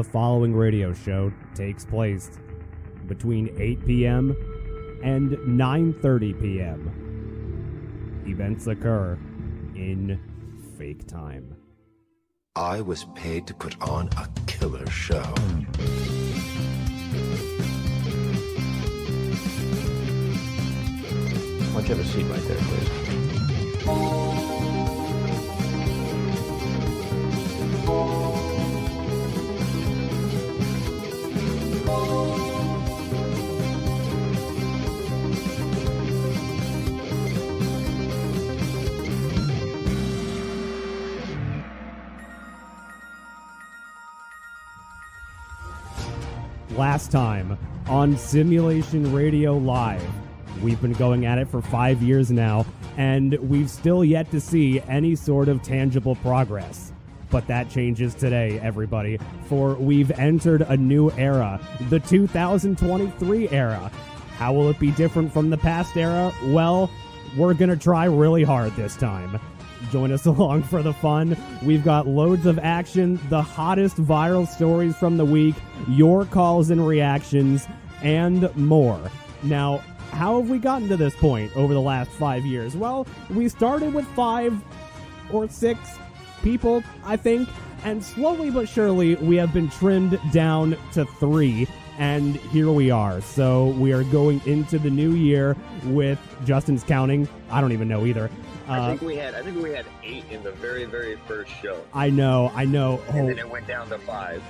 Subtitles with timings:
[0.00, 2.30] The following radio show takes place
[3.06, 4.34] between 8 p.m.
[5.04, 8.22] and 9:30 p.m.
[8.26, 9.18] Events occur
[9.74, 10.18] in
[10.78, 11.54] fake time.
[12.56, 15.20] I was paid to put on a killer show.
[21.60, 24.19] Why don't you have a seat right there, please?
[46.80, 50.02] Last time on Simulation Radio Live.
[50.62, 52.64] We've been going at it for five years now,
[52.96, 56.90] and we've still yet to see any sort of tangible progress.
[57.28, 63.92] But that changes today, everybody, for we've entered a new era, the 2023 era.
[64.38, 66.32] How will it be different from the past era?
[66.46, 66.90] Well,
[67.36, 69.38] we're going to try really hard this time.
[69.90, 71.36] Join us along for the fun.
[71.62, 75.54] We've got loads of action, the hottest viral stories from the week,
[75.88, 77.66] your calls and reactions,
[78.02, 79.10] and more.
[79.42, 79.78] Now,
[80.12, 82.76] how have we gotten to this point over the last five years?
[82.76, 84.54] Well, we started with five
[85.32, 85.78] or six
[86.42, 87.48] people, I think,
[87.84, 91.66] and slowly but surely we have been trimmed down to three.
[91.98, 93.20] And here we are.
[93.20, 97.28] So we are going into the new year with Justin's counting.
[97.50, 98.30] I don't even know either.
[98.70, 101.50] I Uh, think we had I think we had eight in the very very first
[101.60, 103.00] show, I know, I know.
[103.08, 104.42] and Oh, then it went down to five.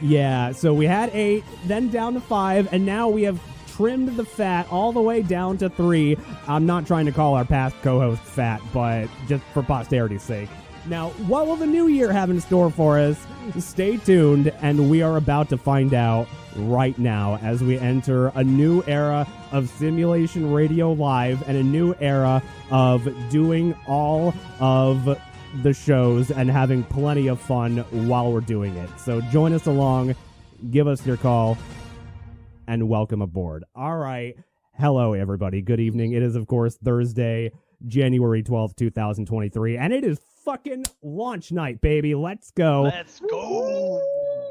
[0.00, 0.52] yeah.
[0.52, 3.40] So we had eight, then down to five, and now we have
[3.74, 6.18] trimmed the fat all the way down to three.
[6.46, 10.50] I'm not trying to call our past co-host fat, but just for posterity's sake.
[10.86, 13.16] Now, what will the new year have in store for us?
[13.58, 16.26] Stay tuned, and we are about to find out
[16.56, 21.94] right now as we enter a new era of Simulation Radio Live and a new
[22.00, 25.18] era of doing all of
[25.62, 27.78] the shows and having plenty of fun
[28.08, 28.90] while we're doing it.
[28.98, 30.16] So join us along,
[30.70, 31.58] give us your call,
[32.66, 33.64] and welcome aboard.
[33.76, 34.34] All right.
[34.74, 35.62] Hello, everybody.
[35.62, 36.12] Good evening.
[36.12, 37.52] It is, of course, Thursday,
[37.86, 42.14] January 12th, 2023, and it is fucking launch night, baby.
[42.14, 42.82] Let's go.
[42.82, 44.00] Let's go.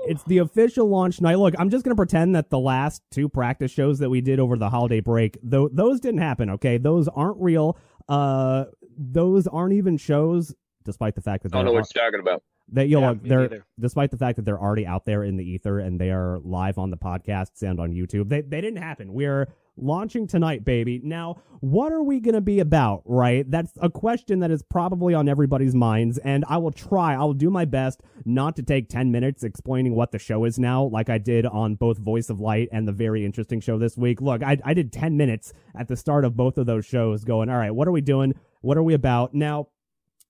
[0.08, 1.36] It's the official launch night.
[1.38, 4.40] Look, I'm just going to pretend that the last two practice shows that we did
[4.40, 6.78] over the holiday break, though those didn't happen, okay?
[6.78, 7.78] Those aren't real.
[8.09, 8.66] Uh
[8.97, 10.53] those aren't even shows
[10.84, 12.44] despite the fact that I don't they're know what you're talking about.
[12.68, 13.66] they you know, Yeah, look, they're neither.
[13.80, 16.78] despite the fact that they're already out there in the ether and they are live
[16.80, 18.28] on the podcasts and on YouTube.
[18.30, 19.13] They they didn't happen.
[19.13, 21.01] We're launching tonight, baby.
[21.03, 23.49] Now, what are we going to be about, right?
[23.49, 27.13] That's a question that is probably on everybody's minds and I will try.
[27.13, 30.83] I'll do my best not to take 10 minutes explaining what the show is now
[30.83, 34.21] like I did on both Voice of Light and the very interesting show this week.
[34.21, 37.49] Look, I I did 10 minutes at the start of both of those shows going,
[37.49, 38.33] "All right, what are we doing?
[38.61, 39.67] What are we about?" Now,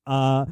[0.06, 0.46] uh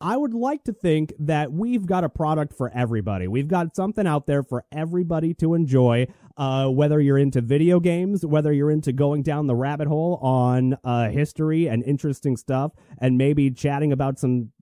[0.00, 3.26] I would like to think that we've got a product for everybody.
[3.26, 6.06] We've got something out there for everybody to enjoy.
[6.38, 10.78] Uh, whether you're into video games, whether you're into going down the rabbit hole on
[10.84, 14.52] uh, history and interesting stuff, and maybe chatting about some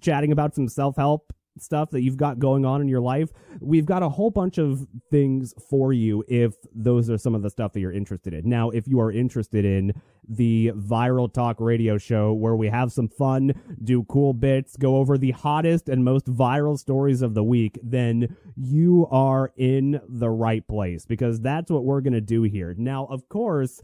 [0.00, 1.32] chatting about some self help
[1.62, 3.30] stuff that you've got going on in your life.
[3.60, 7.50] We've got a whole bunch of things for you if those are some of the
[7.50, 8.48] stuff that you're interested in.
[8.48, 9.92] Now, if you are interested in
[10.28, 13.52] the viral talk radio show where we have some fun,
[13.82, 18.36] do cool bits, go over the hottest and most viral stories of the week, then
[18.56, 22.74] you are in the right place because that's what we're going to do here.
[22.76, 23.80] Now, of course,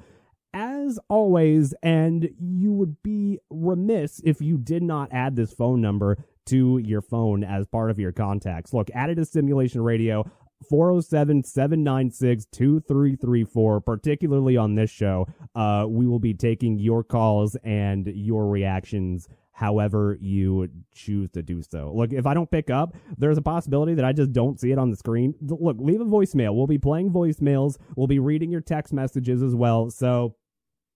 [0.55, 6.17] as always, and you would be remiss if you did not add this phone number
[6.47, 8.73] to your phone as part of your contacts.
[8.73, 10.25] Look, add it to Simulation Radio.
[10.69, 15.27] 407 796 2334, particularly on this show.
[15.55, 21.63] Uh, we will be taking your calls and your reactions however you choose to do
[21.63, 21.93] so.
[21.95, 24.79] Look, if I don't pick up, there's a possibility that I just don't see it
[24.79, 25.35] on the screen.
[25.41, 26.57] Look, leave a voicemail.
[26.57, 29.91] We'll be playing voicemails, we'll be reading your text messages as well.
[29.91, 30.35] So,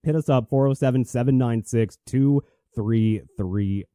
[0.03, 3.88] hit us up 407 796 2334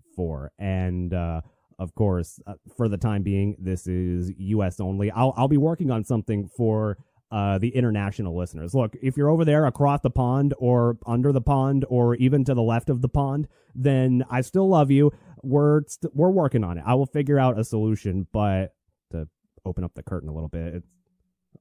[0.59, 1.41] and uh
[1.79, 5.11] of course uh, for the time being this is US only.
[5.11, 6.99] I'll I'll be working on something for
[7.31, 8.75] uh the international listeners.
[8.75, 12.55] Look if you're over there across the pond or under the pond or even to
[12.55, 15.11] the left of the pond then I still love you.
[15.43, 16.85] We're st- we're working on it.
[16.87, 18.75] I will figure out a solution but
[19.11, 19.29] to
[19.65, 20.83] open up the curtain a little bit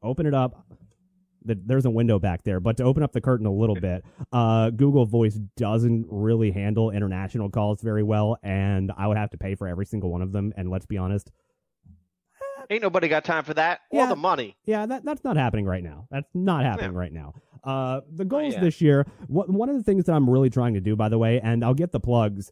[0.04, 0.66] open it up
[1.46, 4.04] the, there's a window back there, but to open up the curtain a little bit,
[4.32, 9.38] uh, Google Voice doesn't really handle international calls very well, and I would have to
[9.38, 10.54] pay for every single one of them.
[10.58, 11.32] And let's be honest,
[12.70, 14.10] Ain't nobody got time for that or Yeah.
[14.10, 14.56] the money.
[14.66, 16.08] Yeah, that that's not happening right now.
[16.10, 17.00] That's not happening Yeah.
[17.00, 17.34] right now.
[17.62, 18.62] Uh, the goals yeah.
[18.62, 19.06] this year.
[19.28, 21.64] What one of the things that I'm really trying to do, by the way, and
[21.64, 22.52] I'll get the plugs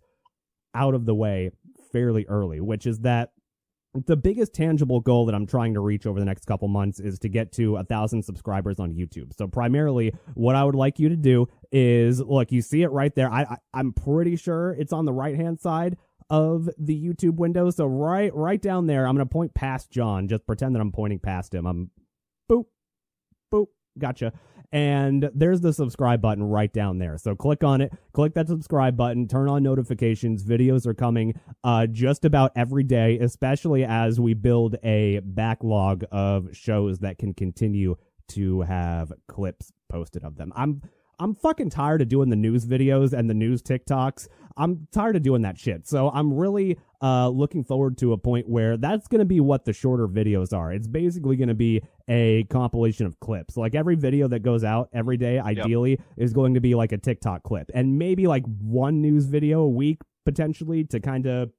[0.75, 1.51] out of the way
[1.93, 3.31] fairly early, which is that
[3.93, 7.19] the biggest tangible goal that I'm trying to reach over the next couple months is
[7.19, 9.35] to get to a thousand subscribers on YouTube.
[9.37, 12.51] So primarily, what I would like you to do is look.
[12.51, 13.29] You see it right there.
[13.29, 15.97] I, I I'm pretty sure it's on the right hand side
[16.29, 17.69] of the YouTube window.
[17.69, 20.29] So right right down there, I'm gonna point past John.
[20.29, 21.65] Just pretend that I'm pointing past him.
[21.65, 21.91] I'm
[22.49, 22.65] boop
[23.53, 23.67] boop.
[23.97, 24.31] Gotcha.
[24.71, 27.17] And there's the subscribe button right down there.
[27.17, 30.43] So click on it, click that subscribe button, turn on notifications.
[30.43, 36.55] Videos are coming uh, just about every day, especially as we build a backlog of
[36.55, 37.97] shows that can continue
[38.29, 40.53] to have clips posted of them.
[40.55, 40.81] I'm
[41.19, 44.27] I'm fucking tired of doing the news videos and the news TikToks.
[44.57, 45.87] I'm tired of doing that shit.
[45.87, 49.65] So I'm really uh, looking forward to a point where that's going to be what
[49.65, 50.71] the shorter videos are.
[50.71, 53.57] It's basically going to be a compilation of clips.
[53.57, 56.97] Like every video that goes out every day, ideally, is going to be like a
[56.97, 61.51] TikTok clip, and maybe like one news video a week potentially to kind of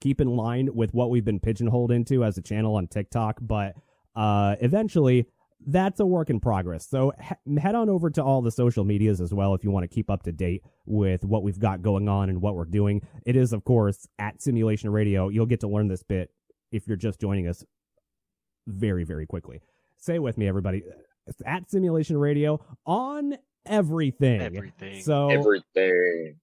[0.00, 3.38] keep in line with what we've been pigeonholed into as a channel on TikTok.
[3.40, 3.74] But
[4.16, 5.26] uh, eventually,
[5.66, 6.88] that's a work in progress.
[6.88, 9.84] So he- head on over to all the social medias as well if you want
[9.84, 13.02] to keep up to date with what we've got going on and what we're doing.
[13.26, 15.28] It is, of course, at Simulation Radio.
[15.28, 16.30] You'll get to learn this bit
[16.72, 17.64] if you're just joining us
[18.66, 19.60] very, very quickly.
[19.98, 20.82] Say it with me, everybody.
[21.26, 23.36] It's at Simulation Radio on
[23.66, 24.40] everything.
[24.40, 25.02] Everything.
[25.02, 26.36] So Everything.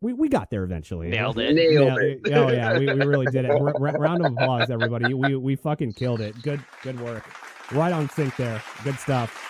[0.00, 1.08] we, we got there eventually.
[1.10, 1.54] Nailed it.
[1.54, 2.20] Nailed Yeah, it.
[2.32, 3.50] Oh yeah, we, we really did it.
[3.50, 5.14] R- r- round of applause, everybody.
[5.14, 6.40] We we fucking killed it.
[6.42, 7.24] Good good work.
[7.72, 8.62] Right on sync there.
[8.82, 9.46] Good stuff.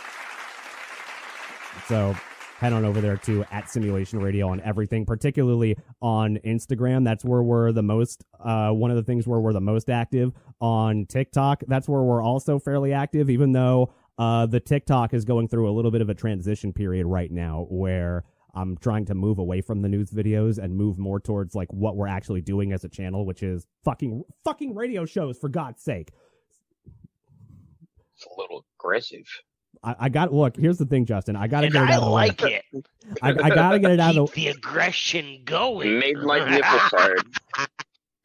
[1.88, 2.14] So
[2.58, 7.04] head on over there to at Simulation Radio on everything, particularly on Instagram.
[7.04, 8.24] That's where we're the most.
[8.38, 11.62] Uh, one of the things where we're the most active on TikTok.
[11.66, 15.72] That's where we're also fairly active, even though uh, the TikTok is going through a
[15.72, 18.24] little bit of a transition period right now, where
[18.54, 21.96] I'm trying to move away from the news videos and move more towards like what
[21.96, 26.10] we're actually doing as a channel, which is fucking fucking radio shows for God's sake.
[28.20, 29.26] It's a little aggressive.
[29.82, 30.56] I, I got look.
[30.56, 31.36] Here's the thing, Justin.
[31.36, 32.62] I gotta and get it I out of the like way.
[32.72, 32.86] it.
[33.22, 34.44] I, I gotta get it out Keep of the.
[34.44, 35.98] the aggression going.
[35.98, 37.24] Made my nipples hard.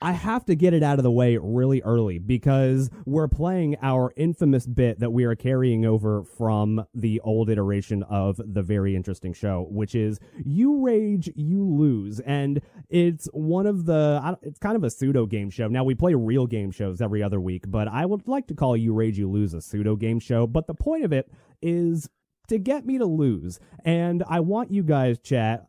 [0.02, 4.14] I have to get it out of the way really early because we're playing our
[4.18, 9.34] infamous bit that we are carrying over from the old iteration of the very interesting
[9.34, 14.38] show, which is you rage, you lose, and it's one of the.
[14.42, 15.70] It's kind of a pseudo game show.
[15.70, 18.76] Now we play real game shows every other week, but I would like to call
[18.76, 20.46] you rage, you lose a pseudo game show.
[20.46, 21.32] But the point of it
[21.62, 22.10] is
[22.50, 25.68] to get me to lose, and I want you guys, chat.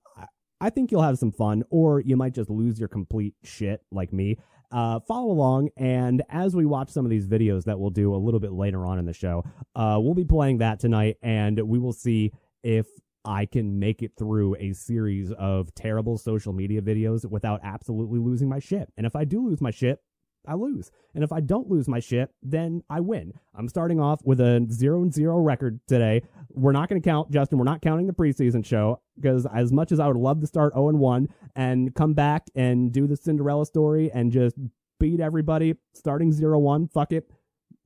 [0.61, 4.13] I- think you'll have some fun, or you might just lose your complete shit like
[4.13, 4.39] me.
[4.73, 8.17] Uh, follow along, and as we watch some of these videos that we'll do a
[8.17, 9.45] little bit later on in the show,
[9.77, 12.33] uh, we'll be playing that tonight, and we will see
[12.65, 12.87] if
[13.25, 18.49] I can make it through a series of terrible social media videos without absolutely losing
[18.49, 18.93] my shit.
[18.97, 20.01] And if I do lose my shit,
[20.47, 20.91] I lose.
[21.15, 23.33] And if I don't lose my shit, then I win.
[23.55, 26.23] I'm starting off with a zero and zero record today.
[26.51, 27.59] We're not going to count, Justin.
[27.59, 30.75] We're not counting the preseason show because as much as I would love to start
[30.75, 34.57] 0 and 1 and come back and do the Cinderella story and just
[35.01, 37.31] beat everybody starting 0 1, fuck it.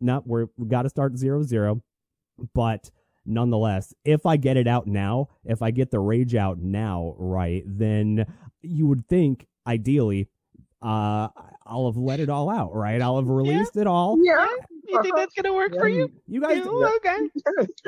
[0.00, 1.82] No, we're, we got to start 0 0.
[2.54, 2.90] But
[3.26, 7.62] nonetheless, if I get it out now, if I get the rage out now, right,
[7.66, 8.26] then
[8.62, 10.28] you would think ideally
[10.82, 11.28] uh
[11.70, 13.00] I'll have let it all out, right?
[13.00, 14.18] I'll have released it all.
[14.22, 14.46] Yeah.
[14.88, 16.10] You think that's gonna work for you?
[16.26, 17.18] You guys okay.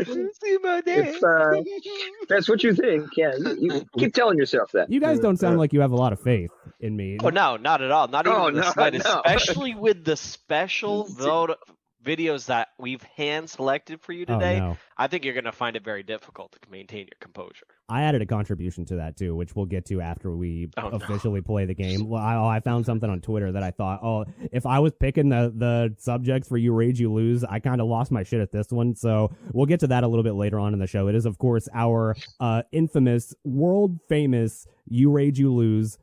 [0.00, 1.60] See about If uh,
[2.28, 4.88] that's what you think, yeah, you, you keep telling yourself that.
[4.88, 7.18] you guys don't sound like you have a lot of faith in me.
[7.20, 8.06] Oh no, not at all.
[8.06, 9.04] Not even Oh, no, slightest.
[9.04, 9.20] no.
[9.24, 11.58] Especially with the special vote
[12.04, 14.58] videos that we've hand selected for you Oh, today.
[14.58, 14.76] no.
[14.96, 17.66] I think you're gonna find it very difficult to maintain your composure.
[17.88, 20.96] I added a contribution to that too, which we'll get to after we Oh, no.
[20.96, 22.06] officially play the game.
[22.08, 25.28] Well, I, I found something on Twitter that I thought, oh, if I was picking
[25.28, 28.50] the the subjects for you rage you lose, I kind of lost my shit at
[28.52, 28.94] this one.
[28.94, 31.08] So we'll get to that a little bit later on in the show.
[31.08, 35.98] It is of course our uh, infamous, world famous you rage you lose.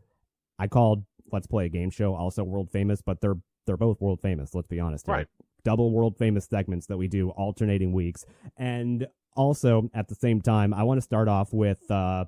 [0.57, 4.19] I called Let's Play a Game Show also world famous, but they're they're both world
[4.21, 4.55] famous.
[4.55, 5.27] Let's be honest, here.
[5.69, 5.75] Right.
[5.77, 8.25] Double world famous segments that we do alternating weeks,
[8.57, 12.25] and also at the same time, I want to start off with uh,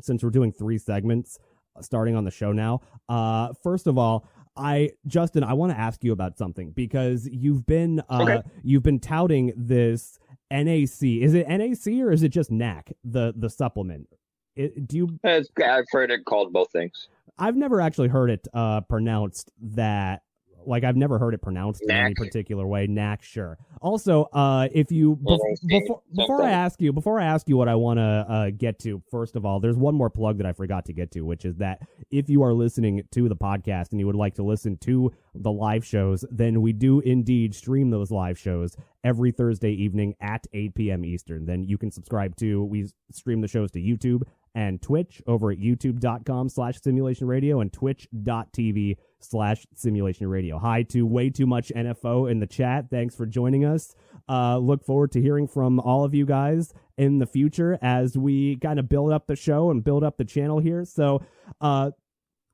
[0.00, 1.38] since we're doing three segments
[1.76, 2.80] uh, starting on the show now.
[3.08, 4.26] Uh, first of all,
[4.56, 8.42] I Justin, I want to ask you about something because you've been uh, Okay.
[8.62, 10.18] you've been touting this
[10.50, 11.02] NAC.
[11.02, 14.08] Is it NAC or is it just NAC the the supplement?
[14.56, 17.08] It, do you It's, I've heard it called both things.
[17.38, 20.22] I've never actually heard it uh, pronounced that
[20.66, 22.86] Like I've never heard it pronounced in any particular way.
[22.86, 23.58] Knack, sure.
[23.80, 27.68] Also, uh, if you bef- before before I ask you before I ask you what
[27.68, 30.52] I want to uh, get to, first of all, there's one more plug that I
[30.52, 34.00] forgot to get to, which is that if you are listening to the podcast and
[34.00, 38.10] you would like to listen to the live shows, then we do indeed stream those
[38.10, 41.04] live shows every Thursday evening at 8 p.m.
[41.04, 41.46] Eastern.
[41.46, 44.22] Then you can subscribe to we stream the shows to YouTube
[44.54, 50.58] and Twitch over at youtube.com slash simulation radio and twitch.tv slash simulation radio.
[50.58, 52.90] Hi to way too much NFO in the chat.
[52.90, 53.94] Thanks for joining us.
[54.28, 58.56] Uh, look forward to hearing from all of you guys in the future as we
[58.56, 60.84] kind of build up the show and build up the channel here.
[60.84, 61.22] So,
[61.60, 61.90] uh,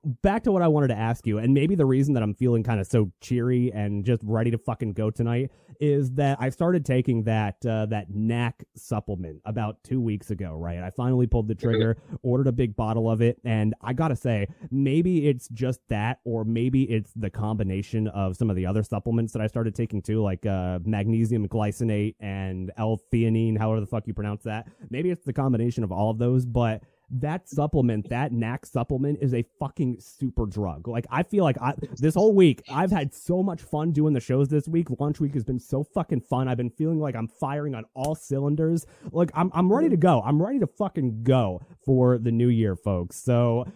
[0.05, 2.63] back to what I wanted to ask you, and maybe the reason that I'm feeling
[2.63, 5.51] kind of so cheery and just ready to fucking go tonight
[5.81, 10.57] is that I started taking that uh, that NAC supplement about two weeks ago.
[10.57, 14.17] Right, I finally pulled the trigger, ordered a big bottle of it, and I gotta
[14.17, 18.83] say, maybe it's just that, or maybe it's the combination of some of the other
[18.83, 24.07] supplements that I started taking too, like uh, magnesium glycinate and L-theanine, however the fuck
[24.07, 24.69] you pronounce that.
[24.91, 29.33] Maybe it's the combination of all of those, but that supplement, that NAC supplement is
[29.35, 30.89] a fucking super drug.
[30.89, 34.21] Like I feel like I this whole week I've had so much fun doing the
[34.21, 34.89] shows this week.
[34.99, 36.49] Launch week has been so fucking fun.
[36.49, 38.87] I've been feeling like I'm firing on all cylinders.
[39.11, 40.23] Like I'm I'm ready to go.
[40.25, 43.17] I'm ready to fucking go for the new year, folks.
[43.17, 43.67] So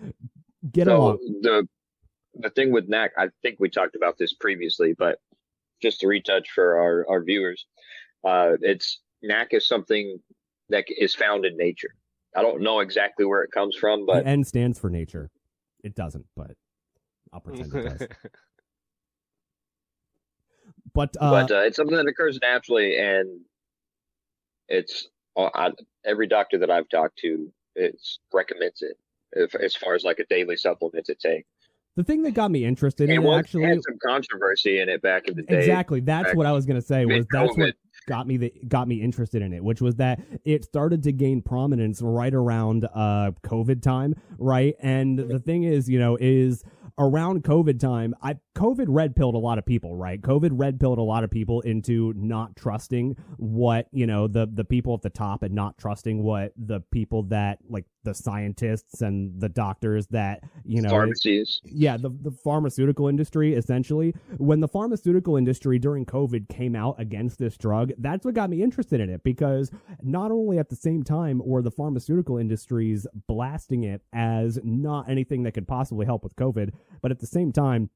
[0.70, 1.18] get so along.
[1.40, 1.68] the
[2.34, 5.18] the thing with NAC, I think we talked about this previously, but
[5.80, 7.66] just to retouch for our our viewers,
[8.24, 10.18] uh, it's NAC is something
[10.68, 11.94] that is found in nature.
[12.34, 15.30] I don't know exactly where it comes from, but the N stands for nature.
[15.84, 16.52] It doesn't, but
[17.32, 18.08] I'll pretend it does.
[20.94, 23.40] But uh, but uh, it's something that occurs naturally, and
[24.68, 25.70] it's uh, I,
[26.04, 28.98] every doctor that I've talked to it's recommends it
[29.32, 31.46] if, as far as like a daily supplement to take.
[31.96, 34.90] the thing that got me interested in And it well, actually had some controversy in
[34.90, 35.58] it back in the day.
[35.60, 37.58] exactly that's what I was gonna say was that's mid-COVID.
[37.58, 37.74] what
[38.06, 41.42] got me that got me interested in it, which was that it started to gain
[41.42, 44.74] prominence right around uh COVID time, right?
[44.80, 46.64] And the thing is, you know, is
[46.98, 50.20] around COVID time, I COVID red pilled a lot of people, right?
[50.20, 54.64] COVID red pilled a lot of people into not trusting what, you know, the the
[54.64, 59.40] people at the top and not trusting what the people that like the scientists and
[59.40, 61.60] the doctors that, you know, pharmacies.
[61.64, 64.14] yeah, the, the pharmaceutical industry, essentially.
[64.36, 68.62] When the pharmaceutical industry during COVID came out against this drug, that's what got me
[68.62, 69.70] interested in it because
[70.02, 75.44] not only at the same time were the pharmaceutical industries blasting it as not anything
[75.44, 77.88] that could possibly help with COVID, but at the same time,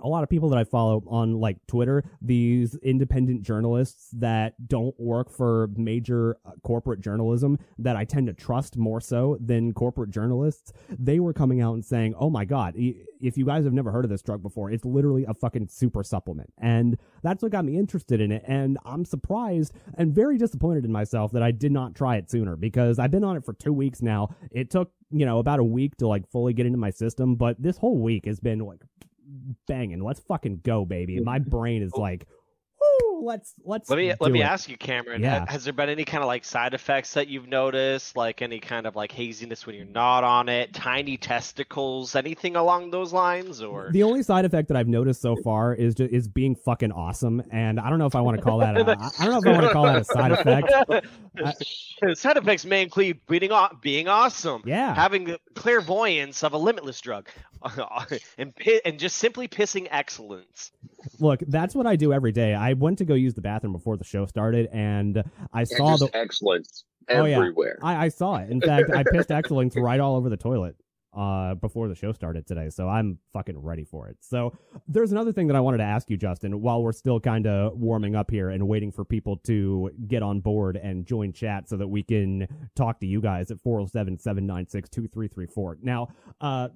[0.00, 4.98] a lot of people that I follow on like Twitter, these independent journalists that don't
[4.98, 10.10] work for major uh, corporate journalism that I tend to trust more so than corporate
[10.10, 13.90] journalists, they were coming out and saying, "Oh my god, if you guys have never
[13.90, 17.64] heard of this drug before, it's literally a fucking super supplement." And that's what got
[17.64, 21.72] me interested in it, and I'm surprised and very disappointed in myself that I did
[21.72, 24.34] not try it sooner because I've been on it for 2 weeks now.
[24.50, 27.60] It took, you know, about a week to like fully get into my system, but
[27.60, 28.80] this whole week has been like
[29.66, 30.02] banging.
[30.02, 31.16] Let's fucking go, baby.
[31.16, 32.26] And my brain is like,
[33.22, 34.44] let's let's Let me let me it.
[34.44, 35.22] ask you, Cameron.
[35.22, 35.44] Yeah.
[35.48, 38.86] Has there been any kind of like side effects that you've noticed, like any kind
[38.86, 43.90] of like haziness when you're not on it, tiny testicles, anything along those lines, or
[43.92, 47.42] The only side effect that I've noticed so far is just is being fucking awesome,
[47.50, 48.76] and I don't know if I want to call that.
[48.76, 48.80] A,
[49.18, 50.72] I don't know if I want to call that a side effect.
[52.18, 57.28] side effects may include being being awesome, Yeah, having the clairvoyance of a limitless drug,
[58.38, 60.72] and pi- and just simply pissing excellence.
[61.18, 62.54] Look, that's what I do every day.
[62.54, 65.22] I went to go use the bathroom before the show started, and
[65.52, 67.38] I And saw the excellence Oh, yeah.
[67.82, 68.50] I, I saw it.
[68.50, 70.76] In fact, I pissed excellence right all over the toilet
[71.16, 72.68] uh, before the show started today.
[72.70, 74.16] So I'm fucking ready for it.
[74.20, 74.52] So
[74.88, 77.78] there's another thing that I wanted to ask you, Justin, while we're still kind of
[77.78, 81.76] warming up here and waiting for people to get on board and join chat so
[81.76, 85.78] that we can talk to you guys at 407 796 2334.
[85.82, 86.08] Now,
[86.40, 86.68] uh,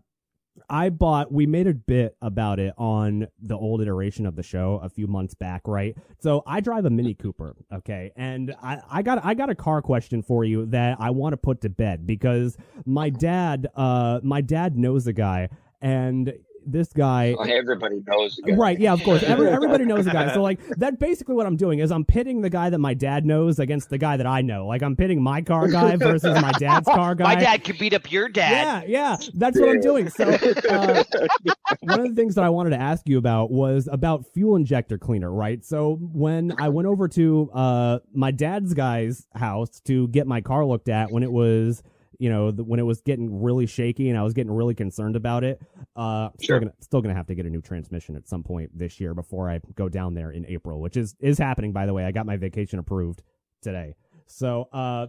[0.69, 1.33] I bought.
[1.33, 5.07] We made a bit about it on the old iteration of the show a few
[5.07, 5.97] months back, right?
[6.19, 9.83] So I drive a Mini Cooper, okay, and I, I got I got a car
[9.83, 14.41] question for you that I want to put to bed because my dad, uh, my
[14.41, 15.49] dad knows a guy,
[15.81, 16.33] and
[16.67, 18.37] this guy Everybody knows.
[18.37, 18.57] the guy.
[18.57, 19.23] Right, yeah, of course.
[19.23, 20.33] Every, everybody knows the guy.
[20.35, 23.25] So like that basically what I'm doing is I'm pitting the guy that my dad
[23.27, 24.67] knows against the guy that I know.
[24.67, 27.35] Like I'm pitting my car guy versus my dad's car guy.
[27.35, 28.89] My dad could beat up your dad.
[28.89, 30.09] Yeah, yeah, that's what I'm doing.
[30.09, 31.05] So, uh,
[31.81, 34.99] one of the things that I wanted to ask you about was about fuel injector
[34.99, 35.65] cleaner, right?
[35.65, 40.65] So, when I went over to uh, my dad's guy's house to get my car
[40.65, 41.83] looked at when it was
[42.21, 45.17] you know, the, when it was getting really shaky and I was getting really concerned
[45.17, 45.59] about it.
[45.97, 49.01] Uh, still gonna still gonna have to get a new transmission at some point this
[49.01, 52.05] year before I go down there in April, which is is happening by the way.
[52.05, 53.23] I got my vacation approved
[53.63, 53.95] today.
[54.27, 55.07] So, uh,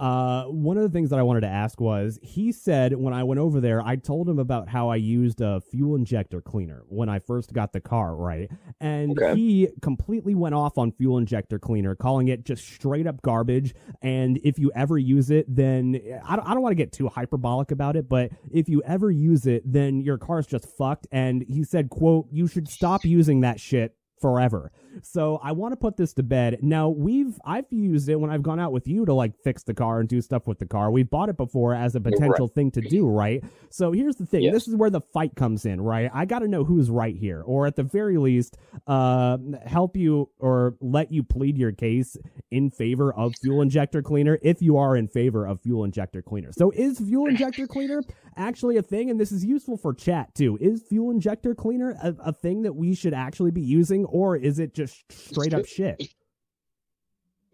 [0.00, 3.22] uh, one of the things that I wanted to ask was he said when I
[3.22, 7.08] went over there, I told him about how I used a fuel injector cleaner when
[7.08, 8.50] I first got the car, right?
[8.80, 9.34] And Okay.
[9.34, 13.72] he completely went off on fuel injector cleaner, calling it just straight up garbage.
[14.02, 17.08] And if you ever use it, then I don't, I don't want to get too
[17.08, 21.06] hyperbolic about it, but if you ever use it, then your car's just fucked.
[21.12, 24.72] And he said, quote, you should stop using that shit forever.
[25.02, 26.58] So I want to put this to bed.
[26.62, 29.74] Now we've I've used it when I've gone out with you to like fix the
[29.74, 30.90] car and do stuff with the car.
[30.90, 33.42] We've bought it before as a potential thing to do, right?
[33.70, 34.42] So here's the thing.
[34.42, 34.54] Yes.
[34.54, 36.10] This is where the fight comes in, right?
[36.14, 38.56] I got to know who's right here, or at the very least,
[38.86, 42.16] uh, help you or let you plead your case
[42.50, 46.52] in favor of fuel injector cleaner if you are in favor of fuel injector cleaner.
[46.52, 48.02] So is fuel injector cleaner
[48.36, 49.10] actually a thing?
[49.10, 50.56] And this is useful for chat too.
[50.60, 54.58] Is fuel injector cleaner a, a thing that we should actually be using, or is
[54.58, 56.02] it just straight up shit?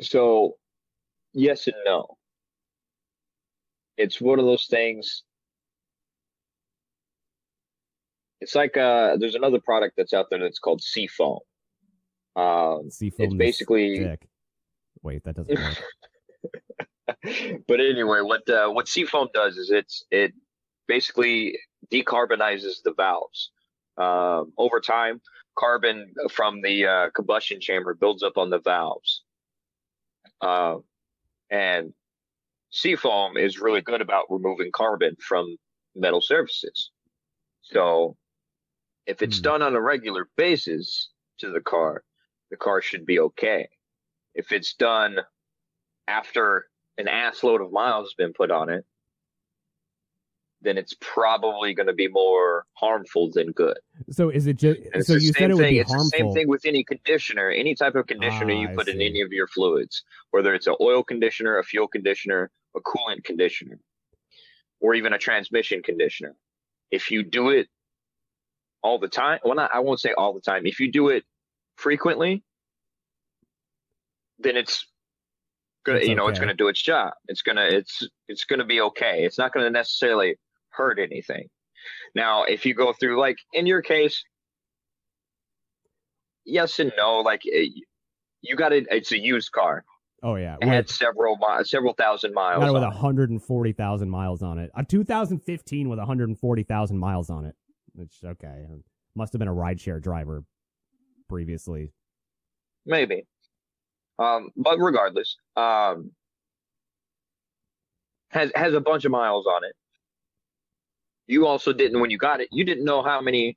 [0.00, 0.56] So,
[1.32, 2.16] yes and no.
[3.96, 5.24] It's one of those things.
[8.40, 11.40] It's like uh, there's another product that's out there that's called Seafoam.
[12.36, 14.26] Um, Seafoam it's basically, dick.
[15.02, 15.82] Wait, that doesn't work.
[17.68, 20.32] but anyway, what uh, what Seafoam does is it's it
[20.88, 21.58] basically
[21.92, 23.50] decarbonizes the valves.
[23.98, 25.20] Um, over time,
[25.58, 29.22] carbon from the uh, combustion chamber builds up on the valves.
[30.40, 30.76] Uh,
[31.50, 31.92] and
[32.70, 35.56] seafoam is really good about removing carbon from
[35.94, 36.90] metal surfaces.
[37.62, 38.16] So
[39.06, 39.42] if it's Hmm.
[39.42, 42.04] done on a regular basis to the car,
[42.50, 43.68] the car should be okay.
[44.34, 45.18] If it's done
[46.08, 46.66] after
[46.98, 48.84] an ass load of miles has been put on it,
[50.62, 53.78] then it's probably going to be more harmful than good.
[54.10, 54.80] So is it just?
[54.92, 55.74] And So the you same said it would thing.
[55.74, 56.10] be it's harmful.
[56.10, 59.22] the same thing with any conditioner, any type of conditioner Ah, you put in any
[59.22, 63.78] of your fluids, whether it's an oil conditioner, a fuel conditioner, a coolant conditioner,
[64.80, 66.34] or even a transmission conditioner.
[66.90, 67.68] If you do it
[68.82, 70.66] all the time, well, not, I won't say all the time.
[70.66, 71.24] If you do it
[71.76, 72.42] frequently,
[74.38, 74.86] then it's
[75.84, 77.12] gonna, It's you know, it's gonna do its job.
[77.28, 79.24] It's gonna, it's, it's gonna be okay.
[79.24, 80.36] It's not gonna necessarily
[80.80, 81.48] hurt anything.
[82.14, 84.24] Now, if you go through, like in your case,
[86.44, 87.20] yes and no.
[87.20, 87.66] Like eh,
[88.42, 88.86] you got it.
[88.90, 89.84] It's a used car.
[90.22, 92.64] oh yeah, It had several mi- several thousand miles.
[92.64, 94.70] it with 140,000 miles on it.
[94.74, 97.54] A 2015 with 140,000 miles on it.
[97.92, 98.66] Which okay,
[99.14, 100.44] must have been a rideshare driver
[101.28, 101.92] previously.
[102.86, 103.26] Maybe.
[104.18, 106.12] Um, but regardless, um,
[108.30, 109.74] has has a bunch of miles on it.
[111.30, 112.48] You also didn't when you got it.
[112.50, 113.56] You didn't know how many.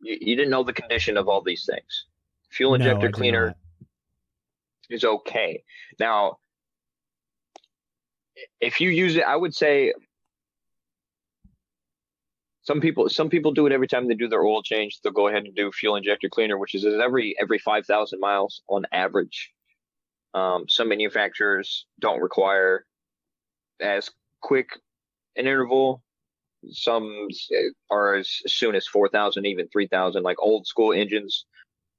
[0.00, 2.06] You, you didn't know the condition of all these things.
[2.50, 3.54] Fuel injector did cleaner
[4.88, 5.62] is okay.
[6.00, 6.38] Now,
[8.62, 9.92] if you use it, I would say
[12.62, 15.00] some people some people do it every time they do their oil change.
[15.02, 18.62] They'll go ahead and do fuel injector cleaner, which is every every five thousand miles
[18.68, 19.52] on average.
[20.32, 22.86] Um, some manufacturers don't require
[23.80, 24.70] as quick
[25.36, 26.02] an interval.
[26.70, 27.28] Some
[27.90, 30.22] are as soon as four thousand, even three thousand.
[30.22, 31.44] Like old school engines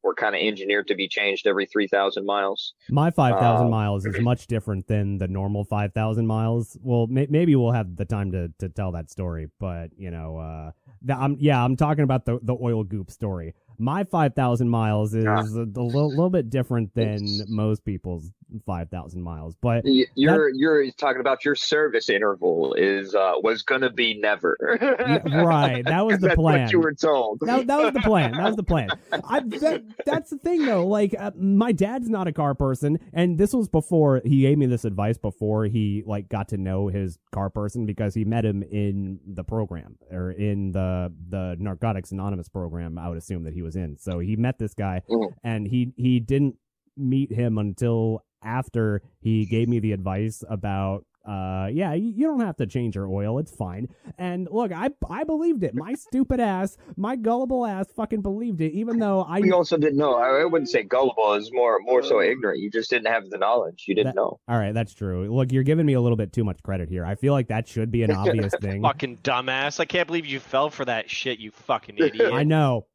[0.03, 2.73] were kind of engineered to be changed every three thousand miles.
[2.89, 6.77] My 5,000 Uh, miles is much different than the normal 5,000 miles.
[6.81, 10.37] Well, may- maybe we'll have the time to, to tell that story, but you know,
[10.37, 13.53] uh, the, I'm, yeah, I'm talking about the, the oil goop story.
[13.79, 15.39] My 5,000 miles is Ah.
[15.39, 18.31] a, a little, little bit different than most people's
[18.65, 24.15] 5,000 miles, but You're you're talking about your service interval is uh was gonna be
[24.19, 24.57] never.
[24.81, 26.67] Yeah, right, that was the plan.
[26.71, 27.39] You were told.
[27.41, 28.31] that, that was the plan.
[28.31, 28.89] That was the plan.
[29.11, 30.87] I, that, that's the thing, though.
[30.87, 34.65] Like, uh, my dad's not a car person, and this was before he gave me
[34.65, 38.63] this advice before he like got to know his car person because he met him
[38.63, 42.97] in the program or in the the Narcotics Anonymous program.
[42.97, 43.97] I would assume that he was in.
[43.97, 45.34] So he met this guy, Mhm.
[45.43, 46.55] and he he didn't
[46.97, 52.39] meet him until after he gave me the advice about uh yeah you, you don't
[52.39, 53.86] have to change your oil it's fine
[54.17, 58.71] and look i i believed it my stupid ass my gullible ass fucking believed it
[58.71, 60.15] even though i You also didn't know.
[60.15, 61.34] I I wouldn't say gullible.
[61.34, 62.60] Is more more so ignorant.
[62.62, 63.84] You just didn't have the knowledge.
[63.86, 64.39] You didn't That- know.
[64.47, 67.05] all right that's true look you're giving me a little bit too much credit here
[67.05, 69.82] i feel like that should be an obvious thing Fucking dumbass.
[69.82, 72.32] I can't believe you fell for that shit, you fucking idiot.
[72.34, 72.86] i know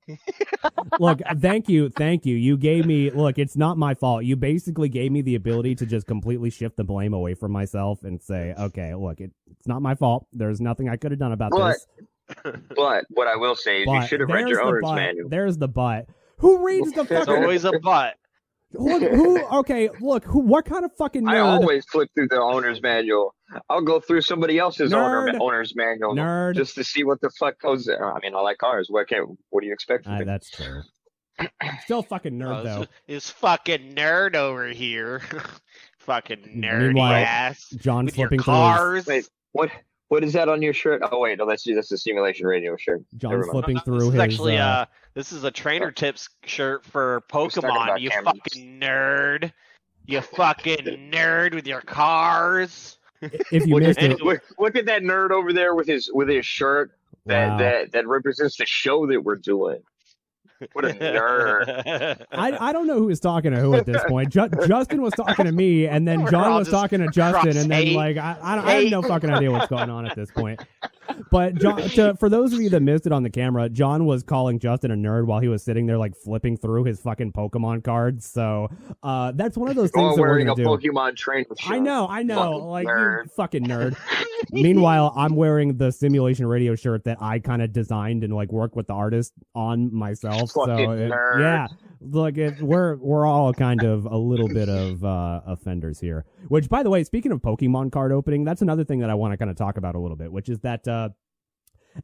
[1.00, 2.36] look, thank you, thank you.
[2.36, 3.38] You gave me look.
[3.38, 4.24] It's not my fault.
[4.24, 8.02] You basically gave me the ability to just completely shift the blame away from myself
[8.02, 10.26] and say, okay, look, it, it's not my fault.
[10.32, 11.86] There's nothing I could have done about But this.
[12.76, 14.94] But what I will say is you should have read your the owner's but.
[14.94, 15.28] manual.
[15.28, 16.06] There's the but.
[16.38, 18.14] Who reads the It's It's always a but.
[18.74, 19.44] Look, who?
[19.60, 20.40] Okay, look, who?
[20.40, 23.34] What kind of fucking I always flip through the owner's manual.
[23.70, 26.56] I'll go through somebody else's owner, owner's manual Nerd.
[26.56, 28.12] just to see what the fuck goes there.
[28.12, 28.88] I mean, I like cars.
[28.90, 30.24] What can what do you expect from Ah, me?
[30.24, 30.82] that's true.
[31.82, 32.78] Still fucking nerd Oh, though.
[32.80, 35.20] this, this fucking nerd over here.
[36.00, 37.68] fucking nerdy Meanwhile, ass.
[37.76, 38.54] John With your flipping through.
[38.54, 39.06] His, cars.
[39.06, 39.70] Wait, what
[40.14, 41.02] what is that on your shirt?
[41.10, 43.02] Oh wait, no, that's that's the simulation radio shirt.
[43.16, 44.20] John's flipping through this is his.
[44.22, 48.34] actually uh, uh this is a trainer tips shirt for Pokemon, you cameras.
[48.44, 49.52] fucking nerd.
[50.06, 50.76] You fucking
[51.12, 52.98] nerd with your cars.
[53.20, 56.10] if you Look missed at, it, look, look at that nerd over there with his
[56.14, 56.92] with his shirt
[57.26, 57.58] that Wow.
[57.58, 59.82] that that represents the show that we're doing.
[60.72, 62.24] What a nerd!
[62.32, 64.30] I, I don't know who was talking to who at this point.
[64.30, 67.92] Ju- Justin was talking to me, and then John was talking to Justin, and then
[67.94, 70.60] like I I, don't, I have no fucking idea what's going on at this point.
[71.30, 74.22] But John, to, for those of you that missed it on the camera, John was
[74.22, 77.84] calling Justin a nerd while he was sitting there like flipping through his fucking Pokemon
[77.84, 78.26] cards.
[78.26, 78.68] So
[79.02, 80.64] uh, that's one of those things Or that we're gonna a do.
[80.64, 81.46] Pokemon trainer.
[81.66, 83.30] I know, I know, Fucking like nerd.
[83.32, 83.96] fucking nerd.
[84.52, 88.76] Meanwhile, I'm wearing the simulation radio shirt that I kind of designed and like worked
[88.76, 90.50] with the artist on myself.
[90.50, 91.66] so it- yeah,
[92.00, 96.24] look, it, we're we're all kind of a little bit of uh, offenders here.
[96.48, 99.32] Which, by the way, speaking of Pokemon card opening, that's another thing that I want
[99.32, 100.86] to kind of talk about a little bit, which is that.
[100.86, 101.08] Uh, Uh,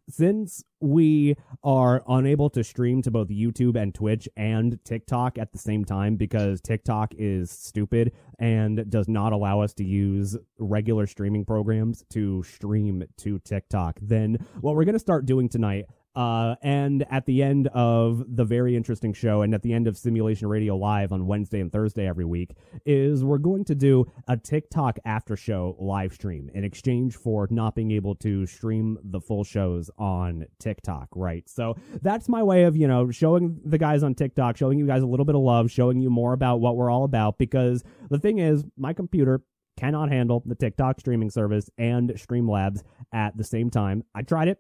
[0.09, 5.59] since we are unable to stream to both YouTube and Twitch and TikTok at the
[5.59, 11.45] same time because TikTok is stupid and does not allow us to use regular streaming
[11.45, 17.07] programs to stream to TikTok, then what we're going to start doing tonight uh, and
[17.11, 20.77] at the end of the very interesting show, and at the end of Simulation Radio
[20.77, 25.37] Live on Wednesday and Thursday every week, is we're going to do a TikTok after
[25.37, 30.47] show live stream in exchange for not being able to stream the full shows on
[30.59, 31.49] TikTok, right?
[31.49, 35.03] So that's my way of, you know, showing the guys on TikTok, showing you guys
[35.03, 38.19] a little bit of love, showing you more about what we're all about, because the
[38.19, 39.43] thing is, my computer
[39.77, 44.05] cannot handle the TikTok streaming service and Streamlabs at the same time.
[44.15, 44.59] I tried it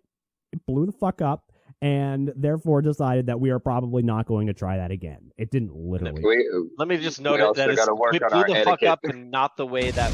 [0.52, 1.50] it blew the fuck up
[1.82, 5.32] and therefore decided that we are probably not going to try that again.
[5.38, 6.22] It didn't literally.
[6.22, 9.30] We, Let me just note it that it's, it blew our the fuck up and
[9.30, 10.12] not the way that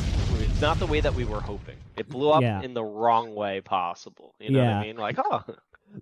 [0.61, 1.77] not the way that we were hoping.
[1.97, 2.63] It blew up Yeah.
[2.63, 4.35] in the wrong way possible.
[4.39, 4.97] You know what I mean?
[4.97, 5.43] Like, oh,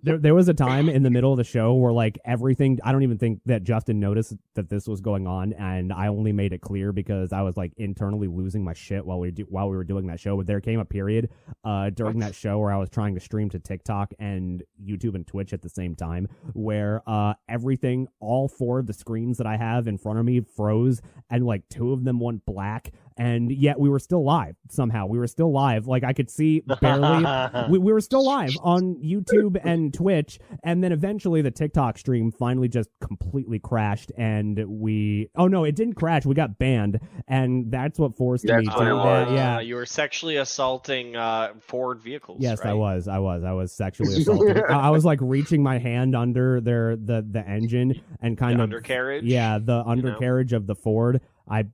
[0.03, 2.79] There, there was a time in the middle of the show where like everything.
[2.83, 6.33] I don't even think that Justin noticed that this was going on, and I only
[6.33, 9.69] made it clear because I was like internally losing my shit while we do, while
[9.69, 10.35] we were doing that show.
[10.35, 11.29] But there came a period
[11.63, 15.25] uh, during that show where I was trying to stream to TikTok and YouTube and
[15.25, 19.55] Twitch at the same time, where uh, everything, all four of the screens that I
[19.55, 23.79] have in front of me froze, and like two of them went black, and yet
[23.79, 25.05] we were still live somehow.
[25.05, 25.87] We were still live.
[25.87, 27.25] Like I could see barely
[27.69, 32.31] we, we were still live on YouTube and Twitch, and then eventually the TikTok stream
[32.31, 36.25] finally just completely crashed, and we oh no, it didn't crash.
[36.25, 39.59] We got banned, and that's what forced That's me to it uh, yeah.
[39.59, 42.39] You were sexually assaulting uh, Ford vehicles.
[42.41, 43.07] Yes, I was.
[43.07, 43.43] I was.
[43.43, 44.63] I was sexually assaulted.
[44.69, 48.63] I, I was like reaching my hand under their the the engine and kind The
[48.63, 49.23] of undercarriage.
[49.23, 49.89] Yeah, the know?
[49.89, 51.21] undercarriage of the Ford.
[51.47, 51.65] I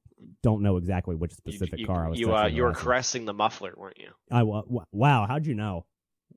[0.43, 2.19] don't know exactly which specific you, car I was.
[2.19, 4.09] You, uh, you were caressing the muffler, weren't you?
[4.31, 5.25] I wa- wa- wow.
[5.27, 5.85] How'd you know?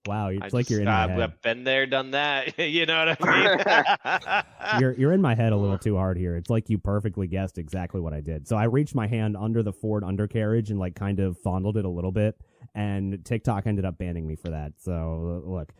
[0.06, 1.20] Wow, it's I like just, you're in uh, head.
[1.20, 2.58] I've been there, done that.
[2.68, 4.44] you know what I
[4.74, 4.80] mean?
[4.80, 6.36] you're you're in my head a little too hard here.
[6.36, 8.46] It's like you perfectly guessed exactly what I did.
[8.46, 11.86] So I reached my hand under the Ford undercarriage and like kind of fondled it
[11.86, 12.36] a little bit,
[12.74, 14.72] and TikTok ended up banning me for that.
[14.78, 15.72] So look,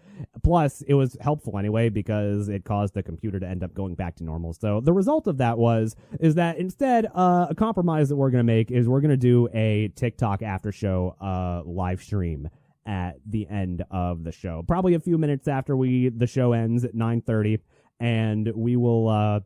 [0.42, 4.16] plus it was helpful anyway because it caused the computer to end up going back
[4.16, 4.52] to normal.
[4.52, 8.44] So the result of that was is that instead uh, a compromise that we're gonna
[8.44, 12.48] make is we're gonna do a TikTok after show uh, live stream
[12.86, 14.62] at the end of the show.
[14.66, 17.58] Probably a few minutes after we the show ends at 9:30
[18.00, 19.40] and we will uh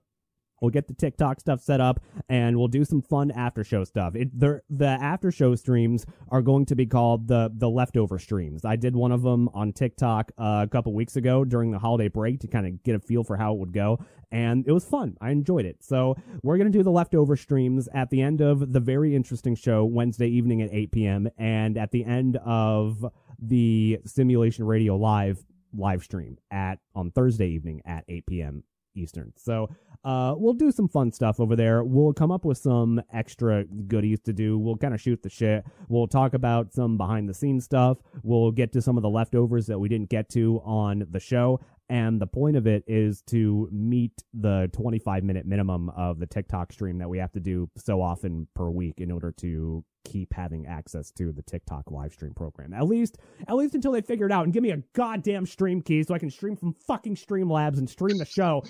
[0.61, 4.15] we'll get the TikTok stuff set up and we'll do some fun after show stuff.
[4.15, 8.65] It the after show streams are going to be called the the leftover streams.
[8.65, 12.09] I did one of them on TikTok uh, a couple weeks ago during the holiday
[12.09, 13.99] break to kind of get a feel for how it would go
[14.31, 15.17] and it was fun.
[15.21, 15.83] I enjoyed it.
[15.83, 19.55] So, we're going to do the leftover streams at the end of the very interesting
[19.55, 21.29] show Wednesday evening at 8 p.m.
[21.39, 23.05] and at the end of
[23.41, 25.45] the Simulation Radio Live
[25.77, 28.65] live stream at on Thursday evening at 8 p.m.
[28.95, 29.33] Eastern.
[29.37, 29.71] So
[30.05, 31.83] uh, we'll do some fun stuff over there.
[31.83, 34.59] We'll come up with some extra goodies to do.
[34.59, 35.65] We'll kind of shoot the shit.
[35.89, 37.99] We'll talk about some behind the scenes stuff.
[38.23, 41.61] We'll get to some of the leftovers that we didn't get to on the show.
[41.91, 46.73] And the point of it is to meet the 25 minute minimum of the TikTok
[46.73, 50.67] stream that we have to do so often per week in order to keep having
[50.67, 52.73] access to the TikTok live stream program.
[52.73, 55.81] At least, at least until they figure it out and give me a goddamn stream
[55.81, 58.65] key so I can stream from fucking Streamlabs and stream the show.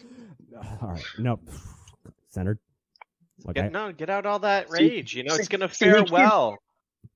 [0.83, 1.41] All right, no,
[2.31, 2.59] centered.
[3.49, 3.63] Okay.
[3.63, 5.15] Get, no, get out all that rage.
[5.15, 6.59] You know, it's gonna fare well.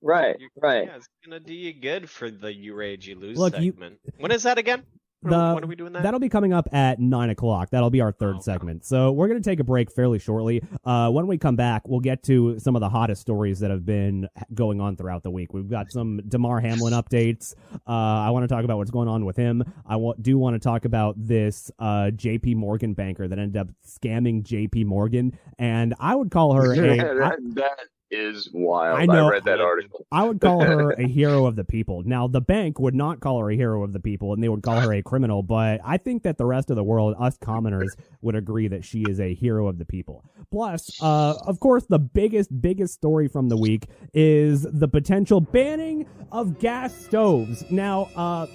[0.01, 0.87] Right, You- right.
[0.87, 3.99] Yeah, it's gonna do you good for the you rage you lose Look, you- segment.
[4.19, 4.85] When is that again?
[5.23, 6.03] When, The- when are we doing that?
[6.03, 7.71] That'll be coming up at nine o'clock.
[7.71, 8.43] That'll be our third Oh, okay.
[8.45, 8.85] segment.
[8.85, 10.63] So we're going to take a break fairly shortly.
[10.85, 13.87] Uh, when we come back, we'll get to some of the hottest stories that have
[13.87, 15.55] been going on throughout the week.
[15.55, 17.55] We've got some Damar Hamlin updates.
[17.87, 19.63] Uh, I want to talk about what's going on with him.
[19.87, 22.57] I wa- do want to talk about this uh, J.P.
[22.57, 24.85] Morgan banker that ended up scamming J.P.
[24.85, 26.77] Morgan, and I would call her a.
[26.77, 27.79] that, that
[28.13, 29.01] is wild.
[29.01, 29.31] I know.
[29.31, 30.07] read that article.
[30.13, 32.03] I would call her a hero of the people.
[32.05, 34.63] Now, the bank would not call her a hero of the people, and they would
[34.63, 35.43] call her a criminal.
[35.43, 39.03] But I think that the rest of the world, us commoners, would agree that she
[39.09, 40.25] is a hero of the people.
[40.51, 46.07] Plus, uh, of course, the biggest, biggest story from the week is the potential banning
[46.31, 47.65] of gas stoves.
[47.71, 48.47] Now, uh,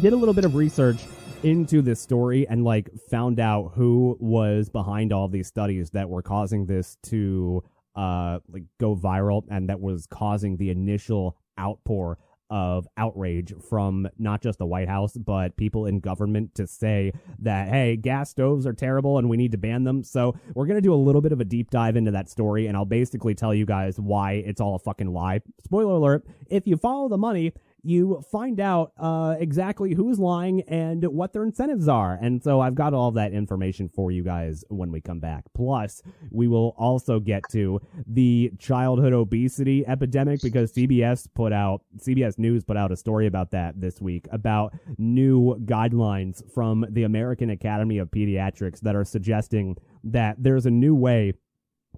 [0.00, 0.98] did a little bit of research
[1.42, 6.22] into this story and like found out who was behind all these studies that were
[6.22, 7.62] causing this to
[7.94, 12.18] uh like go viral and that was causing the initial outpour
[12.52, 17.68] of outrage from not just the White House but people in government to say that
[17.68, 20.04] hey gas stoves are terrible and we need to ban them.
[20.04, 22.66] So we're going to do a little bit of a deep dive into that story
[22.66, 25.40] and I'll basically tell you guys why it's all a fucking lie.
[25.64, 31.04] Spoiler alert if you follow the money you find out uh, exactly who's lying and
[31.04, 32.16] what their incentives are.
[32.20, 35.44] And so I've got all that information for you guys when we come back.
[35.54, 42.38] Plus, we will also get to the childhood obesity epidemic because CBS put out, CBS
[42.38, 47.50] News put out a story about that this week about new guidelines from the American
[47.50, 51.32] Academy of Pediatrics that are suggesting that there's a new way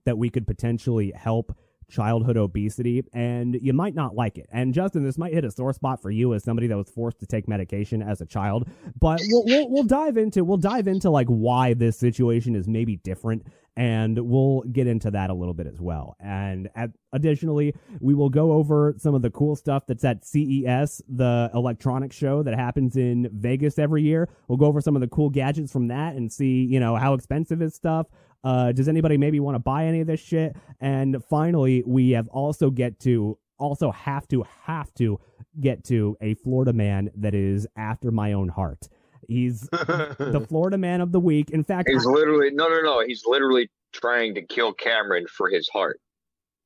[0.07, 1.57] that we could potentially help
[1.89, 4.49] childhood obesity and you might not like it.
[4.53, 7.21] And Justin, this might hit a sore spot for you as somebody that was forced
[7.21, 8.69] to take medication as a child,
[9.01, 12.97] but we'll we'll, we'll dive into we'll dive into like why this situation is maybe
[12.97, 16.17] different and we'll get into that a little bit as well.
[16.21, 21.03] And at, additionally, we will go over some of the cool stuff that's at CES,
[21.09, 24.29] the electronics show that happens in Vegas every year.
[24.47, 27.15] We'll go over some of the cool gadgets from that and see, you know, how
[27.15, 28.07] expensive is stuff.
[28.45, 30.55] Uh, does anybody maybe want to buy any of this shit?
[30.81, 35.19] And finally, we have also get to also have to have to
[35.61, 38.89] get to a Florida man that is after my own heart.
[39.27, 41.51] He's the Florida man of the week.
[41.51, 43.05] In fact, He's literally no, no, no.
[43.07, 46.01] He's literally trying to kill Cameron for his heart.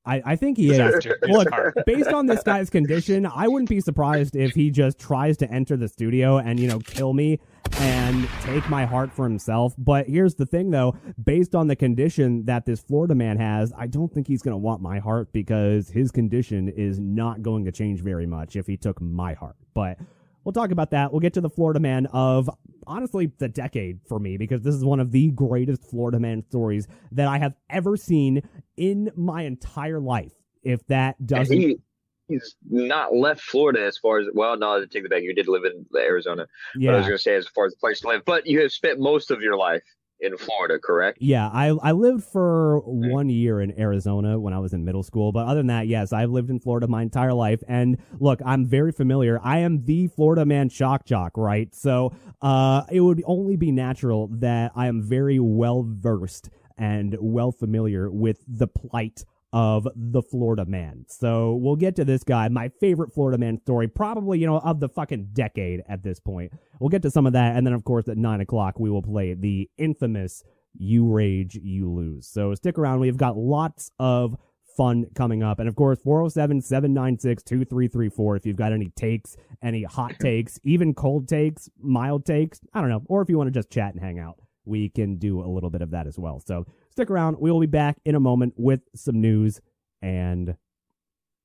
[0.04, 1.06] I, I think he is.
[1.28, 1.48] Look,
[1.84, 5.76] based on this guy's condition, I wouldn't be surprised if he just tries to enter
[5.76, 7.40] the studio and, you know, kill me
[7.78, 9.74] and take my heart for himself.
[9.78, 10.96] But here's the thing, though.
[11.22, 14.58] Based on the condition that this Florida man has, I don't think he's going to
[14.58, 18.76] want my heart because his condition is not going to change very much if he
[18.76, 19.56] took my heart.
[19.74, 19.98] But
[20.44, 21.12] we'll talk about that.
[21.12, 22.50] We'll get to the Florida man of
[22.86, 26.88] honestly the decade for me because this is one of the greatest Florida man stories
[27.12, 28.42] that I have ever seen
[28.76, 30.32] in my entire life.
[30.62, 31.80] If that doesn't
[32.28, 34.56] he's not left Florida as far as well.
[34.56, 35.22] No, I take the back.
[35.22, 37.78] You did live in Arizona, but I was going to say as far as the
[37.78, 38.24] place to live.
[38.24, 39.82] But you have spent most of your life
[40.20, 41.18] in Florida, correct?
[41.20, 45.32] Yeah, I I lived for one year in Arizona when I was in middle school,
[45.32, 47.62] but other than that, yes, I've lived in Florida my entire life.
[47.68, 49.40] And look, I'm very familiar.
[49.42, 51.72] I am the Florida man shock jock, right?
[51.74, 52.12] So,
[52.42, 58.10] uh, it would only be natural that I am very well versed and well familiar
[58.10, 61.04] with the plight of the Florida man.
[61.08, 64.80] So we'll get to this guy, my favorite Florida man story, probably, you know, of
[64.80, 66.52] the fucking decade at this point.
[66.80, 67.56] We'll get to some of that.
[67.56, 70.42] And then, of course, at nine o'clock, we will play the infamous
[70.74, 72.26] You Rage, You Lose.
[72.26, 73.00] So stick around.
[73.00, 74.36] We've got lots of
[74.76, 75.58] fun coming up.
[75.58, 78.36] And of course, 407 796 2334.
[78.36, 82.88] If you've got any takes, any hot takes, even cold takes, mild takes, I don't
[82.90, 83.02] know.
[83.06, 85.70] Or if you want to just chat and hang out, we can do a little
[85.70, 86.40] bit of that as well.
[86.40, 86.66] So
[86.98, 87.36] stick around.
[87.38, 89.60] We will be back in a moment with some news,
[90.02, 90.56] and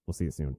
[0.07, 0.57] we'll see you soon.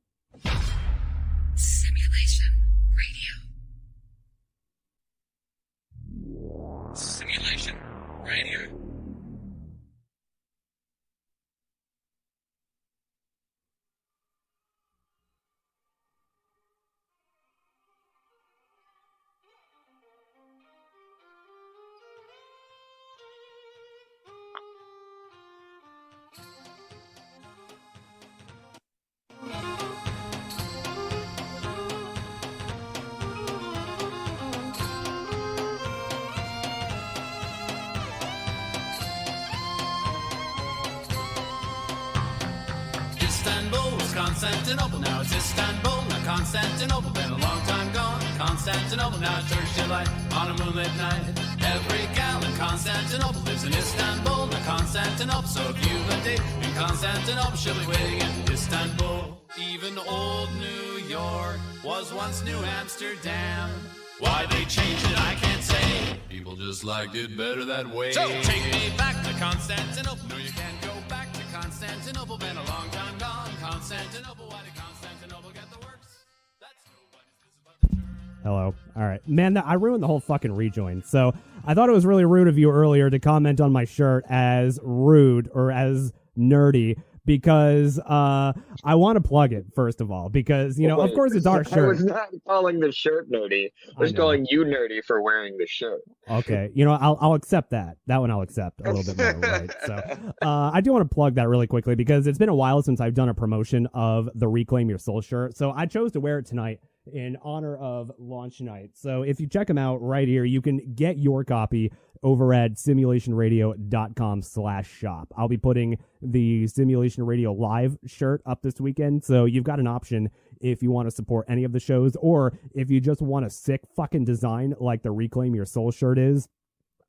[61.14, 63.70] York was once New Amsterdam.
[64.18, 66.18] Why they changed it, I can't say.
[66.28, 68.10] People just liked it better that way.
[68.10, 70.28] So take me back to Constantinople.
[70.28, 72.36] No, you can't go back to Constantinople.
[72.38, 73.48] Been a long time gone.
[73.60, 74.46] Constantinople.
[74.48, 76.24] Why did Constantinople get the works?
[76.60, 78.42] That's nobody's business but the church.
[78.42, 78.74] Hello.
[78.96, 79.28] All right.
[79.28, 81.04] Man, I ruined the whole fucking rejoin.
[81.04, 81.32] So
[81.64, 84.80] I thought it was really rude of you earlier to comment on my shirt as
[84.82, 86.96] rude or as nerdy
[87.26, 88.52] because uh,
[88.84, 91.60] I want to plug it, first of all, because, you know, of course it's our
[91.60, 91.88] I shirt.
[91.88, 93.66] was not calling the shirt nerdy.
[93.66, 94.20] I I was know.
[94.20, 96.02] calling you nerdy for wearing the shirt.
[96.30, 97.96] Okay, you know, I'll I'll accept that.
[98.06, 99.70] That one I'll accept a little bit more, right?
[99.86, 99.94] So,
[100.42, 103.00] uh, I do want to plug that really quickly because it's been a while since
[103.00, 105.56] I've done a promotion of the Reclaim Your Soul shirt.
[105.56, 106.80] So I chose to wear it tonight
[107.12, 108.90] in honor of launch night.
[108.94, 111.92] So if you check them out right here, you can get your copy
[112.24, 115.32] over at simulationradio.com slash shop.
[115.36, 119.22] I'll be putting the Simulation Radio live shirt up this weekend.
[119.22, 122.58] So you've got an option if you want to support any of the shows or
[122.74, 126.48] if you just want a sick fucking design like the Reclaim Your Soul shirt is.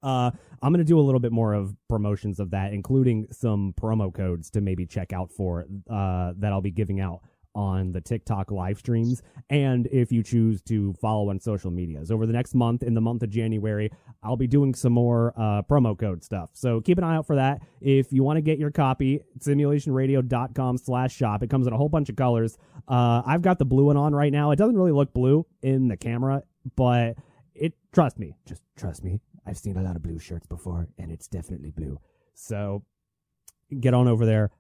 [0.04, 0.30] Uh,
[0.62, 4.13] I'm going to do a little bit more of promotions of that, including some promo
[4.13, 7.21] codes to maybe check out for uh, that I'll be giving out
[7.55, 9.23] on the TikTok live streams.
[9.49, 13.01] And if you choose to follow on social medias over the next month, in the
[13.01, 13.91] month of January,
[14.21, 16.49] I'll be doing some more uh, promo code stuff.
[16.53, 17.61] So keep an eye out for that.
[17.81, 21.43] If you want to get your copy, simulationradio.com slash shop.
[21.43, 22.57] It comes in a whole bunch of colors.
[22.87, 24.51] Uh, I've got the blue one on right now.
[24.51, 26.43] It doesn't really look blue in the camera,
[26.75, 27.15] but
[27.53, 29.21] it trust me, just trust me.
[29.45, 31.99] I've seen a lot of blue shirts before, and it's definitely blue.
[32.33, 32.83] So
[33.79, 34.51] get on over there,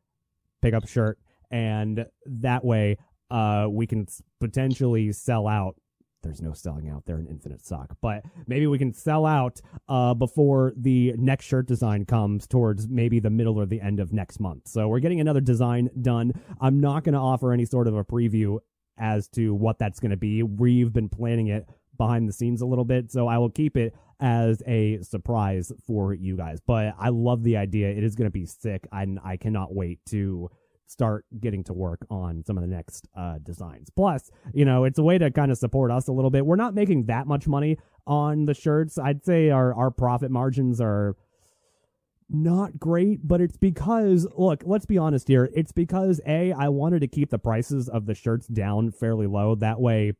[0.61, 1.19] pick up a shirt,
[1.51, 2.97] and that way
[3.31, 4.07] uh, we can
[4.39, 5.75] potentially sell out.
[6.23, 7.05] There's no selling out.
[7.05, 11.67] They're an infinite sock, but maybe we can sell out uh, before the next shirt
[11.67, 14.67] design comes towards maybe the middle or the end of next month.
[14.67, 16.33] So we're getting another design done.
[16.59, 18.57] I'm not going to offer any sort of a preview
[18.97, 20.41] as to what that's going to be.
[20.41, 23.93] We've been planning it behind the scenes a little bit, so I will keep it
[24.19, 26.59] as a surprise for you guys.
[26.65, 27.89] But I love the idea.
[27.89, 30.49] It is going to be sick, and I cannot wait to
[30.87, 33.89] start getting to work on some of the next uh, designs.
[33.89, 36.45] Plus, you know, it's a way to kind of support us a little bit.
[36.45, 38.97] We're not making that much money on the shirts.
[38.97, 41.15] I'd say our our profit margins are
[42.29, 45.49] not great, but it's because look, let's be honest here.
[45.53, 49.55] It's because A, I wanted to keep the prices of the shirts down fairly low.
[49.55, 50.13] That way,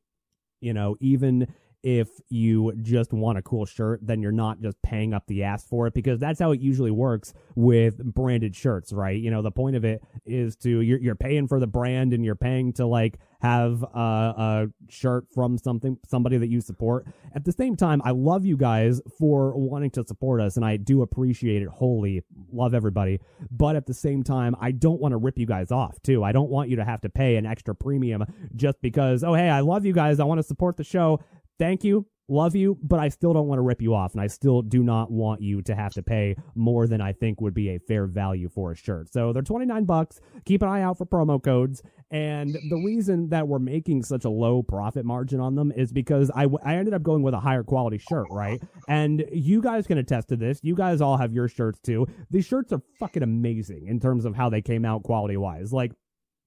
[0.62, 1.48] you know, even
[1.86, 5.64] if you just want a cool shirt, then you're not just paying up the ass
[5.64, 9.22] for it because that's how it usually works with branded shirts, right?
[9.22, 12.26] You know, the point of it is to you're you're paying for the brand and
[12.26, 17.06] you're paying to like have a, a shirt from something somebody that you support.
[17.36, 20.78] At the same time, I love you guys for wanting to support us and I
[20.78, 22.24] do appreciate it wholly.
[22.52, 23.20] Love everybody.
[23.52, 26.24] But at the same time, I don't want to rip you guys off too.
[26.24, 29.52] I don't want you to have to pay an extra premium just because, oh hey,
[29.52, 30.20] I love you guys.
[30.20, 31.20] I want to support the show
[31.60, 34.28] thank you, love you, but I still don't want to rip you off, and I
[34.28, 37.70] still do not want you to have to pay more than I think would be
[37.70, 39.12] a fair value for a shirt.
[39.12, 40.20] So they're 29 bucks.
[40.46, 41.82] Keep an eye out for promo codes.
[42.12, 46.32] And the reason that we're making such a low profit margin on them is because
[46.36, 48.62] I, I ended up going with a higher quality shirt, right?
[48.88, 50.60] And you guys can attest to this.
[50.64, 52.08] You guys all have your shirts too.
[52.30, 55.74] These shirts are fucking amazing in terms of how they came out quality wise.
[55.74, 55.92] Like,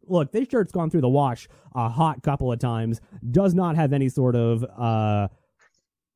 [0.07, 3.93] look, this shirt's gone through the wash a hot couple of times, does not have
[3.93, 5.29] any sort of uh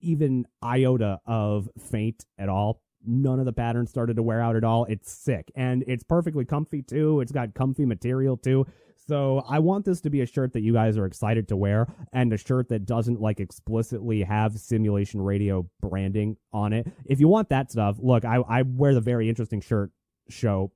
[0.01, 2.83] even iota of faint at all.
[3.07, 4.85] None of the patterns started to wear out at all.
[4.87, 5.51] It's sick.
[5.55, 7.21] And it's perfectly comfy too.
[7.21, 8.67] It's got comfy material too.
[8.97, 11.89] So I want this to be a shirt that you guys are excited to wear
[12.13, 16.87] and a shirt that doesn't like explicitly have simulation radio branding on it.
[17.05, 19.91] If you want that stuff, look, I, I wear the very interesting shirt
[20.29, 20.73] show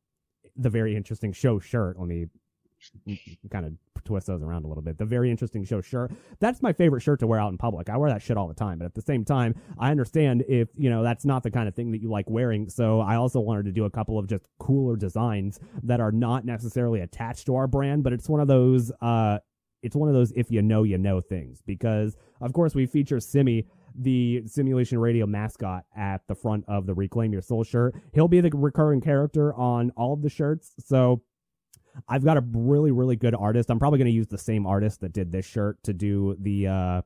[0.56, 1.98] the very interesting show shirt.
[1.98, 2.26] Let me
[3.50, 3.72] kind of
[4.04, 4.98] twist those around a little bit.
[4.98, 6.12] The very interesting show shirt.
[6.40, 7.88] That's my favorite shirt to wear out in public.
[7.90, 8.78] I wear that shit all the time.
[8.78, 11.74] But at the same time, I understand if, you know, that's not the kind of
[11.74, 12.68] thing that you like wearing.
[12.68, 16.44] So I also wanted to do a couple of just cooler designs that are not
[16.44, 19.38] necessarily attached to our brand, but it's one of those uh
[19.82, 23.20] it's one of those if you know you know things because of course we feature
[23.20, 28.26] Simi the simulation radio mascot at the front of the reclaim your soul shirt he'll
[28.26, 31.22] be the recurring character on all of the shirts so
[32.08, 33.70] I've got a really, really good artist.
[33.70, 36.66] I'm probably going to use the same artist that did this shirt to do the
[36.68, 37.02] uh,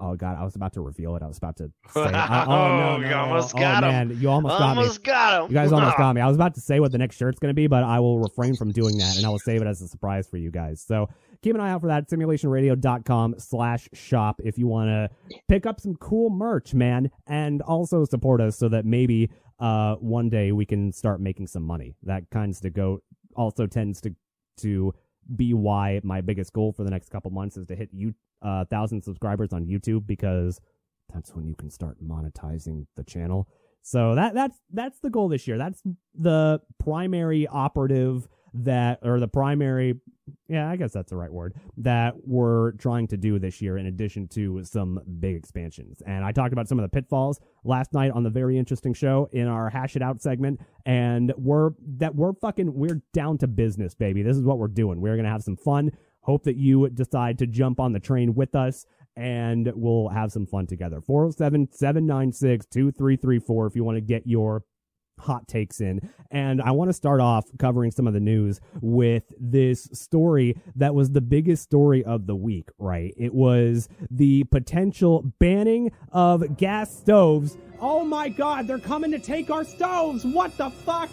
[0.00, 1.22] Oh God, I was about to reveal it.
[1.22, 2.02] I was about to say.
[2.04, 2.14] it.
[2.14, 3.18] I- oh no, Oh, you no.
[3.20, 3.90] almost oh, got him.
[3.90, 4.88] man, you almost got me.
[5.04, 5.50] Got him.
[5.50, 6.20] You guys almost got me.
[6.20, 8.18] I was about to say what the next shirt's going to be, but I will
[8.18, 10.82] refrain from doing that, and I will save it as a surprise for you guys.
[10.84, 11.08] So
[11.42, 12.10] keep an eye out for that.
[12.10, 15.08] Simulationradio.com slash shop if you want to
[15.48, 19.30] pick up some cool merch, man, and also support us so that maybe
[19.60, 21.94] uh, one day we can start making some money.
[22.02, 23.00] That kinds to go
[23.36, 24.14] also tends to
[24.58, 24.94] to
[25.36, 28.64] be why my biggest goal for the next couple months is to hit you uh,
[28.66, 30.60] thousand subscribers on YouTube because
[31.12, 33.48] that's when you can start monetizing the channel.
[33.82, 35.58] So that that's that's the goal this year.
[35.58, 35.82] That's
[36.14, 39.94] the primary operative that or the primary
[40.48, 43.86] yeah, I guess that's the right word that we're trying to do this year in
[43.86, 46.02] addition to some big expansions.
[46.06, 49.28] And I talked about some of the pitfalls last night on the very interesting show
[49.32, 53.94] in our hash it out segment and we're that we're fucking we're down to business,
[53.94, 54.22] baby.
[54.22, 55.00] This is what we're doing.
[55.00, 55.90] We're going to have some fun.
[56.20, 58.86] Hope that you decide to jump on the train with us
[59.16, 61.00] and we'll have some fun together.
[61.00, 64.64] 407 796 2334 if you want to get your
[65.18, 66.10] hot takes in.
[66.30, 70.94] And I want to start off covering some of the news with this story that
[70.94, 73.14] was the biggest story of the week, right?
[73.16, 77.56] It was the potential banning of gas stoves.
[77.80, 80.24] Oh my God, they're coming to take our stoves.
[80.24, 81.10] What the fuck?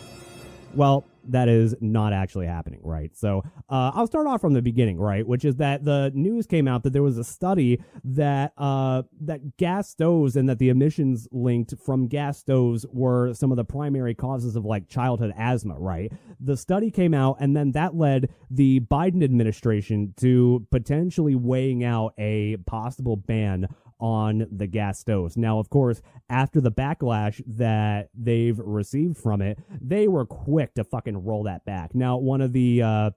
[0.74, 3.16] Well, that is not actually happening, right?
[3.16, 5.26] So uh, I'll start off from the beginning, right?
[5.26, 9.58] Which is that the news came out that there was a study that uh, that
[9.58, 14.14] gas stoves and that the emissions linked from gas stoves were some of the primary
[14.14, 16.12] causes of like childhood asthma, right?
[16.40, 22.14] The study came out, and then that led the Biden administration to potentially weighing out
[22.18, 23.68] a possible ban
[24.02, 25.38] on the gas stoves.
[25.38, 30.84] Now, of course, after the backlash that they've received from it, they were quick to
[30.84, 31.96] fucking roll that back.
[31.96, 33.12] Now, one of the uh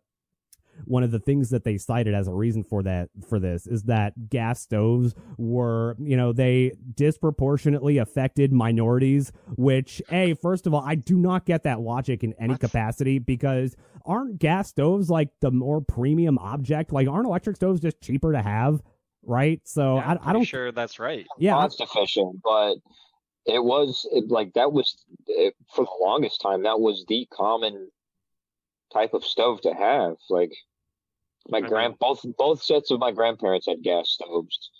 [0.87, 3.85] one of the things that they cited as a reason for that for this is
[3.85, 10.83] that gas stoves were you know they disproportionately affected minorities which a first of all
[10.85, 12.61] i do not get that logic in any What?
[12.61, 18.01] capacity because aren't gas stoves like the more premium object like aren't electric stoves just
[18.01, 18.83] cheaper to have
[19.27, 21.27] right so Yeah, I'm I, I don't sure that's right.
[21.39, 22.77] yeah I- cost efficient, but
[23.47, 24.97] it was it, like that was
[25.27, 27.91] it, for the longest time that was the common
[28.93, 30.15] type of stove to have.
[30.31, 30.53] Like
[31.49, 34.71] my I grand both both sets of my grandparents had gas stoves.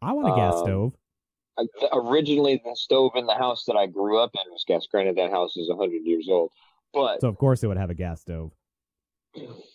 [0.00, 0.92] I want a gas Um, stove.
[1.56, 4.86] I, th- originally, the stove in the house that I grew up in was gas.
[4.90, 6.50] Granted, that house is hundred years old,
[6.92, 8.52] but So of course it would have a gas stove.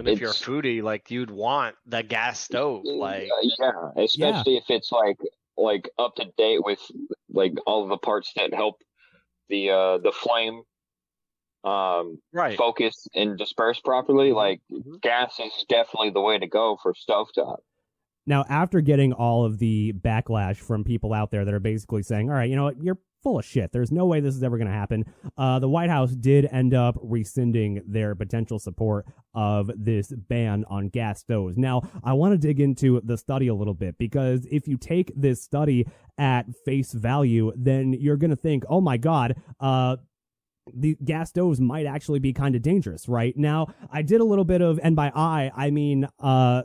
[0.00, 2.84] And if you're a foodie, like you'd want the gas stove.
[2.84, 3.28] Like
[3.58, 5.18] yeah, especially if it's like
[5.56, 6.80] like up to date with
[7.30, 8.76] like all of the parts that help
[9.48, 10.62] the uh the flame
[11.64, 12.56] um right.
[12.56, 14.32] focus and disperse properly.
[14.32, 15.00] Like Mhm.
[15.00, 17.58] gas is definitely the way to go for stovetop.
[18.26, 22.30] Now, after getting all of the backlash from people out there that are basically saying,
[22.30, 23.72] all right, you know what, you're full of shit.
[23.72, 25.04] There's no way this is ever going to happen.
[25.36, 30.88] Uh, the White House did end up rescinding their potential support of this ban on
[30.88, 31.56] gas stoves.
[31.56, 35.12] Now, I want to dig into the study a little bit because if you take
[35.14, 35.86] this study
[36.18, 39.96] at face value, then you're going to think, oh my God, uh,
[40.74, 43.36] the gas stoves might actually be kind of dangerous, right?
[43.36, 46.62] Now, I did a little bit of, and by I, I mean, uh,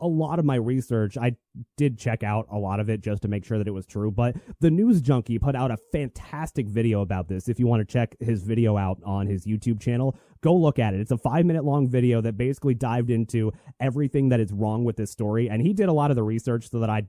[0.00, 1.36] a lot of my research, I
[1.76, 4.10] did check out a lot of it just to make sure that it was true.
[4.10, 7.48] But the News Junkie put out a fantastic video about this.
[7.48, 10.94] If you want to check his video out on his YouTube channel, go look at
[10.94, 11.00] it.
[11.00, 14.96] It's a five minute long video that basically dived into everything that is wrong with
[14.96, 15.48] this story.
[15.48, 17.06] And he did a lot of the research so that I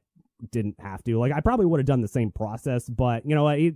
[0.52, 1.18] didn't have to.
[1.20, 3.58] Like, I probably would have done the same process, but you know what?
[3.58, 3.74] He,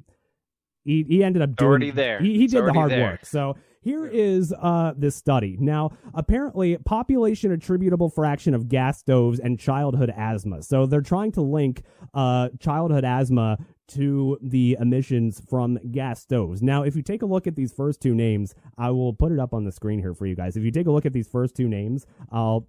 [0.83, 2.19] he, he ended up doing already there.
[2.19, 3.03] He, he did the hard there.
[3.03, 3.25] work.
[3.25, 5.57] So here is uh this study.
[5.59, 10.63] Now, apparently, population attributable fraction of gas stoves and childhood asthma.
[10.63, 13.57] So they're trying to link uh childhood asthma
[13.89, 16.61] to the emissions from gas stoves.
[16.61, 19.39] Now, if you take a look at these first two names, I will put it
[19.39, 20.55] up on the screen here for you guys.
[20.55, 22.67] If you take a look at these first two names, I'll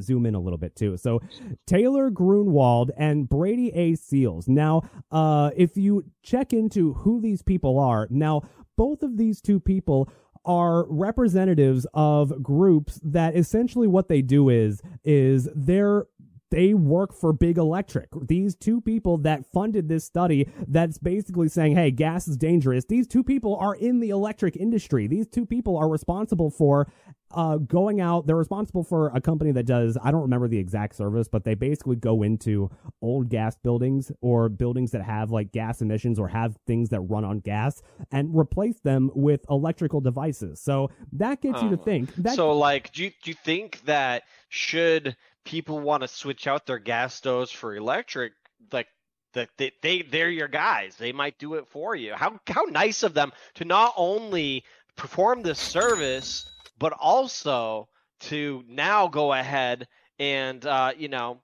[0.00, 0.96] zoom in a little bit too.
[0.96, 1.20] So
[1.66, 3.94] Talor Gruenwald and Brady A.
[3.96, 4.48] Seals.
[4.48, 8.42] Now, uh, if you check into who these people are, now
[8.76, 10.08] both of these two people
[10.46, 16.06] are representatives of groups that essentially what they do is is they're
[16.50, 18.08] they work for Big Electric.
[18.28, 22.84] These two people that funded this study that's basically saying, hey, gas is dangerous.
[22.84, 25.06] These two people are in the electric industry.
[25.06, 26.90] These two people are responsible for
[27.32, 28.26] uh, going out.
[28.26, 31.54] They're responsible for a company that does, I don't remember the exact service, but they
[31.54, 32.70] basically go into
[33.02, 37.24] old gas buildings or buildings that have like gas emissions or have things that run
[37.24, 37.82] on gas
[38.12, 40.60] and replace them with electrical devices.
[40.60, 42.14] So that gets you to think.
[42.14, 45.16] That, So, like, do you, do you think that should
[45.46, 48.32] people want to switch out their gas stoves for electric,
[48.70, 48.88] like,
[49.32, 50.96] that they, they they're your guys.
[50.96, 52.14] They might do it for you.
[52.14, 54.64] How how nice of them to not only
[54.96, 57.88] perform this service, but also
[58.20, 59.86] to now go ahead
[60.18, 61.40] and uh, you know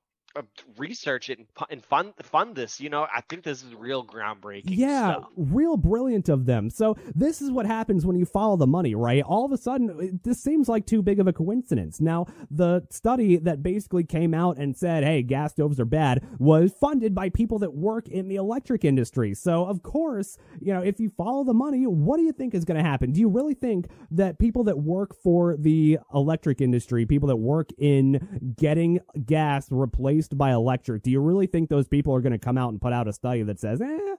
[0.76, 2.80] research it and, and fund fund this.
[2.80, 4.64] You know, I think this is real groundbreaking.
[4.66, 5.28] Yeah, stuff.
[5.36, 6.70] real brilliant of them.
[6.70, 9.22] So this is what happens when you follow the money, right?
[9.22, 12.00] All of a sudden, it- this seems like too big of a coincidence.
[12.00, 16.72] Now, the study that basically came out and said, "Hey, gas stoves are bad," was
[16.72, 19.34] funded by people that work in the electric industry.
[19.34, 22.64] So, of course, you know, if you follow the money, what do you think is
[22.64, 23.12] going to happen?
[23.12, 27.70] Do you really think that people that work for the electric industry, people that work
[27.78, 32.38] in getting gas replaced by electric, do you really think those people are going to
[32.38, 34.16] come out and put out a study that says, "Eh,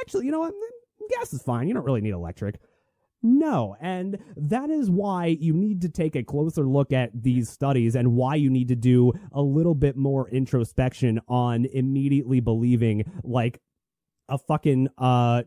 [0.00, 0.54] actually, you know what?
[1.10, 1.68] Gas is fine.
[1.68, 2.60] You don't really need electric.
[3.22, 7.96] No, and that is why you need to take a closer look at these studies
[7.96, 13.60] and why you need to do a little bit more introspection on immediately believing like
[14.28, 15.42] a fucking uh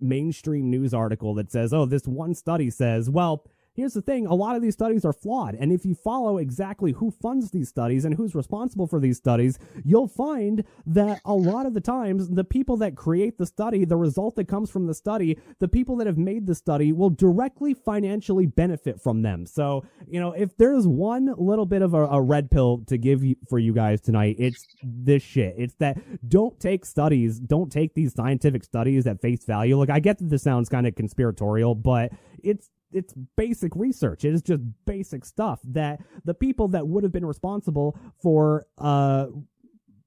[0.00, 3.44] mainstream news article that says, "Oh, this one study says, well,
[3.74, 5.56] Here's the thing a lot of these studies are flawed.
[5.56, 9.58] And if you follow exactly who funds these studies and who's responsible for these studies,
[9.84, 13.96] you'll find that a lot of the times, the people that create the study, the
[13.96, 17.74] result that comes from the study, the people that have made the study will directly
[17.74, 19.44] financially benefit from them.
[19.44, 23.24] So, you know, if there's one little bit of a, a red pill to give
[23.24, 25.56] you, for you guys tonight, it's this shit.
[25.58, 25.98] It's that
[26.28, 29.76] don't take studies, don't take these scientific studies at face value.
[29.76, 32.12] Like, I get that this sounds kind of conspiratorial, but
[32.42, 34.24] it's it's basic research.
[34.24, 39.26] It is just basic stuff that the people that would have been responsible for uh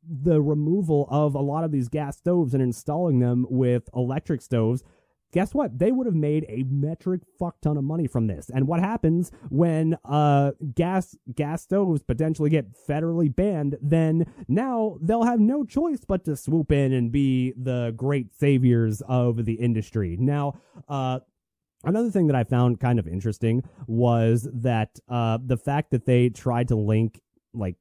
[0.09, 4.81] the removal of a lot of these gas stoves and installing them with electric stoves
[5.31, 5.77] guess what?
[5.77, 8.49] They would have made a metric fuck ton of money from this.
[8.49, 15.23] And what happens when uh gas gas stoves potentially get federally banned then now they'll
[15.23, 20.17] have no choice but to swoop in and be the great saviors of the industry.
[20.19, 21.19] Now uh
[21.87, 26.29] Another thing that I found kind of interesting was that uh, the fact that they
[26.29, 27.21] tried to link,
[27.53, 27.77] like,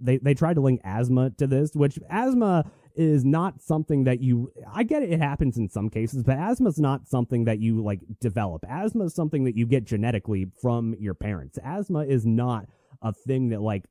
[0.00, 4.52] they, they tried to link asthma to this, which asthma is not something that you,
[4.72, 7.82] I get it, it happens in some cases, but asthma is not something that you,
[7.82, 8.64] like, develop.
[8.68, 11.58] Asthma is something that you get genetically from your parents.
[11.64, 12.66] Asthma is not
[13.02, 13.86] a thing that, like,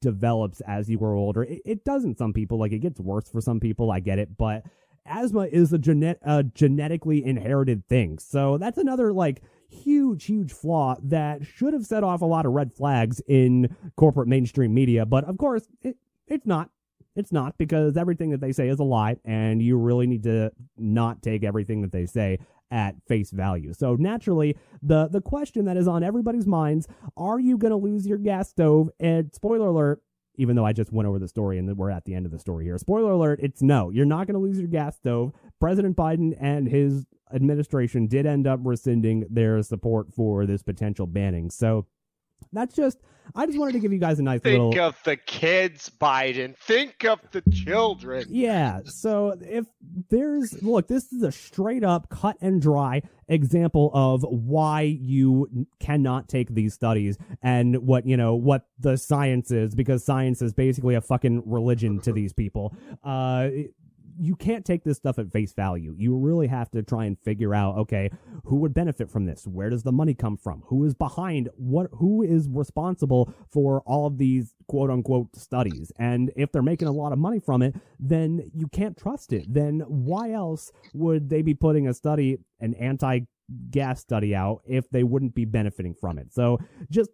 [0.00, 1.42] develops as you grow older.
[1.42, 4.20] It, it does in some people, like, it gets worse for some people, I get
[4.20, 4.62] it, but
[5.06, 6.20] asthma is a genet-
[6.54, 8.18] genetically inherited thing.
[8.18, 12.52] So that's another like huge, huge flaw that should have set off a lot of
[12.52, 15.06] red flags in corporate mainstream media.
[15.06, 15.96] But of course, it,
[16.26, 16.70] it's not.
[17.16, 20.52] It's not because everything that they say is a lie, and you really need to
[20.78, 22.38] not take everything that they say
[22.70, 23.72] at face value.
[23.72, 26.86] So naturally, the the question that is on everybody's minds:
[27.16, 28.90] Are you going to lose your gas stove?
[29.00, 30.00] And spoiler alert,
[30.40, 32.38] even though I just went over the story and we're at the end of the
[32.38, 32.78] story here.
[32.78, 33.90] Spoiler alert, it's no.
[33.90, 35.32] You're not going to lose your gas stove.
[35.60, 41.50] President Biden and his administration did end up rescinding their support for this potential banning.
[41.50, 41.86] So
[42.52, 42.98] that's just,
[43.34, 44.72] I just wanted to give you guys a nice Think little.
[44.72, 46.56] Think of the kids, Biden.
[46.58, 48.26] Think of the children.
[48.28, 48.80] Yeah.
[48.86, 49.66] So if
[50.08, 56.28] there's look, this is a straight up cut and dry example of why you cannot
[56.28, 60.94] take these studies and what, you know, what the science is because science is basically
[60.94, 62.74] a fucking religion to these people.
[63.04, 63.48] Uh
[64.18, 65.94] you can't take this stuff at face value.
[65.96, 68.10] You really have to try and figure out, okay,
[68.44, 69.46] who would benefit from this?
[69.46, 70.62] Where does the money come from?
[70.66, 75.92] Who is behind what who is responsible for all of these quote unquote studies?
[75.98, 79.52] And if they're making a lot of money from it, then you can't trust it.
[79.52, 83.20] Then why else would they be putting a study, an anti
[83.70, 86.32] gas study out if they wouldn't be benefiting from it?
[86.32, 86.58] So
[86.90, 87.10] just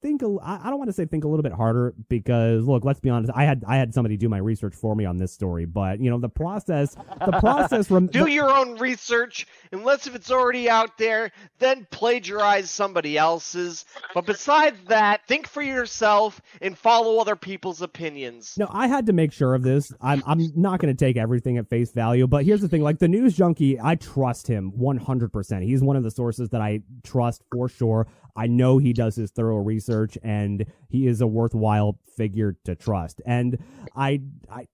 [0.00, 3.00] think a, I don't want to say think a little bit harder because look, let's
[3.00, 3.32] be honest.
[3.34, 6.10] I had I had somebody do my research for me on this story, but you
[6.10, 6.94] know the process
[7.24, 12.70] the process rem- Do your own research, unless if it's already out there, then plagiarize
[12.70, 13.84] somebody else's.
[14.14, 18.54] But besides that, think for yourself and follow other people's opinions.
[18.58, 19.92] No, I had to make sure of this.
[20.00, 22.98] I'm I'm not going to take everything at face value, but here's the thing: like
[22.98, 25.32] the news junkie, I trust him 100.
[25.32, 28.06] percent He's one of the sources that I trust for sure.
[28.38, 33.20] I know he does his thorough research, and he is a worthwhile figure to trust.
[33.26, 33.58] And
[33.96, 34.20] I
[34.50, 34.66] I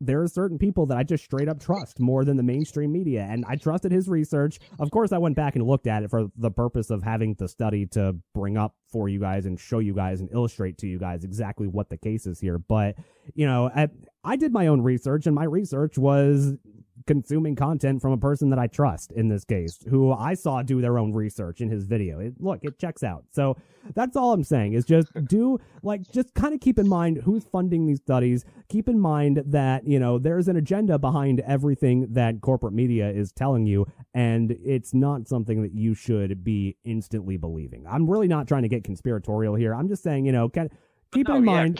[0.00, 3.26] there are certain people that I just straight up trust more than the mainstream media.
[3.30, 4.58] And I trusted his research.
[4.78, 7.48] Of course, I went back and looked at it for the purpose of having the
[7.48, 10.98] study to bring up for you guys and show you guys and illustrate to you
[10.98, 12.58] guys exactly what the case is here.
[12.58, 12.96] But,
[13.34, 13.88] you know, I,
[14.24, 16.54] I did my own research, and my research was
[17.06, 20.80] consuming content from a person that I trust in this case, who I saw do
[20.80, 22.20] their own research in his video.
[22.20, 23.24] It, look, it checks out.
[23.30, 23.56] So
[23.94, 27.44] that's all I'm saying is just do like just kind of keep in mind who's
[27.44, 28.44] funding these studies.
[28.68, 33.32] Keep in mind that, you know, there's an agenda behind everything that corporate media is
[33.32, 37.86] telling you and it's not something that you should be instantly believing.
[37.88, 39.74] I'm really not trying to get conspiratorial here.
[39.74, 40.70] I'm just saying, you know, can,
[41.12, 41.76] keep No, in yeah, mind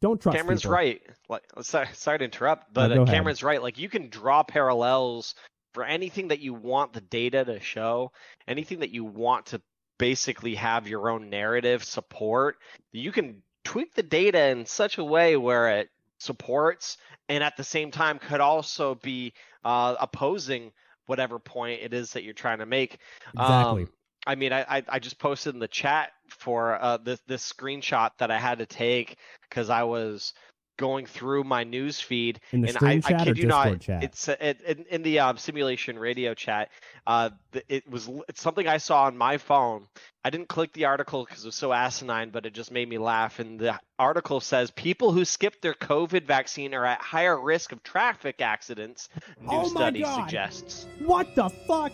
[0.00, 0.74] don't trust Cameron's people.
[0.74, 1.02] right.
[1.28, 3.06] Like, sorry, sorry to interrupt, but go uh.
[3.06, 3.62] Cameron's right.
[3.62, 5.34] Like, you can draw parallels
[5.74, 8.12] for anything that you want the data to show,
[8.46, 9.60] anything that you want to
[9.98, 12.56] basically have your own narrative support.
[12.92, 16.96] You can tweak the data in such a way where it supports
[17.28, 19.34] and at the same time could also be
[19.64, 20.72] uh, opposing
[21.06, 22.98] whatever point it is that you're trying to make.
[23.34, 23.82] Exactly.
[23.82, 23.88] Um,
[24.28, 28.30] I mean, I, I just posted in the chat for uh, this this screenshot that
[28.30, 29.16] I had to take
[29.48, 30.34] because I was
[30.76, 34.04] going through my news feed in the and I, I kid you Discord not, chat?
[34.04, 36.68] it's uh, it, in, in the um, simulation radio chat.
[37.06, 37.30] Uh,
[37.70, 39.86] it was it's something I saw on my phone.
[40.22, 42.98] I didn't click the article because it was so asinine, but it just made me
[42.98, 43.38] laugh.
[43.38, 47.82] And the article says people who skip their COVID vaccine are at higher risk of
[47.82, 49.08] traffic accidents.
[49.40, 50.26] New Oh study God.
[50.26, 50.86] suggests.
[50.98, 51.92] What the fuck?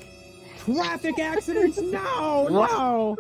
[0.58, 1.80] Traffic accidents?
[1.80, 3.16] No, no.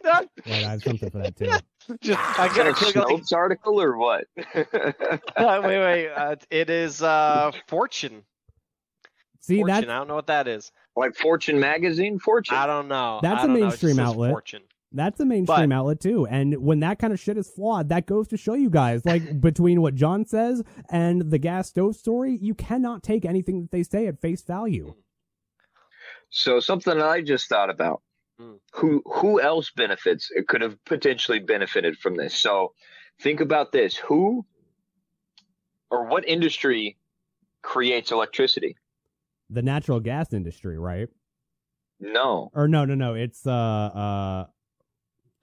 [0.00, 0.28] What?
[0.46, 1.46] Wait, I have something for that too.
[2.00, 4.24] Just, I Is that gotta a click like, Snopes article or what?
[4.54, 6.08] uh, wait, wait.
[6.10, 8.22] Uh, it is uh, Fortune.
[9.40, 9.74] See, Fortune.
[9.74, 10.70] that's I don't know what that is.
[10.96, 12.18] like Fortune magazine?
[12.18, 12.56] Fortune.
[12.56, 13.20] I don't know.
[13.22, 13.66] That's I a don't know.
[13.66, 14.30] It just mainstream says outlet.
[14.30, 14.62] Fortune.
[14.92, 16.26] that's a mainstream But- outlet too.
[16.26, 19.40] And when that kind of shit is flawed, that goes to show you guys, like
[19.40, 23.82] between what John says and the gas stove story, you cannot take anything that they
[23.82, 24.94] say at face value.
[26.30, 28.02] So something that I just thought about.
[28.40, 28.58] Mm.
[28.74, 30.30] Who who else benefits?
[30.30, 32.34] It could have potentially benefited from this.
[32.34, 32.72] So
[33.20, 33.96] think about this.
[33.96, 34.46] Who
[35.90, 36.96] or what industry
[37.62, 38.76] creates electricity?
[39.50, 41.08] The natural gas industry, right?
[42.00, 42.50] No.
[42.54, 43.14] Or no, no, no.
[43.14, 44.46] It's uh uh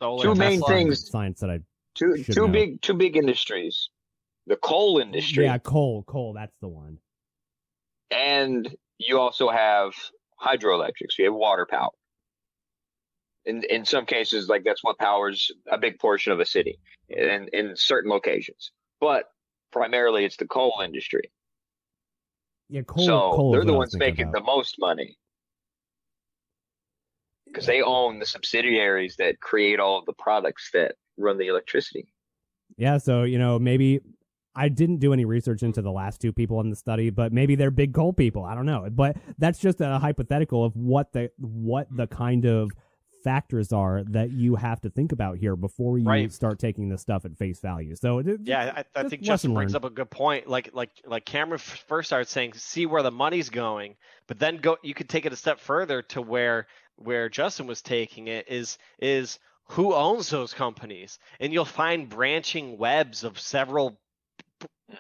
[0.01, 0.67] Solar Two main Tesla.
[0.69, 1.09] things.
[1.09, 1.59] science that I
[1.95, 2.53] Two two know.
[2.53, 3.89] big two big industries.
[4.47, 6.99] The coal industry Yeah, coal, coal, that's the one.
[8.11, 9.91] and you also have
[10.41, 11.17] hydroelectrics.
[11.17, 11.89] You have water power.
[13.45, 16.79] In in some cases, like that's what powers a big portion of a city,
[17.09, 18.71] in in certain locations.
[18.99, 19.25] But
[19.71, 21.31] primarily, it's the coal industry.
[22.69, 23.05] Yeah, coal.
[23.05, 24.39] so coal they're the what I was ones making about.
[24.39, 25.17] the most money
[27.45, 32.07] because they own the subsidiaries that create all of the products that run the electricity.
[32.77, 34.01] Yeah, so you know, maybe
[34.55, 37.55] I didn't do any research into the last two people in the study, but maybe
[37.55, 38.43] they're big coal people.
[38.43, 38.87] I don't know.
[38.91, 42.71] But that's just a hypothetical of what the what the kind of
[43.23, 46.31] factors are that you have to think about here before you Right.
[46.31, 47.95] start taking this stuff at face value.
[47.95, 50.47] So it- Yeah, I, I think Justin brings up a good point.
[50.47, 53.95] Like, like, like Cameron first started saying, see where the money's going,
[54.27, 54.77] but then go.
[54.83, 58.77] You could take it a step further to where where Justin was taking it is
[58.99, 59.39] is
[59.69, 63.99] who owns those companies, and you'll find branching webs of several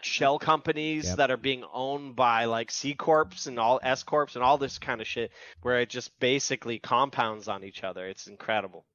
[0.01, 1.17] shell companies Yep.
[1.17, 4.79] that are being owned by like C corps and all S corps and all this
[4.79, 5.31] kind of shit,
[5.61, 8.07] where it just basically compounds on each other.
[8.07, 8.85] It's incredible.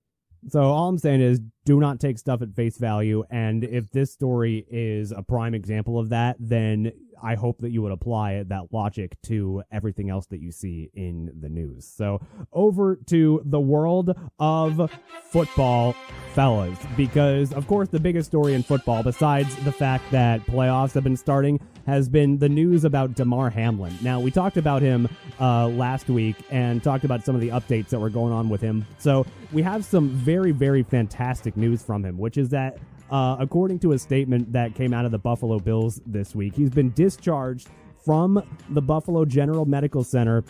[0.49, 4.13] So all I'm saying is do not take stuff at face value and if this
[4.13, 8.73] story is a prime example of that, then I hope that you would apply that
[8.73, 11.87] logic to everything else that you see in the news.
[11.87, 12.21] So
[12.53, 14.91] over to the world of
[15.25, 15.95] football,
[16.33, 21.05] fellas, because of course the biggest story in football besides the fact that playoffs have
[21.05, 23.97] been starting has been the news about Damar Hamlin.
[24.03, 25.09] Now, we talked about him
[25.41, 28.61] uh, last week and talked about some of the updates that were going on with
[28.61, 28.87] him.
[28.99, 32.79] So, we have some very, very fantastic news from him, which is that,
[33.11, 36.71] uh, according to a statement that came out of the Buffalo Bills this week, he's
[36.71, 37.69] been discharged
[38.05, 40.45] from the Buffalo General Medical Center.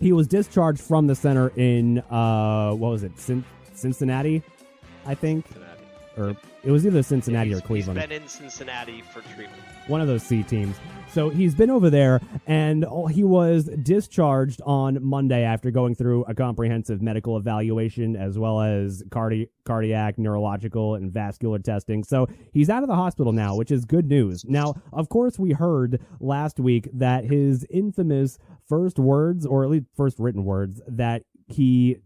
[0.00, 4.42] He was discharged from the center in, uh, what was it, Cin- Cincinnati,
[5.04, 5.46] I think?
[6.16, 6.36] Or
[6.66, 9.62] it was either Cincinnati He's- or Cleveland He's been in Cincinnati for treatment.
[9.86, 10.76] one of those C teams.
[11.08, 16.34] So he's been over there, and he was discharged on Monday after going through a
[16.34, 22.04] comprehensive medical evaluation as well as cardi- cardiac, neurological, and vascular testing.
[22.04, 24.44] So he's out of the hospital now, which is good news.
[24.44, 28.38] Now, of course, we heard last week that his infamous
[28.68, 31.96] first words, or at least first written words, that he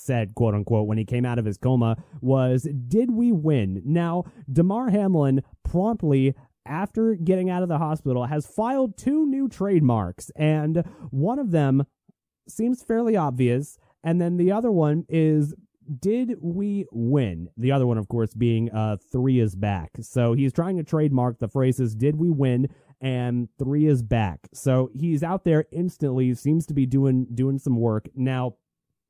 [0.00, 3.82] said, quote unquote, when he came out of his coma was, Did we win?
[3.84, 6.34] Now, Damar Hamlin promptly
[6.66, 11.84] after getting out of the hospital, has filed two new trademarks, and one of them
[12.48, 15.54] seems fairly obvious, and then the other one is
[15.98, 17.48] did we win?
[17.56, 19.90] The other one, of course, being uh, three is back.
[20.00, 22.68] So he's trying to trademark the phrases did we win
[23.00, 24.40] and three is back.
[24.52, 28.08] So he's out there instantly, seems to be doing doing some work.
[28.14, 28.56] Now,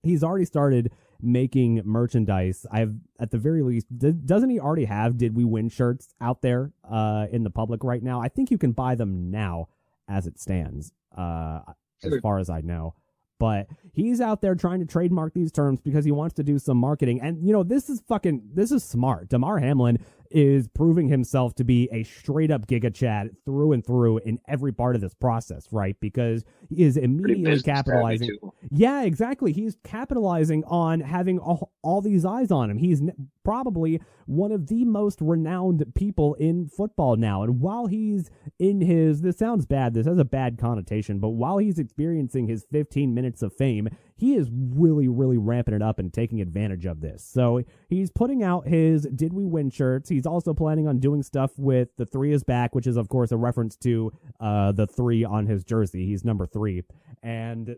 [0.03, 2.65] he's already started making merchandise.
[2.71, 6.41] I've at the very least d- doesn't he already have did we win shirts out
[6.41, 8.21] there uh in the public right now?
[8.21, 9.69] I think you can buy them now
[10.09, 10.93] as it stands.
[11.17, 11.61] Uh
[12.03, 12.95] as far as I know.
[13.39, 16.77] But he's out there trying to trademark these terms because he wants to do some
[16.77, 17.21] marketing.
[17.23, 19.29] And you know, this is fucking this is smart.
[19.29, 19.99] Damar Hamlin
[20.31, 24.73] is proving himself to be a straight up giga chad through and through in every
[24.73, 25.97] part of this process, right?
[26.01, 28.39] Because he is immediately capitalizing
[28.71, 29.53] yeah, exactly.
[29.53, 32.79] He's capitalizing on having all, all these eyes on him.
[32.79, 33.13] He's n-
[33.45, 37.43] probably one of the most renowned people in football now.
[37.43, 41.59] And while he's in his, this sounds bad, this has a bad connotation, but while
[41.59, 43.89] he's experiencing his 15 minutes of fame,
[44.21, 47.25] he is really, really ramping it up and taking advantage of this.
[47.25, 50.11] So he's putting out his Did We Win shirts.
[50.11, 53.33] He's also planning on doing stuff with The Three is Back, which is, of course,
[53.33, 56.05] a reference to uh, the three on his jersey.
[56.05, 56.83] He's number three.
[57.23, 57.77] And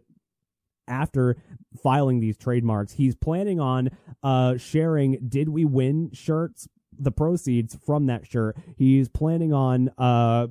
[0.88, 1.36] after
[1.80, 3.90] filing these trademarks, he's planning on
[4.24, 6.66] uh, sharing Did We Win shirts,
[6.98, 8.56] the proceeds from that shirt.
[8.76, 10.48] He's planning on uh,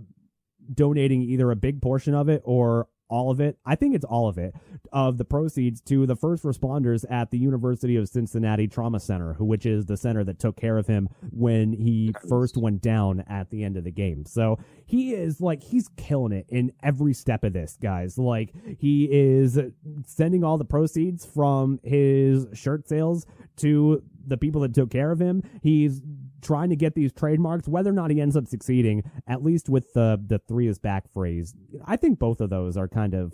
[0.73, 3.57] donating either a big portion of it or all of it.
[3.65, 4.55] I think it's all of it
[4.91, 9.45] of the proceeds to the first responders at the University of Cincinnati Trauma Center, who
[9.45, 13.49] which is the center that took care of him when he first went down at
[13.49, 14.25] the end of the game.
[14.25, 18.17] So he is like he's killing it in every step of this, guys.
[18.17, 19.59] Like he is
[20.07, 23.25] sending all the proceeds from his shirt sales
[23.57, 25.43] to the people that took care of him.
[25.61, 26.01] He's
[26.41, 29.93] trying to get these trademarks, whether or not he ends up succeeding, at least with
[29.93, 31.53] the the three is back phrase.
[31.85, 33.33] I think both of those are kind of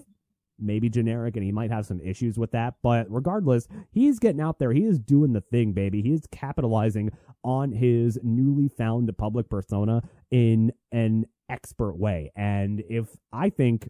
[0.60, 2.76] maybe generic and he might have some issues with that.
[2.82, 4.72] But regardless, he's getting out there.
[4.72, 6.02] He is doing the thing, baby.
[6.02, 7.12] He is capitalizing
[7.44, 12.32] on his newly found public persona in an expert way.
[12.36, 13.90] And if I think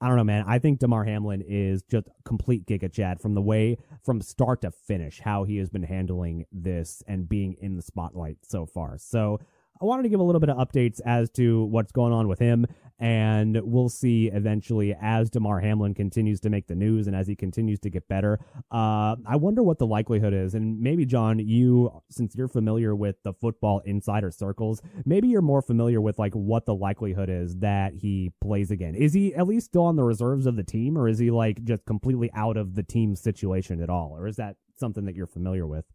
[0.00, 0.44] I don't know, man.
[0.46, 4.70] I think Damar Hamlin is just complete giga chad from the way from start to
[4.70, 8.98] finish how he has been handling this and being in the spotlight so far.
[8.98, 9.38] So
[9.82, 12.38] I wanted to give a little bit of updates as to what's going on with
[12.38, 12.66] him,
[13.00, 17.34] and we'll see eventually as Damar Hamlin continues to make the news and as he
[17.34, 18.38] continues to get better.
[18.70, 23.16] Uh, I wonder what the likelihood is, and maybe John, you since you're familiar with
[23.24, 27.94] the football insider circles, maybe you're more familiar with like what the likelihood is that
[27.94, 28.94] he plays again.
[28.94, 31.64] Is he at least still on the reserves of the team, or is he like
[31.64, 35.26] just completely out of the team situation at all, or is that something that you're
[35.26, 35.86] familiar with?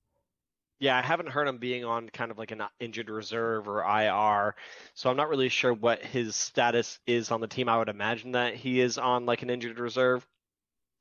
[0.80, 4.55] Yeah, I haven't heard him being on kind of like an injured reserve or IR,
[4.93, 7.67] so I'm not really sure what his status is on the team.
[7.67, 10.28] I would imagine that he is on like an injured reserve,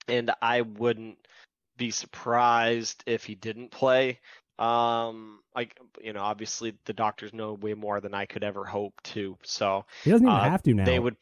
[0.08, 1.18] and I wouldn't
[1.76, 4.20] be surprised if he didn't play.
[4.58, 8.94] Um, like you know, obviously the doctors know way more than I could ever hope
[9.04, 9.36] to.
[9.42, 10.84] So He doesn't even Uh, have to now.
[10.86, 11.16] they would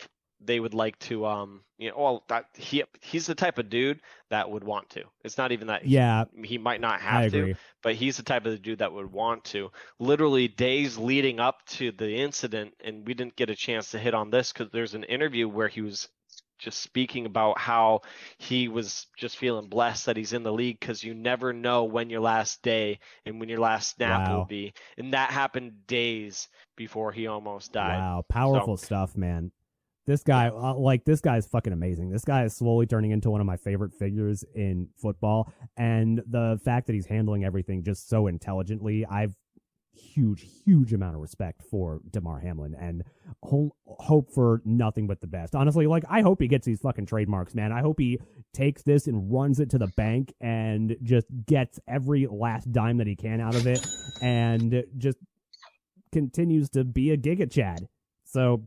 [0.47, 4.01] they would like to um you know well that he he's the type of dude
[4.31, 5.05] that would want to.
[5.25, 8.63] It's not even that yeah, he might not have to but he's the type of
[8.63, 9.71] dude that would want to.
[9.99, 14.15] Literally days leading up to the incident, and we didn't get a chance to hit
[14.15, 16.09] on this because there's an interview where he was
[16.59, 18.01] just speaking about how
[18.39, 22.09] he was just feeling blessed that he's in the league because you never know when
[22.09, 24.39] your last day and when your last snap Wow.
[24.39, 24.73] will be.
[24.97, 27.99] And that happened days before he almost died.
[27.99, 29.51] Wow, powerful stuff, man.
[30.07, 32.11] This guy, uh, like this guy, is fucking amazing.
[32.11, 36.61] This guy is slowly turning into one of my favorite figures in football, and the
[36.65, 39.35] fact that he's handling everything just so intelligently, I've
[39.95, 43.05] huge, huge amount of respect for Damar Hamlin, and
[43.43, 45.55] ho- hope for nothing but the best.
[45.55, 47.73] Honestly, like I hope he gets these fucking trademarks, man.
[47.73, 48.19] I hope he
[48.53, 53.07] takes this and runs it to the bank and just gets every last dime that
[53.07, 53.87] he can out of it,
[54.21, 55.19] and just
[56.13, 57.89] continues to be a giga chad.
[58.25, 58.67] So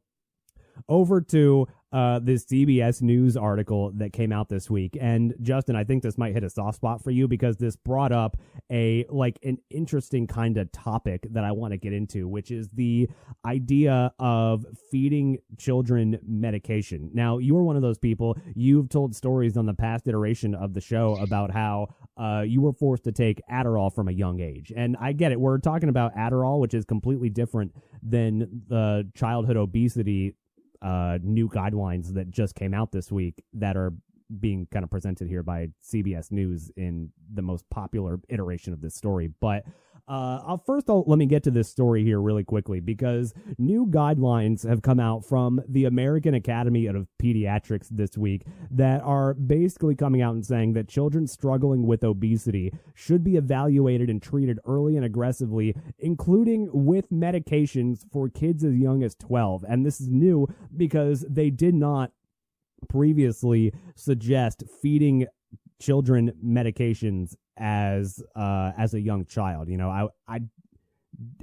[0.88, 4.98] over to uh, this CBS News article that came out this week.
[5.00, 8.12] And Justin, I think this might hit a soft spot for you because this brought
[8.12, 8.38] up
[8.70, 12.68] a like an interesting kind of topic that I want to get into, which is
[12.74, 13.10] the
[13.46, 17.10] idea of feeding children medication.
[17.14, 18.38] Now, you are one of those people.
[18.54, 22.74] You've told stories on the past iteration of the show about how uh, you were
[22.74, 24.74] forced to take Adderall from a young age.
[24.76, 25.40] And I get it.
[25.40, 27.74] We're talking about Adderall, which is completely different
[28.04, 30.36] than the childhood obesity
[30.82, 33.94] uh, new guidelines that just came out this week that are
[34.40, 38.96] being kind of presented here by CBS News in the most popular iteration of this
[38.96, 39.30] story.
[39.40, 39.64] But
[40.08, 43.86] Uh, I'll, first, I'll, let me get to this story here really quickly because new
[43.86, 49.96] guidelines have come out from the American Academy of Pediatrics this week that are basically
[49.96, 54.96] coming out and saying that children struggling with obesity should be evaluated and treated early
[54.96, 59.66] and aggressively, including with medications for kids as young as 12.
[59.68, 62.12] And this is new because they did not
[62.88, 65.28] previously suggest feeding
[65.82, 70.40] children medications as uh as a young child you know i i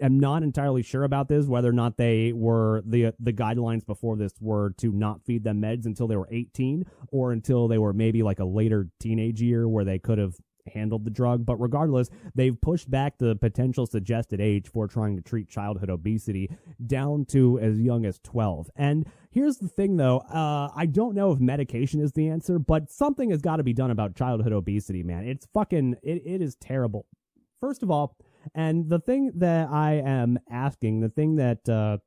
[0.00, 4.16] am not entirely sure about this whether or not they were the the guidelines before
[4.16, 7.92] this were to not feed them meds until they were 18 or until they were
[7.92, 10.34] maybe like a later teenage year where they could have
[10.72, 11.44] handled the drug.
[11.44, 16.50] But regardless they've pushed back the potential suggested age for trying to treat childhood obesity
[16.86, 21.32] down to as young as 12 and here's the thing though uh, i don't know
[21.32, 25.02] if medication is the answer but something has got to be done about childhood obesity
[25.02, 27.06] man it's fucking it, it is terrible
[27.60, 28.16] first of all
[28.54, 31.98] and the thing that i am asking the thing that uh,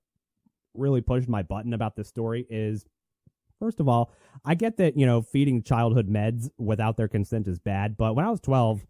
[0.73, 2.85] really pushed my button about this story is
[3.59, 4.11] First of all,
[4.45, 8.23] I get that, you know, feeding childhood meds without their consent is bad, but when
[8.23, 8.85] I was 12,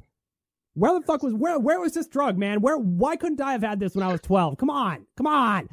[0.74, 2.62] where the fuck was where where was this drug, man?
[2.62, 4.58] Where why couldn't I have had this when I was 12?
[4.58, 5.08] Come on.
[5.16, 5.70] Come on.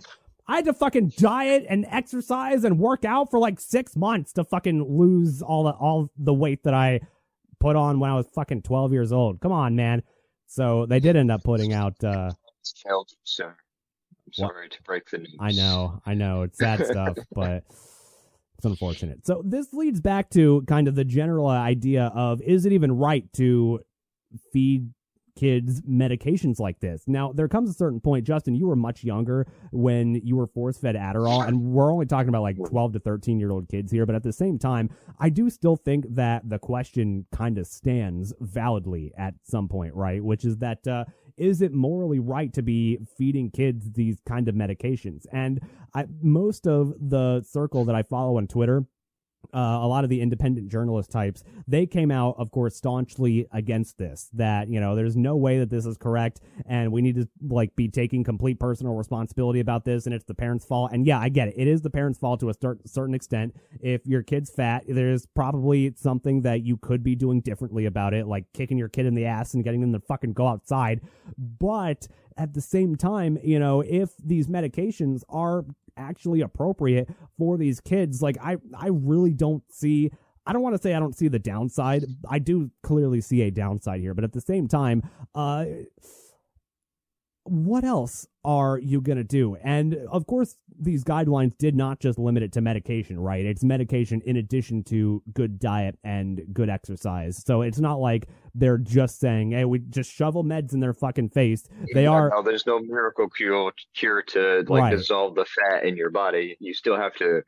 [0.47, 4.45] I had to fucking diet and exercise and work out for like 6 months to
[4.45, 7.01] fucking lose all the all the weight that I
[7.61, 9.41] put on when I was fucking 12 years old.
[9.41, 10.03] Come on, man.
[10.47, 12.31] So they did end up putting out uh
[13.25, 13.57] sir.
[14.27, 15.37] I'm sorry to break the news.
[15.41, 17.65] I know, I know, it's sad stuff, but
[18.57, 19.27] it's unfortunate.
[19.27, 23.31] So this leads back to kind of the general idea of is it even right
[23.35, 23.81] to
[24.53, 24.91] feed
[25.37, 27.05] kids medications like this?
[27.07, 30.79] Now, there comes a certain point, Justin, you were much younger when you were force
[30.79, 34.07] fed Adderall, and we're only talking about like 12 to 13 year old kids here,
[34.07, 38.33] but at the same time, I do still think that the question kind of stands
[38.41, 40.23] validly at some point, right?
[40.23, 41.05] Which is that uh,
[41.37, 45.27] is it morally right to be feeding kids these kind of medications?
[45.33, 45.61] And
[45.95, 48.85] I, most of the circle that I follow on Twitter,
[49.55, 53.99] uh, a lot of the independent journalist types, they came out, of course, staunchly against
[53.99, 54.29] this.
[54.33, 57.75] That you know, there's no way that this is correct, and we need to like
[57.77, 60.91] be taking complete personal responsibility about this, and it's the parents' fault.
[60.93, 63.55] And yeah, I get it; it is the parents' fault to a cer- certain extent.
[63.81, 68.27] If your kid's fat, there's probably something that you could be doing differently about it,
[68.27, 71.01] like kicking your kid in the ass and getting them to fucking go outside.
[71.39, 75.65] But at the same time, you know, if these medications are
[75.97, 80.11] actually appropriate for these kids, like I I really don't see
[80.47, 82.05] I don't want to say I don't see the downside.
[82.29, 85.03] I do clearly see a downside here, but at the same time,
[85.35, 85.65] uh
[87.45, 89.57] what else are you going to do?
[89.63, 93.45] And of course, these guidelines did not just limit it to medication, right?
[93.45, 97.43] It's medication in addition to good diet and good exercise.
[97.45, 101.31] So it's not like they're just saying, hey, we just shovel meds in their fucking
[101.31, 101.65] face.
[101.95, 104.91] They Yeah, are No, there's no miracle cure cure to like Right.
[104.97, 106.57] dissolve the fat in your body.
[106.61, 107.43] You still have to,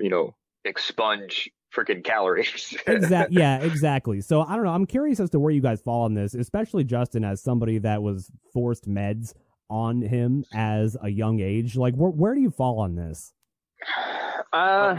[0.00, 0.34] you know,
[0.64, 2.76] expunge freaking calories.
[2.86, 3.36] exactly.
[3.36, 6.14] yeah exactly so i don't know i'm curious as to where you guys fall on
[6.14, 9.34] this especially justin as somebody that was forced meds
[9.70, 13.32] on him as a young age like where, where do you fall on this
[14.52, 14.94] uh,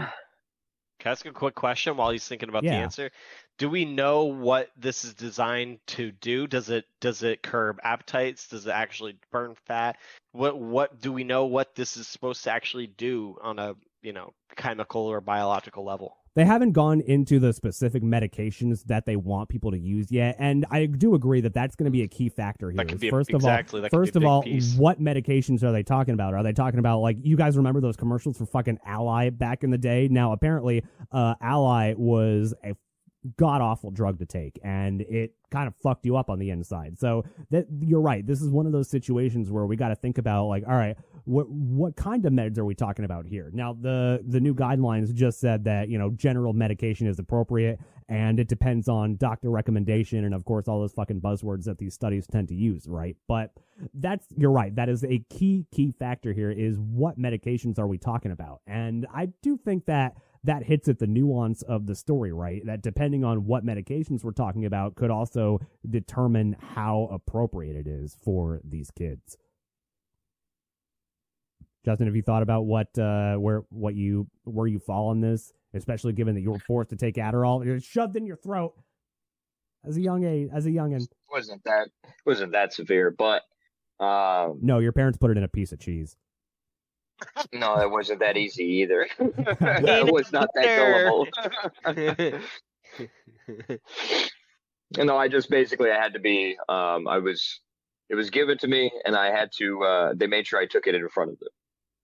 [0.98, 3.10] Can I ask a quick question while he's thinking about the answer?
[3.58, 6.46] Do we know what this is designed to do?
[6.46, 8.48] Does it does it curb appetites?
[8.48, 9.96] Does it actually burn fat?
[10.32, 14.12] What what do we know what this is supposed to actually do on a you
[14.12, 16.16] know chemical or biological level?
[16.36, 20.64] They haven't gone into the specific medications that they want people to use yet and
[20.70, 23.08] i do agree that that's going to be a key factor here That could is
[23.08, 24.74] a- first of exactly, all that could be first of all piece.
[24.76, 27.96] what medications are they talking about are they talking about like you guys remember those
[27.96, 32.74] commercials for fucking Alli back in the day now apparently uh Alli was a
[33.36, 36.98] god awful drug to take and it kind of fucked you up on the inside.
[36.98, 38.26] So that you're right.
[38.26, 40.96] This is one of those situations where we got to think about like all right
[41.24, 43.50] what what kind of meds are we talking about here?
[43.52, 48.38] Now the the new guidelines just said that you know general medication is appropriate and
[48.38, 52.26] it depends on doctor recommendation and of course all those fucking buzzwords that these studies
[52.26, 53.16] tend to use right?
[53.28, 53.52] But
[53.94, 54.74] that's you're right.
[54.74, 58.60] That is a key key factor here is what medications are we talking about?
[58.66, 60.16] And i do think that
[60.46, 62.64] that hits at the nuance of the story, right?
[62.64, 68.16] That depending on what medications we're talking about could also determine how appropriate it is
[68.24, 69.36] for these kids.
[71.84, 75.52] Justin, have you thought about what uh where what you where you fall on this,
[75.74, 78.74] especially given that you were forced to take Adderall, you're shoved in your throat
[79.84, 81.06] as a young age, as a youngin.
[81.30, 81.88] wasn't that
[82.24, 83.42] wasn't that severe, but
[83.98, 86.16] um, No, your parents put it in a piece of cheese.
[87.52, 89.06] No, it wasn't that easy either.
[89.18, 91.26] it was not that
[91.86, 92.40] gullible.
[94.96, 96.56] You know, I just basically I had to be.
[96.68, 97.60] Um, I was
[98.08, 99.82] It was given to me, and I had to.
[99.82, 101.48] Uh, they made sure I took it in front of them,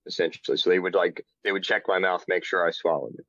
[0.05, 0.57] essentially.
[0.57, 3.25] So they would like they would check my mouth, make sure I swallowed it.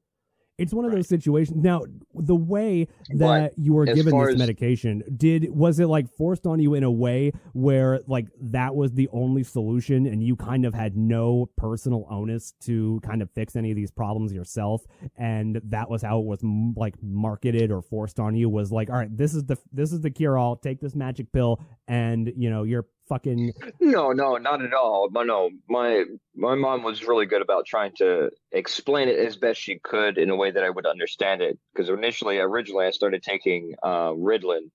[0.57, 0.99] It's one of Right.
[0.99, 1.63] those situations.
[1.63, 1.83] Now,
[2.15, 6.61] the way But that you were given this medication, did was it like forced on
[6.61, 10.73] you in a way where like that was the only solution, and you kind of
[10.73, 14.85] had no personal onus to kind of fix any of these problems yourself,
[15.17, 18.49] and that was how it was m- like marketed or forced on you?
[18.49, 20.55] Was like, all right, this is the this is the cure all.
[20.57, 25.09] Take this magic pill, and you know you're fucking No, no, not at all.
[25.11, 29.61] My no, my my mom was really good about trying to explain it as best
[29.61, 31.59] she could in a way that I would understand it.
[31.73, 34.71] Because initially, originally, I started taking uh, Ritalin.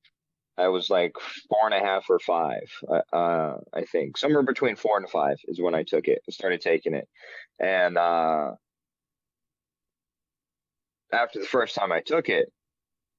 [0.57, 1.13] I was like
[1.49, 5.37] four and a half or five, uh, uh, I think, somewhere between four and five
[5.47, 6.19] is when I took it.
[6.29, 7.07] Started taking it,
[7.59, 8.51] and uh,
[11.13, 12.51] after the first time I took it,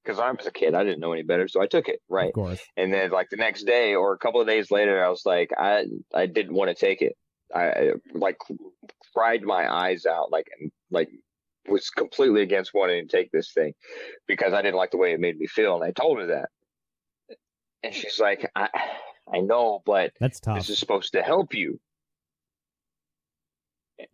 [0.03, 1.99] because I was a kid, I didn't know any better, so I took it.
[2.09, 2.29] Right.
[2.29, 2.61] of course.
[2.77, 5.51] And then like the next day or a couple of days later, I was like,
[5.57, 7.15] I I didn't want to take it.
[7.53, 8.37] I, I like
[9.13, 11.09] cried my eyes out, like and like
[11.67, 13.73] was completely against wanting to take this thing
[14.27, 16.49] because I didn't like the way it made me feel, and I told her that.
[17.83, 18.69] And she's like, I
[19.33, 20.57] I know, but That's tough.
[20.57, 21.79] this is supposed to help you.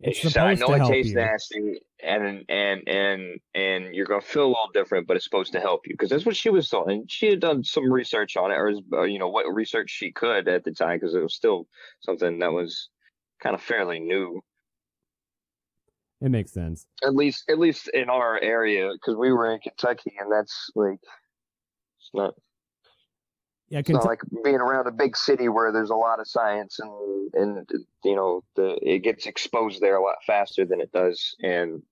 [0.00, 3.94] And It's she said, I know to it tastes you." nasty, and and and and
[3.94, 6.36] you're gonna feel a little different, but it's supposed to help you because that's what
[6.36, 6.90] she was told.
[6.90, 10.12] And she had done some research on it, or uh, you know what research she
[10.12, 11.66] could at the time, because it was still
[12.00, 12.88] something that was
[13.42, 14.40] kind of fairly new,
[16.20, 16.86] It makes sense.
[17.04, 20.98] at least at least in our area, because we were in Kentucky, and that's like
[22.00, 22.34] it's not
[23.70, 26.26] Yeah, it's not Kentu- like being around a big city where there's a lot of
[26.28, 27.70] science and and
[28.04, 31.82] you know the it gets exposed there a lot faster than it does in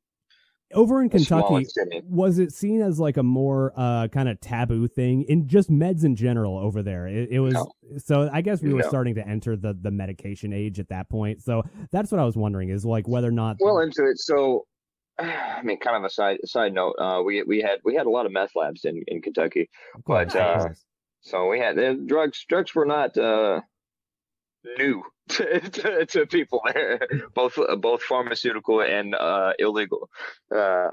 [0.74, 1.64] over in Kentucky,
[2.08, 6.02] was it seen as like a more uh kind of taboo thing in just meds
[6.04, 7.72] in general over there it, it was No.
[7.98, 8.88] so i guess we were No.
[8.88, 11.62] starting to enter the the medication age at that point so
[11.92, 14.18] that's what i was wondering is like whether or not well into it.
[14.18, 14.66] So,
[15.20, 16.94] I mean, kind of a side side note.
[16.98, 19.70] Uh, we we had we had a lot of meth labs in in Kentucky.
[20.06, 20.84] But, uh, course.
[21.26, 22.44] So we had the drugs.
[22.48, 23.60] Drugs were not uh,
[24.78, 27.00] new to, to, people there,
[27.34, 30.08] both both pharmaceutical and uh, illegal.
[30.54, 30.90] Uh,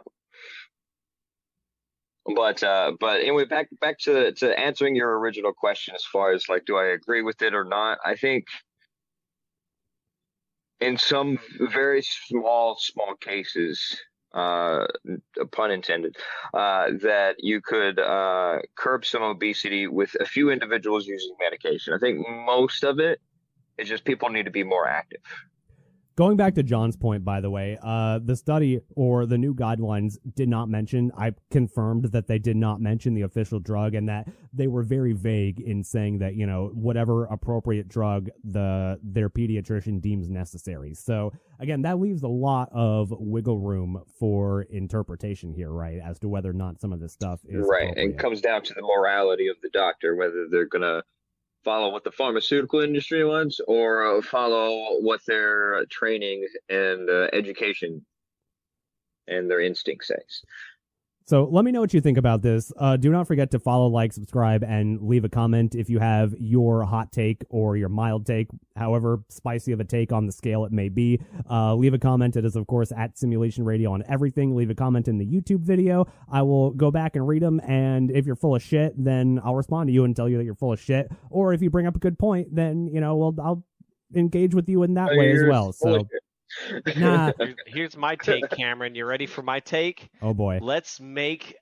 [2.36, 6.50] but uh, but anyway, back back to to answering your original question as far as
[6.50, 8.00] like, do I agree with it or not?
[8.04, 8.46] I think
[10.80, 14.02] in some very small small cases,
[14.34, 14.88] uh,
[15.52, 16.16] pun intended,
[16.54, 21.94] uh, that you could uh, curb some obesity with a few individuals using medication.
[21.94, 23.20] I think most of it
[23.78, 25.22] is just people need to be more active.
[26.16, 30.20] Going back to John's point, by the way, uh, the study or the new guidelines
[30.36, 31.12] did not mention.
[31.18, 35.14] I confirmed that they did not mention the official drug, and that they were very
[35.14, 40.94] vague in saying that you know whatever appropriate drug the their pediatrician deems necessary.
[40.94, 46.30] So again, that leaves a lot of wiggle room for interpretation here, right, as to
[46.30, 47.92] whether or not some of this stuff is right.
[47.98, 51.02] It comes down to the morality of the doctor, whether they're going to
[51.64, 58.06] follow what the pharmaceutical industry wants or uh, follow what their training and uh, education
[59.28, 60.42] and their instinct says.
[61.26, 62.74] So let me know what you think about this.
[62.78, 66.36] Uh, do not forget to follow, like, subscribe, and leave a comment if you have
[66.38, 70.66] your hot take or your mild take, however spicy of a take on the scale
[70.66, 71.22] it may be.
[71.50, 72.36] Uh, leave a comment.
[72.36, 74.54] It is, of course, at Simulation Radio on everything.
[74.56, 76.08] Leave a comment in the YouTube video.
[76.30, 79.56] I will go back and read them, and if you're full of shit, then I'll
[79.56, 81.10] respond to you and tell you that you're full of shit.
[81.30, 83.66] Or if you bring up a good point, then you know, well, I'll
[84.14, 85.72] engage with you in that way as well.
[85.72, 86.06] So.
[86.96, 87.32] Nah.
[87.40, 88.96] Here's, here's my take, Cameron.
[88.96, 90.10] You ready for my take?
[90.22, 91.56] oh boy, Let's make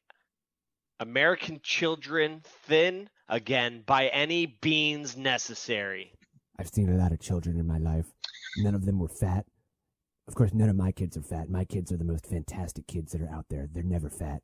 [0.99, 6.13] American children thin again by any means necessary.
[6.59, 8.05] I've seen a lot of children in my life.
[8.57, 9.45] None of them were fat.
[10.27, 11.49] Of course, none of my kids are fat.
[11.49, 13.67] My kids are the most fantastic kids that are out there.
[13.71, 14.41] They're never fat.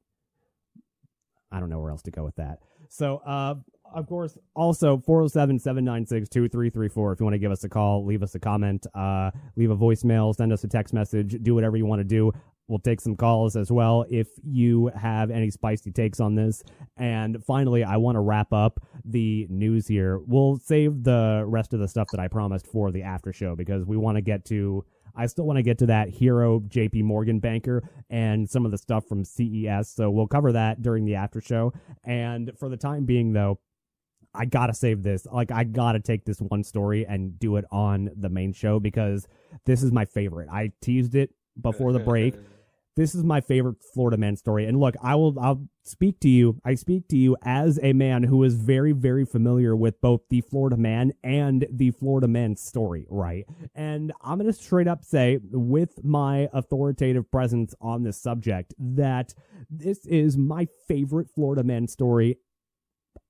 [1.52, 2.60] I don't know where else to go with that.
[2.90, 3.56] So, uh,
[3.94, 7.14] of course, also 407 796 2334.
[7.14, 9.78] If you want to give us a call, leave us a comment, uh, leave a
[9.78, 12.32] voicemail, send us a text message, do whatever you want to do.
[12.68, 16.64] We'll take some calls as well if you have any spicy takes on this.
[16.98, 20.20] And finally, I want to wrap up the news here.
[20.28, 23.86] We'll save the rest of the stuff that I promised for the after show because
[23.86, 24.84] we want to get to.
[25.16, 28.78] I still want to get to that hero JP Morgan banker and some of the
[28.78, 29.90] stuff from CES.
[29.90, 31.74] So we'll cover that during the after show.
[32.04, 33.60] And for the time being, though,
[34.34, 35.26] I gotta save this.
[35.26, 39.28] Like, I gotta take this one story and do it on the main show because
[39.66, 40.50] this is my favorite.
[40.50, 42.36] I teased it before the break.
[42.98, 44.66] this is my favorite Florida man story.
[44.66, 46.60] And look, I will I'll speak to you.
[46.66, 50.42] I speak to you as a man who is very very familiar with both the
[50.42, 53.46] Florida man and the Florida man story, right?
[53.76, 59.36] And I'm to straight up say with my authoritative presence on this subject that
[59.70, 62.40] this is my favorite Florida man story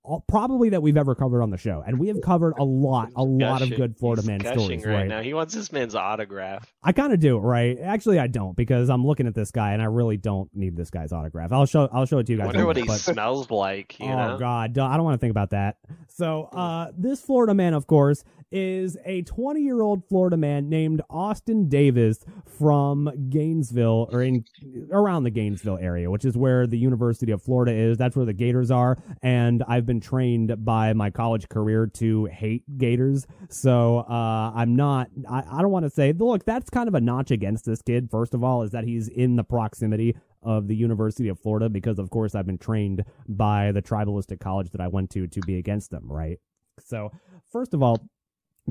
[0.08, 1.84] all- probably that we've ever covered on the show.
[1.86, 4.94] And we have covered a lot, a lot of good Florida He's man stories, right,
[4.94, 5.08] right?
[5.08, 5.22] now.
[5.22, 6.72] He wants this man's autograph.
[6.84, 7.78] I kind of do, right?
[7.80, 10.90] Actually, I don't because I'm looking at this guy and I really don't need this
[10.90, 11.52] guy's autograph.
[11.52, 12.46] I'll show I'll show it to you guys.
[12.46, 14.00] I wonder what later, he but- smells like.
[14.00, 15.78] You oh know, God, I don't want to think about that.
[16.08, 21.02] So, uh, this Florida man, of course, is a 20 year old Florida man named
[21.10, 22.24] Austin Davis
[22.58, 24.46] from Gainesville, or in
[24.92, 27.98] around the Gainesville area, which is where the University of Florida is.
[27.98, 32.64] That's where the Gators are, and I've been trained by my college career to hate
[32.78, 33.26] Gators.
[33.50, 35.08] So, uh, I'm not.
[35.30, 36.14] I, I don't want to say.
[36.14, 38.10] Look, that's kind of a notch against this kid.
[38.10, 42.00] First of all, is that he's in the proximity of the University of Florida because,
[42.00, 45.58] of course, I've been trained by the tribalistic college that I went to to be
[45.58, 46.40] against them, right?
[46.80, 47.12] So,
[47.52, 48.08] first of all,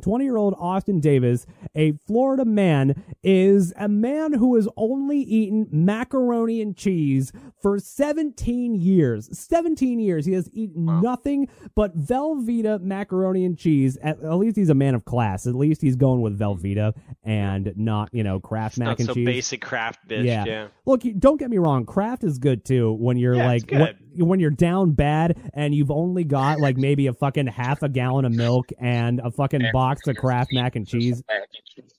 [0.03, 5.66] 20 year old Austin Davis, a Florida man, is a man who has only eaten
[5.70, 9.28] macaroni and cheese for 17 years.
[9.38, 10.26] 17 years.
[10.26, 13.97] He has eaten nothing but Velveeta macaroni and cheese.
[14.03, 15.47] At, at least he's a man of class.
[15.47, 16.94] At least he's going with Velveeta
[17.24, 19.26] and not, you know, Kraft mac not and so cheese.
[19.26, 20.24] basic craft bitch.
[20.24, 20.44] Yeah.
[20.47, 20.68] Yeah.
[20.84, 21.84] Look, don't get me wrong.
[21.86, 23.97] Kraft is good too when you're Yeah, like good.
[24.24, 28.24] When, you're down bad and you've only got like maybe a fucking half a gallon
[28.24, 31.22] of milk and a fucking box of Kraft mac and cheese.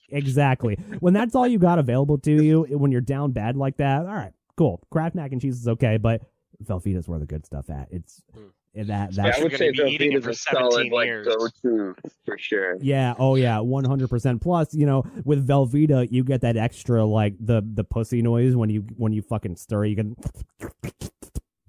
[0.10, 0.76] Exactly.
[1.00, 4.14] When that's all you got available to you, when you're down bad like that, all
[4.14, 4.82] right, cool.
[4.90, 6.22] Kraft mac and cheese is okay, but
[6.64, 7.88] Velveeta's where the good stuff at.
[7.92, 8.46] It's Hmm.
[8.76, 11.28] that Yeah, that's I would say be eating it for solid 17 like years.
[11.28, 11.96] go-to
[12.26, 12.78] for sure.
[12.80, 14.42] Yeah, oh yeah, one hundred percent.
[14.42, 18.70] Plus, you know, with Velveeta, you get that extra like the the pussy noise when
[18.70, 19.86] you when you fucking stir.
[19.86, 20.16] You can.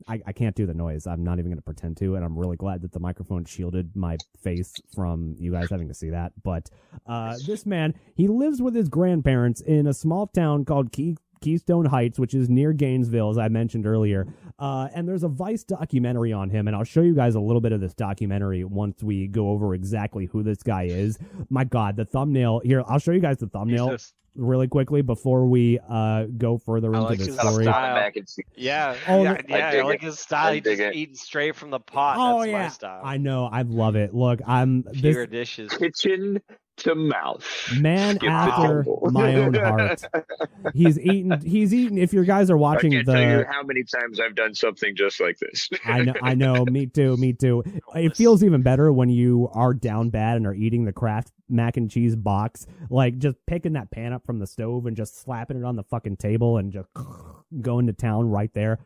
[0.08, 1.06] I, I can't do the noise.
[1.06, 3.94] I'm not even going to pretend to, and I'm really glad that the microphone shielded
[3.94, 6.32] my face from you guys having to see that.
[6.42, 6.70] But
[7.06, 11.84] uh, this man, he lives with his grandparents in a small town called Key, Keystone
[11.84, 14.26] Heights, which is near Gainesville, as I mentioned earlier.
[14.58, 17.60] Uh, and there's a Vice documentary on him, and I'll show you guys a little
[17.60, 21.18] bit of this documentary once we go over exactly who this guy is.
[21.50, 22.82] My God, the thumbnail here.
[22.86, 24.14] I'll show you guys the thumbnail Jesus.
[24.38, 27.64] Really quickly before we uh, go further into like the story.
[27.64, 27.94] style.
[27.94, 28.44] Mac and cheese.
[28.56, 29.68] Yeah, Oh, yeah, the- yeah.
[29.68, 30.06] I, dig like it.
[30.06, 30.46] his style.
[30.52, 30.94] I He just it.
[30.94, 32.16] eating straight from the pot.
[32.18, 33.00] Oh That's yeah, my style.
[33.04, 33.46] I know.
[33.50, 34.14] I love it.
[34.14, 35.70] Look, I'm this Fewer dishes.
[35.72, 36.40] Kitchen
[36.78, 37.44] to mouth.
[37.80, 40.02] man Skip after my own heart.
[40.74, 41.40] He's eaten.
[41.40, 41.98] He's eaten.
[41.98, 44.54] If your guys are I watching can't tell you the, how many times I've done
[44.54, 45.68] something just like this.
[45.84, 46.14] I know.
[46.22, 46.64] I know.
[46.64, 47.16] Me too.
[47.16, 47.62] Me too.
[47.94, 51.76] It feels even better when you are down bad and are eating the Kraft mac
[51.76, 55.56] and cheese box, like just picking that pan up from the stove and just slapping
[55.58, 56.88] it on the fucking table and just
[57.60, 58.78] going to town right there.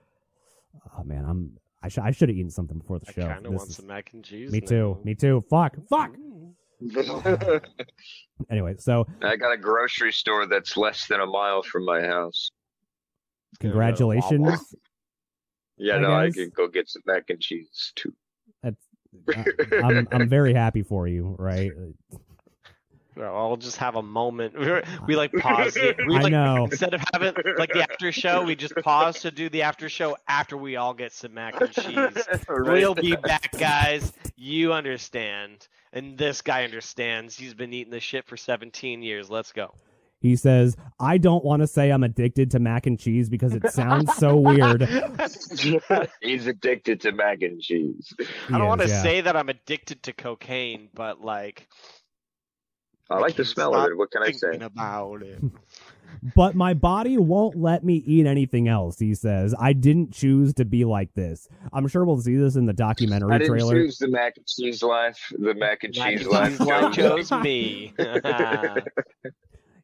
[0.98, 1.58] Oh man, I'm.
[1.84, 3.26] I, sh- I should have eaten something before the I show.
[3.26, 4.52] kind of want is- some mac and cheese.
[4.52, 4.66] me now.
[4.68, 4.98] too.
[5.02, 5.42] Me too.
[5.50, 5.74] Fuck.
[5.88, 6.12] Fuck.
[8.50, 12.50] Anyway, so I got a grocery store that's less than a mile from my house.
[13.60, 14.74] congratulations.
[15.78, 18.12] Yeah, I no, I can go get some mac and cheese too.
[18.62, 18.82] That's.
[19.36, 21.70] I- I'm I'm very happy for you, right?
[23.14, 24.54] Bro, I'll just have a moment.
[24.58, 25.96] We're- We like pause it.
[26.06, 26.64] We I know.
[26.64, 30.16] instead of having like the after show, we just pause to do the after show
[30.28, 32.26] after we all get some mac and cheese.
[32.48, 34.12] We'll be back, guys.
[34.36, 37.36] You understand, and this guy understands.
[37.36, 39.30] He's been eating this shit for 17 years.
[39.30, 39.74] Let's go.
[40.20, 43.70] He says, "I don't want to say I'm addicted to mac and cheese because it
[43.72, 44.82] sounds so weird."
[46.22, 48.14] He's addicted to mac and cheese.
[48.48, 49.02] I don't want to yeah.
[49.02, 51.68] say that I'm addicted to cocaine, but like
[53.10, 53.96] I like the smell of it.
[53.96, 54.56] What can I say?
[54.60, 55.40] about it.
[56.36, 58.98] But my body won't let me eat anything else.
[58.98, 62.66] He says, "I didn't choose to be like this." I'm sure we'll see this in
[62.66, 63.74] the documentary I didn't trailer.
[63.74, 65.18] choose the mac and cheese life.
[65.36, 66.58] The mac and cheese and life.
[66.58, 66.66] cheese
[66.96, 67.92] chose chose me.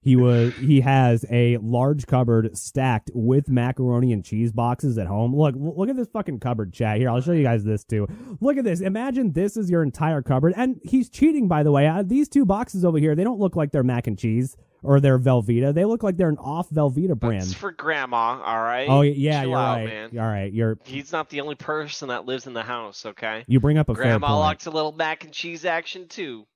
[0.01, 5.35] He was he has a large cupboard stacked with macaroni and cheese boxes at home.
[5.35, 7.11] Look, look at this fucking cupboard chat here.
[7.11, 8.07] I'll show you guys this too.
[8.41, 8.81] Look at this.
[8.81, 10.55] Imagine this is your entire cupboard.
[10.57, 11.87] And he's cheating by the way.
[11.87, 15.01] Uh, these two boxes over here, they don't look like they're mac and cheese or
[15.01, 15.75] they're Velveeta.
[15.75, 17.43] They look like they're an off Velveeta brand.
[17.43, 18.89] That's for grandma, all right?
[18.89, 19.87] Oh yeah, Chill you're out, right.
[19.87, 20.11] man.
[20.19, 23.45] All right, you're He's not the only person that lives in the house, okay?
[23.49, 24.39] you bring up a fair Grandma point.
[24.41, 26.47] likes a little mac and cheese action too.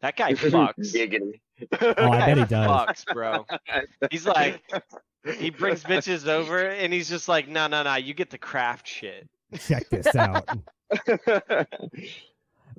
[0.00, 0.94] That guy fucks.
[0.94, 1.40] Giggity.
[1.98, 2.70] Oh, I bet he does.
[2.70, 3.44] Fucks, bro.
[4.10, 4.62] He's like,
[5.38, 8.86] he brings bitches over and he's just like, no, no, no, you get the Kraft
[8.86, 9.28] shit.
[9.66, 10.48] Check this out.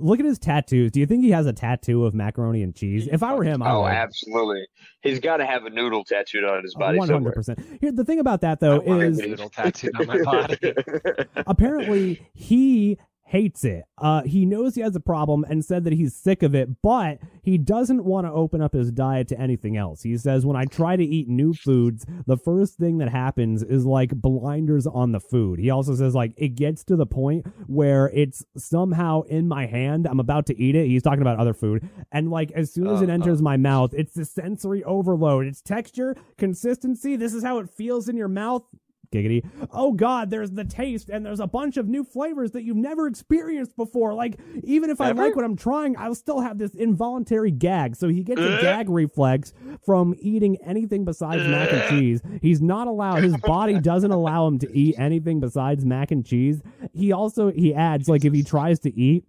[0.01, 0.91] Look at his tattoos.
[0.91, 3.09] Do you think he has a tattoo of macaroni and cheese?
[3.11, 3.91] If I were him, I Oh, would.
[3.91, 4.65] absolutely.
[5.01, 7.59] He's got to have a noodle tattooed on his body hundred percent.
[7.81, 10.57] Here, the thing about that though I want a is noodle tattooed on my body.
[11.47, 12.97] apparently he
[13.29, 13.83] hates it.
[13.99, 17.19] Uh, he knows he has a problem and said that he's sick of it, but
[17.43, 20.01] he doesn't want to open up his diet to anything else.
[20.01, 23.85] He says, when I try to eat new foods, the first thing that happens is
[23.85, 25.59] like blinders on the food.
[25.59, 30.07] He also says, like, it gets to the point where it's somehow in my hand.
[30.07, 30.87] I'm about to eat it.
[30.87, 31.87] He's talking about other food.
[32.11, 35.45] And like, as soon as it Uh, enters my mouth, it's the sensory overload.
[35.45, 37.15] It's texture, consistency.
[37.15, 38.63] This is how it feels in your mouth
[39.11, 39.45] giggity.
[39.71, 43.07] Oh god, there's the taste and there's a bunch of new flavors that you've never
[43.07, 44.13] experienced before.
[44.13, 47.95] Like even if I like what I'm trying, I'll still have this involuntary gag.
[47.95, 48.61] So he gets a eh?
[48.61, 49.53] gag reflex
[49.85, 51.89] from eating anything besides mac and eh?
[51.89, 52.21] cheese.
[52.41, 56.61] He's not allowed his body doesn't allow him to eat anything besides mac and cheese.
[56.93, 59.25] He also he adds like if he tries to eat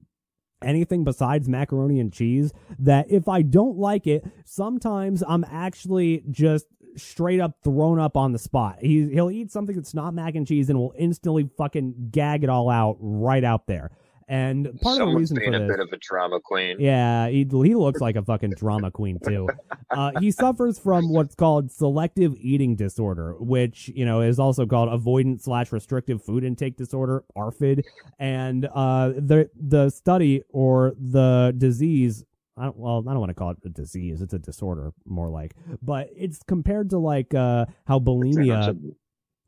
[0.63, 6.67] anything besides macaroni and cheese that if I don't like it, sometimes I'm actually just
[6.97, 8.79] straight up thrown up on the spot.
[8.81, 12.51] He he'll eat something that's not mac and cheese and will instantly fucking gag it
[12.51, 13.91] all out right out there.
[14.29, 16.77] And part of the Someone's reason for being a this, bit of a drama queen.
[16.79, 19.49] yeah, he, he looks like a fucking drama queen too.
[19.91, 24.89] Uh, he suffers from what's called selective eating disorder, which you know is also called
[24.89, 27.83] avoidant slash restrictive food intake disorder (ARFID).
[28.17, 32.25] And uh, the the study or the disease.
[32.61, 34.21] I don't, well, I don't want to call it a disease.
[34.23, 35.55] It's a disorder, more like.
[35.83, 38.77] But it's compared to like uh, how bulimia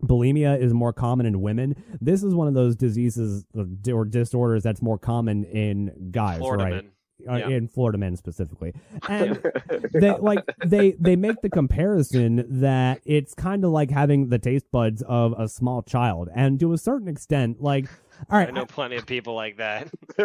[0.04, 1.76] bulimia is more common in women.
[2.00, 6.64] This is one of those diseases or- or disorders that's more common in guys, Florida
[6.64, 6.72] right?
[6.74, 6.88] man.
[7.28, 7.48] Uh, Yeah.
[7.50, 8.74] In Florida men specifically,
[9.08, 9.40] and
[9.92, 14.66] they like they they make the comparison that it's kind of like having the taste
[14.72, 17.86] buds of a small child, and to a certain extent, like
[18.30, 19.88] all I right, know plenty of people like that.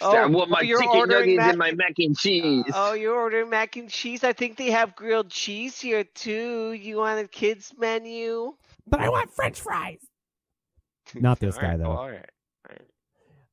[0.00, 2.64] I want my you're chicken ordering nuggets mac- and my mac and cheese.
[2.74, 4.24] Oh, you're ordering mac and cheese.
[4.24, 6.72] I think they have grilled cheese here too.
[6.72, 8.54] You want a kids menu?
[8.86, 10.00] but I want French fries.
[11.14, 11.88] Not this All guy right, though.
[11.88, 12.30] well, all right.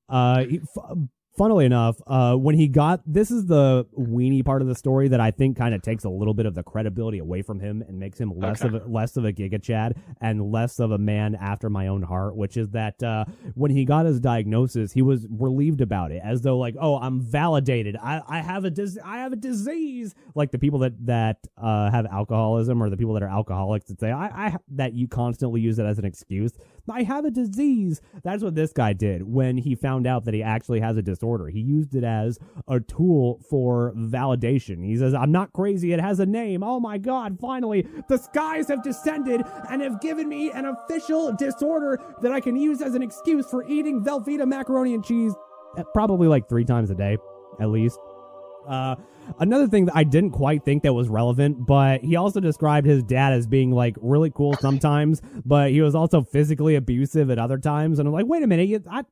[0.10, 0.98] Uh, he, f-
[1.38, 5.20] funnily enough, uh, when he got this is the weenie part of the story that
[5.20, 8.00] I think kind of takes a little bit of the credibility away from him and
[8.00, 8.76] makes him less Okay.
[8.76, 12.02] of a, less of a Giga Chad and less of a man after my own
[12.04, 12.36] heart.
[12.36, 13.26] Which is that uh,
[13.56, 17.22] when he got his diagnosis, he was relieved about it, as though like, oh, I'm
[17.22, 17.96] validated.
[17.96, 20.14] I, I have a dis- I have a disease.
[20.36, 24.00] Like the people that that uh, have alcoholism or the people that are alcoholics that
[24.00, 26.52] say I, I that you constantly use it as an excuse.
[26.92, 28.02] I have a disease.
[28.24, 31.48] That's what this guy did when he found out that he actually has a disorder.
[31.48, 32.38] He used it as
[32.68, 34.86] a tool for validation.
[34.86, 35.94] He says, I'm not crazy.
[35.94, 36.64] It has a name.
[36.64, 42.00] Oh my God, finally, the skies have descended and have given me an official disorder
[42.22, 45.34] that I can use as an excuse for eating Velveeta macaroni and cheese
[45.78, 47.18] uh, probably like three times a day,
[47.60, 48.00] at least.
[48.68, 48.96] Uh,
[49.40, 53.04] another thing that I didn't quite think that was relevant, but he also described his
[53.04, 57.58] dad as being like really cool sometimes, but he was also physically abusive at other
[57.58, 58.00] times.
[58.00, 59.04] And I'm like, wait a minute, you, I,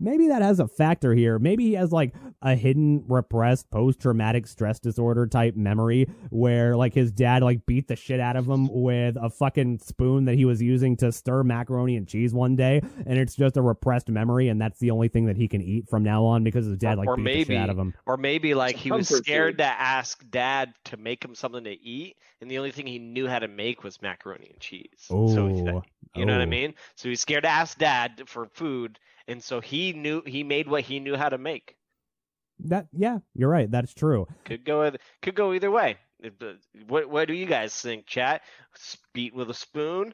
[0.00, 1.38] maybe that has a factor here.
[1.38, 6.94] Maybe he has like a hidden repressed post traumatic stress disorder type memory where like
[6.94, 10.44] his dad like beat the shit out of him with a fucking spoon that he
[10.44, 14.48] was using to stir macaroni and cheese one day, and it's just a repressed memory,
[14.48, 16.98] and that's the only thing that he can eat from now on because his dad
[16.98, 17.94] like or beat the shit out of him.
[18.06, 22.16] or maybe like he was scared to ask dad to make him something to eat,
[22.40, 24.88] and the only thing he knew how to make was macaroni and cheese.
[24.98, 25.82] so Oh,
[26.14, 26.48] you know what I oh.
[26.48, 26.74] mean?
[26.96, 28.98] So he's scared to ask dad for food,
[29.30, 31.76] and so he knew he made what he knew how to make.
[32.64, 33.70] That yeah, you're right.
[33.70, 34.26] That's true.
[34.44, 34.90] Could go
[35.22, 35.96] could go either way.
[36.88, 38.42] What what do you guys think, chat?
[39.14, 40.12] Beat with a spoon.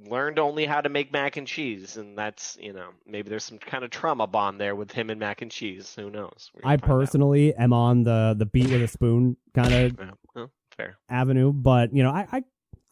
[0.00, 3.58] Learned only how to make mac and cheese, and that's you know maybe there's some
[3.58, 5.94] kind of trauma bond there with him and mac and cheese.
[5.96, 6.50] Who knows?
[6.64, 6.86] I find out.
[6.88, 10.98] personally am on the the beat with a spoon kind of Yeah, well, fair.
[11.08, 12.44] avenue, but you know, I, I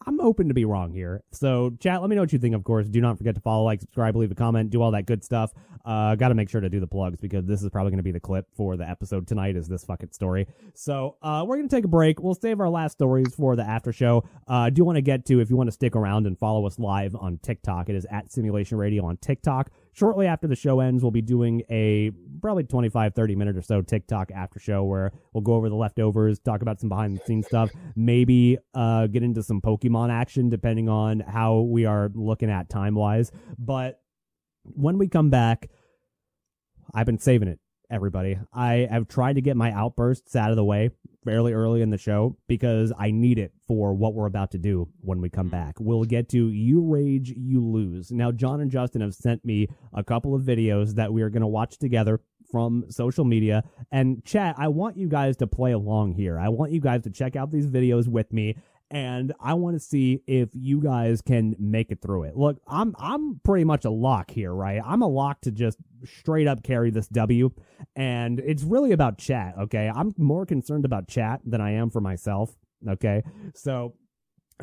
[0.05, 1.23] I'm open to be wrong here.
[1.31, 2.55] So, chat, let me know what you think.
[2.55, 5.05] Of course, do not forget to follow, like, subscribe, leave a comment, do all that
[5.05, 5.51] good stuff.
[5.83, 8.03] Uh, got to make sure to do the plugs because this is probably going to
[8.03, 9.55] be the clip for the episode tonight.
[9.55, 10.47] Is this fucking story?
[10.75, 12.21] So, uh, we're gonna take a break.
[12.21, 14.23] We'll save our last stories for the after show.
[14.47, 16.77] Uh, do want to get to if you want to stick around and follow us
[16.77, 17.89] live on TikTok.
[17.89, 19.71] It is at Simulation Radio on TikTok.
[19.97, 23.81] Shortly after the show ends, we'll be doing a probably 25, 30 minute or so
[23.81, 27.47] TikTok after show where we'll go over the leftovers, talk about some behind the scenes
[27.47, 32.69] stuff, maybe uh, get into some Pokemon action depending on how we are looking at
[32.69, 33.31] time wise.
[33.57, 33.99] But
[34.65, 35.67] when we come back,
[36.93, 37.59] I've been saving it,
[37.89, 38.37] everybody.
[38.53, 40.91] I have tried to get my outbursts out of the way
[41.27, 44.87] fairly early in the show because I need it for what we're about to do
[45.01, 45.57] when we come mm-hmm.
[45.57, 45.75] back.
[45.77, 48.13] We'll get to You Rage, You Lose.
[48.13, 51.41] Now, John and Justin have sent me a couple of videos that we are going
[51.41, 53.65] to watch together from social media.
[53.91, 56.39] And chat, I want you guys to play along here.
[56.39, 58.55] I want you guys to check out these videos with me
[58.89, 62.37] and I want to see if you guys can make it through it.
[62.37, 64.81] Look, I'm I'm pretty much a lock here, right?
[64.83, 67.51] I'm a lock to just straight up carry this W,
[67.95, 69.55] and it's really about chat.
[69.59, 72.55] Okay, I'm more concerned about chat than I am for myself.
[72.87, 73.23] Okay,
[73.53, 73.93] so.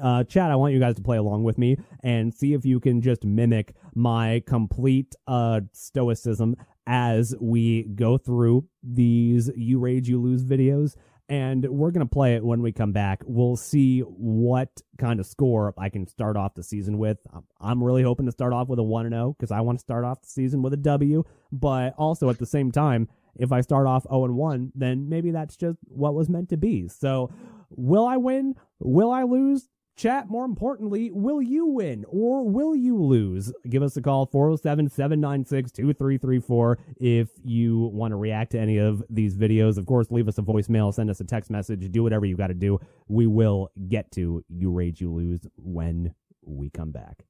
[0.02, 2.80] Uh, chat, I want you guys to play along with me and see if you
[2.80, 10.20] can just mimic my complete uh, stoicism as we go through these You Rage, You
[10.20, 10.96] Lose videos
[11.28, 13.22] and we're going to play it when we come back.
[13.24, 14.68] We'll see what
[14.98, 17.18] kind of score I can start off the season with.
[17.60, 20.04] I'm- really hoping to start off with a 1 0 because I want to start
[20.04, 23.86] off the season with a W, but also at the same time, if I start
[23.86, 26.88] off 0 1, then maybe that's just what was meant to be.
[26.88, 27.30] So,
[27.70, 28.54] will I win?
[28.78, 29.68] Will I lose?
[29.96, 33.52] Chat, more importantly, will you win or will you lose?
[33.68, 39.04] Give us a call, 407 796 2334, if you want to react to any of
[39.08, 39.78] these videos.
[39.78, 42.48] Of course, leave us a voicemail, send us a text message, do whatever you got
[42.48, 42.80] to do.
[43.06, 46.12] We will get to You Rage, You Lose when
[46.42, 47.24] we come back.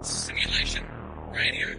[0.00, 0.86] Simulation.
[1.30, 1.76] Right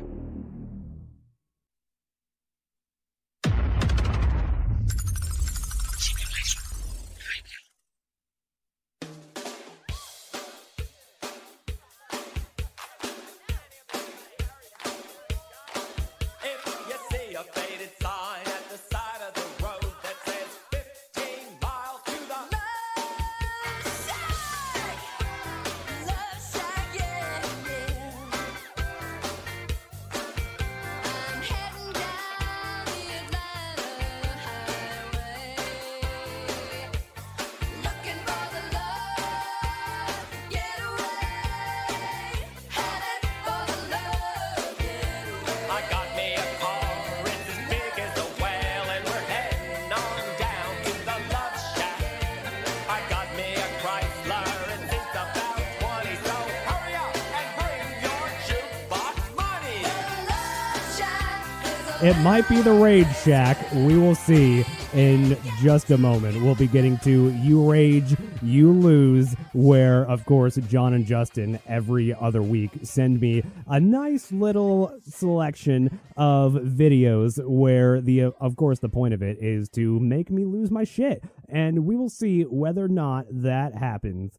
[62.14, 63.58] It might be the Rage Shack.
[63.74, 64.64] We will see
[64.94, 66.40] in just a moment.
[66.44, 72.14] We'll be getting to You Rage, You Lose, where, of course, John and Justin every
[72.14, 78.78] other week send me a nice little selection of videos where the, uh, of course,
[78.78, 81.24] the point of it is to make me lose my shit.
[81.50, 84.38] And we will see whether or not that happens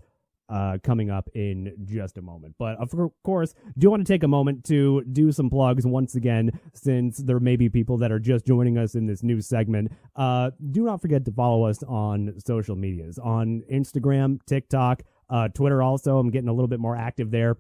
[0.49, 2.55] uh, coming up in just a moment.
[2.59, 2.93] But of
[3.23, 7.41] course, do want to take a moment to do some plugs once again, since there
[7.41, 9.93] may be people that are just joining us in this new segment.
[10.17, 15.83] Uh, do not forget to follow us on social medias on Instagram, TikTok, uh, Twitter.
[15.83, 17.57] Also, I'm getting a little bit more active there.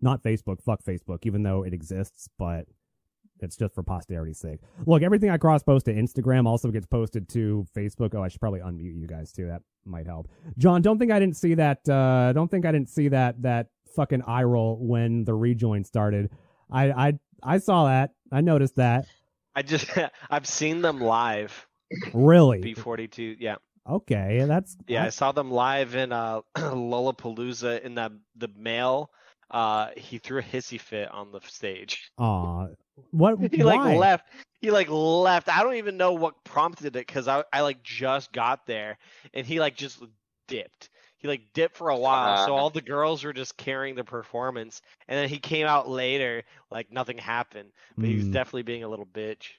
[0.00, 0.62] Not Facebook.
[0.62, 2.66] Fuck Facebook, even though it exists, but
[3.40, 4.60] it's just for posterity's sake.
[4.86, 8.14] Look, everything I cross post to Instagram also gets posted to Facebook.
[8.14, 9.46] Oh, I should probably unmute you guys too.
[9.46, 10.28] That might help.
[10.58, 11.88] John, don't think I didn't see that.
[11.88, 16.30] Uh, don't think I didn't see that that fucking eye roll when the rejoin started.
[16.70, 18.10] I I I saw that.
[18.32, 19.06] I noticed that.
[19.54, 19.90] I just
[20.30, 21.66] I've seen them live.
[22.12, 22.60] Really?
[22.60, 23.36] B42.
[23.38, 23.56] Yeah.
[23.88, 29.10] Okay, that's Yeah, I saw them live in uh Lollapalooza in the the male.
[29.50, 32.10] Uh he threw a hissy fit on the stage.
[32.18, 32.66] Aw,
[33.10, 33.38] what?
[33.52, 33.64] He why?
[33.64, 34.28] like left.
[34.60, 35.48] He like left.
[35.48, 38.98] I don't even know what prompted it because I I like just got there
[39.34, 40.02] and he like just
[40.48, 40.90] dipped.
[41.18, 42.56] He like dipped for a while, so Uh.
[42.56, 46.90] all the girls were just carrying the performance, and then he came out later like
[46.92, 48.30] nothing happened, but he was Hmm.
[48.30, 49.52] definitely being a little bitch.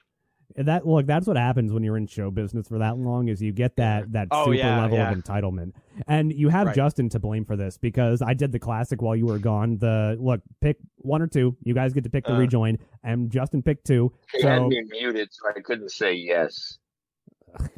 [0.56, 3.52] That look that's what happens when you're in show business for that long is you
[3.52, 5.12] get that that Oh, super yeah, level yeah.
[5.12, 5.72] of entitlement
[6.06, 6.74] and you have Right.
[6.76, 10.16] justin to blame for this because i did the classic while you were gone the
[10.18, 12.38] look pick one or two you guys get to pick the Uh.
[12.38, 16.78] rejoin and justin picked two He had so me muted, so I couldn't say yes.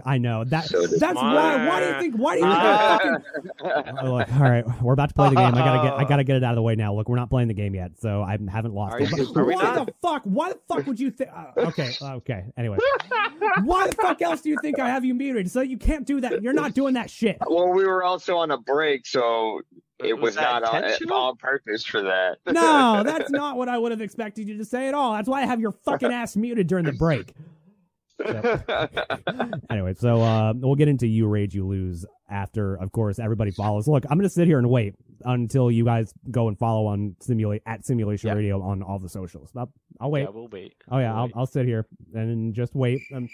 [0.05, 2.99] I know that So that's why why do you think why do you think I
[2.99, 5.55] fucking Oh, look, all right, we're about to play the game.
[5.55, 6.95] I gotta get, I gotta get it out of the way now.
[6.95, 9.11] Look, we're not playing the game yet, so I haven't lost Are it.
[9.11, 9.87] you- But are we why not?
[9.87, 10.23] the fuck?
[10.25, 11.31] Why the fuck would you think?
[11.35, 12.45] Uh, okay, okay.
[12.57, 12.79] Anyway,
[13.65, 15.51] why the fuck else do you think I have you muted?
[15.51, 16.43] So you can't do that.
[16.43, 17.39] You're not doing that shit.
[17.49, 19.61] well, we were also on a break, so
[19.99, 22.39] it Was was, not on, on purpose for that.
[22.47, 25.13] No, that's not what I would have expected you to say at all.
[25.13, 27.35] That's why I have your fucking ass muted during the break.
[29.71, 33.87] Anyway, so uh, we'll get into you rage, you lose after, of course, everybody follows.
[33.87, 34.95] Look, I'm gonna sit here and wait
[35.25, 38.35] until you guys go and follow on simulate at Simulation Yeah.
[38.35, 39.51] Radio on all the socials.
[39.57, 39.71] I'll,
[40.01, 40.23] I'll wait.
[40.23, 40.75] Yeah, we'll wait.
[40.91, 41.33] Oh yeah, We'll I'll, wait.
[41.37, 43.01] I'll sit here and just wait.
[43.15, 43.29] Um,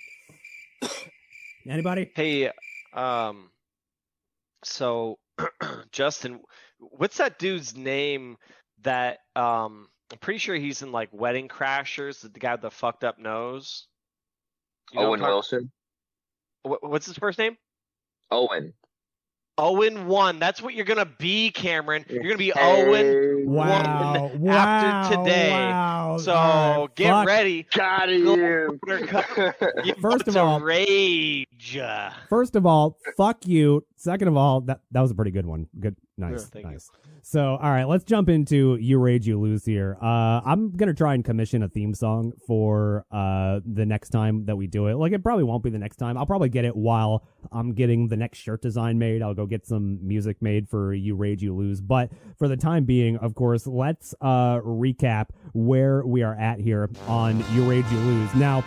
[1.69, 2.11] anybody?
[2.15, 2.51] Hey,
[2.93, 3.51] Um,
[4.65, 5.19] so
[5.93, 6.41] Justin,
[6.79, 8.37] what's that dude's name?
[8.83, 12.21] That um, I'm pretty sure he's in like Wedding Crashers.
[12.21, 13.87] The guy with the fucked up nose.
[14.93, 15.71] You know Owen what Wilson.
[16.65, 17.57] talking- What's his first name?
[18.31, 18.73] Owen.
[19.59, 20.39] Owen one.
[20.39, 22.05] That's what you're gonna be, Cameron.
[22.11, 22.87] You're gonna be Hey.
[22.89, 23.51] Owen.
[23.51, 24.29] Wow.
[24.29, 24.53] One wow.
[24.53, 25.51] after today.
[25.53, 26.19] Wow.
[26.19, 27.27] So All right, get fuck.
[27.27, 27.63] ready.
[27.73, 28.27] Got him.
[28.27, 31.79] You First of all- rage.
[32.29, 33.85] First of all, fuck you.
[33.99, 35.67] Second of all, that that was a pretty good one.
[35.81, 36.71] Good, nice, Yeah, thank you.
[36.73, 36.91] nice.
[37.23, 39.97] So, all right, let's jump into "You Rage, You Lose" here.
[40.03, 44.57] Uh, I'm gonna try and commission a theme song for uh the next time that
[44.57, 44.97] we do it.
[44.97, 46.19] Like, it probably won't be the next time.
[46.19, 49.23] I'll probably get it while I'm getting the next shirt design made.
[49.23, 52.85] I'll go get some music made for "You Rage, You Lose." But for the time
[52.85, 57.99] being, of course, let's uh recap where we are at here on "You Rage, You
[57.99, 58.63] Lose." Now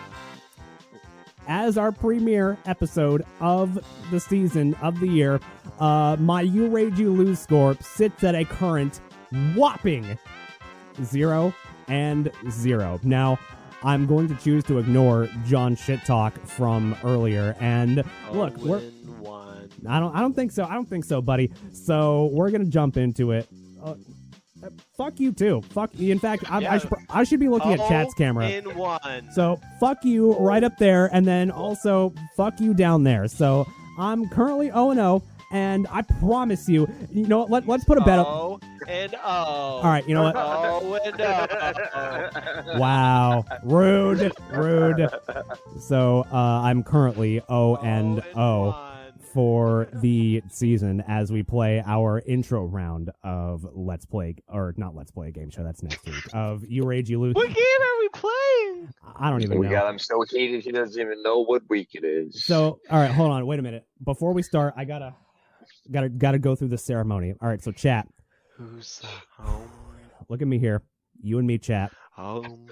[1.50, 5.42] as our premiere episode of the season of the year,
[5.80, 9.02] uh, my You Rage You Lose score sits at a current
[9.56, 10.18] whopping
[11.04, 11.54] zero
[11.88, 13.00] and zero.
[13.04, 13.40] Now,
[13.82, 18.80] I'm going to choose to ignore John shit talk from earlier, and look, we're
[19.20, 19.70] one.
[19.88, 20.66] I don't I don't think so.
[20.66, 21.52] I don't think so, buddy.
[21.72, 23.48] So we're gonna jump into it.
[23.82, 23.96] Uh,
[24.64, 25.62] uh, fuck you too.
[25.70, 25.92] Fuck.
[25.94, 26.12] you.
[26.12, 28.50] In fact, I, I should I should be looking at chat's camera.
[28.50, 29.30] In one.
[29.32, 33.28] So fuck you right up there, and then also fuck you down there.
[33.28, 33.68] So
[33.98, 37.50] I'm currently 0 0, and I promise you, you know what?
[37.50, 38.28] Let, let's put a bet up.
[38.28, 39.20] O and O.
[39.28, 40.36] All right, you know what?
[40.36, 42.30] O and O.
[42.80, 45.10] Wow, rude, rude.
[45.80, 48.89] So uh, I'm currently O and O.
[49.34, 55.12] for the season as we play our intro round of Let's Play, or not Let's
[55.12, 55.64] Play a game show.
[55.64, 56.16] That's next week.
[56.34, 57.36] Of You Rage, You Lose.
[57.36, 58.94] What game are we playing?
[59.16, 59.72] I don't even we know.
[59.72, 62.46] got him so heated he doesn't even know what week it is.
[62.46, 63.86] So, all right, hold on, wait a minute.
[64.04, 65.16] Before we start, I gotta,
[65.92, 67.34] gotta, gotta go through the ceremony.
[67.42, 68.08] All right, so chat,
[68.58, 69.02] Who's
[69.38, 69.70] home?
[70.28, 70.82] look at me here.
[71.22, 71.92] You and me, chat.
[72.18, 72.70] Um, home.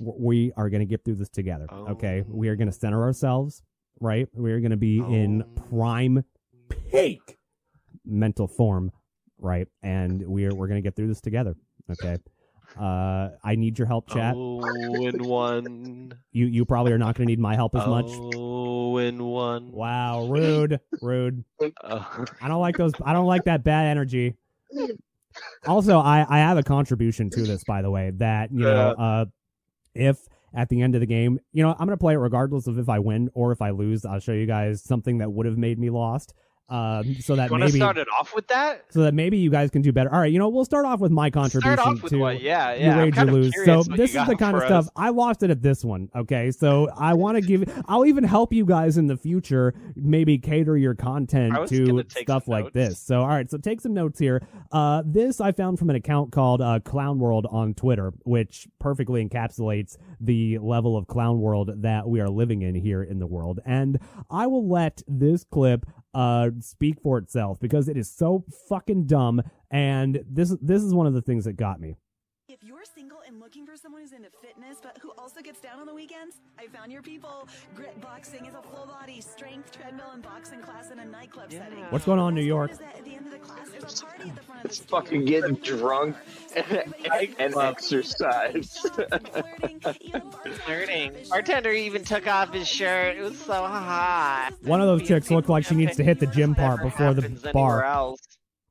[0.00, 1.66] We are gonna get through this together.
[1.72, 3.62] Okay, we are gonna center ourselves.
[4.00, 5.62] Right, we are gonna be in Oh.
[5.70, 6.24] prime
[6.90, 7.38] peak
[8.04, 8.92] mental form.
[9.38, 11.54] Right, and we're we're gonna get through this together.
[11.90, 12.16] Okay.
[12.78, 14.34] Uh, I need your help, chat.
[14.36, 14.60] O
[15.06, 16.12] and one.
[16.32, 18.06] You you probably are not gonna need my help as much.
[18.08, 19.70] O and one.
[19.70, 21.44] Wow, rude, rude.
[21.60, 22.92] Uh, I don't like those.
[23.04, 24.34] I don't like that bad energy.
[25.66, 28.10] Also, I I have a contribution to this, by the way.
[28.16, 29.24] That you know, uh,
[29.94, 30.18] if
[30.54, 32.88] at the end of the game, you know, I'm gonna play it regardless of if
[32.88, 34.04] I win or if I lose.
[34.04, 36.34] I'll show you guys something that would have made me lost.
[36.68, 38.86] Um, so that you maybe start it off with that?
[38.88, 40.12] so that maybe you guys can do better.
[40.12, 42.40] All right, you know, we'll start off with my contribution Start off with to what?
[42.40, 42.98] Yeah, yeah.
[42.98, 43.54] Rage you lose.
[43.64, 44.90] So this is the kind of stuff us.
[44.96, 46.08] I lost it at this one.
[46.14, 47.70] Okay, so I want to give.
[47.86, 49.74] I'll even help you guys in the future.
[49.94, 52.74] Maybe cater your content to stuff like notes.
[52.74, 53.00] this.
[53.00, 54.42] So all right, so take some notes here.
[54.72, 59.26] Uh, this I found from an account called uh, Clown World on Twitter, which perfectly
[59.26, 63.60] encapsulates the level of clown world that we are living in here in the world.
[63.66, 63.98] And
[64.30, 69.42] I will let this clip uh speak for itself because it is so fucking dumb
[69.70, 71.96] and this this is one of the things that got me.
[72.48, 72.84] If you're
[73.34, 75.94] single and looking for someone who's into fitness but who also gets down on the
[75.94, 77.48] weekends, I found your people.
[77.74, 81.64] Grit Boxing is a full body strength treadmill and boxing class in a nightclub Yeah.
[81.64, 81.84] setting.
[81.90, 82.70] What's going on in New York?
[82.70, 84.60] part is that at the end of the class, there's a party at the front
[84.64, 86.16] of It's the fucking getting drunk
[87.38, 88.78] and exercise.
[88.78, 91.04] Flirting, even bartenders Flirting.
[91.04, 93.16] have his Bartender even took off his shirt.
[93.16, 94.52] It was so hot.
[94.62, 97.28] One of those chicks looked like she needs to hit the gym part before the
[97.52, 97.80] bar.
[97.80, 98.20] anywhere else.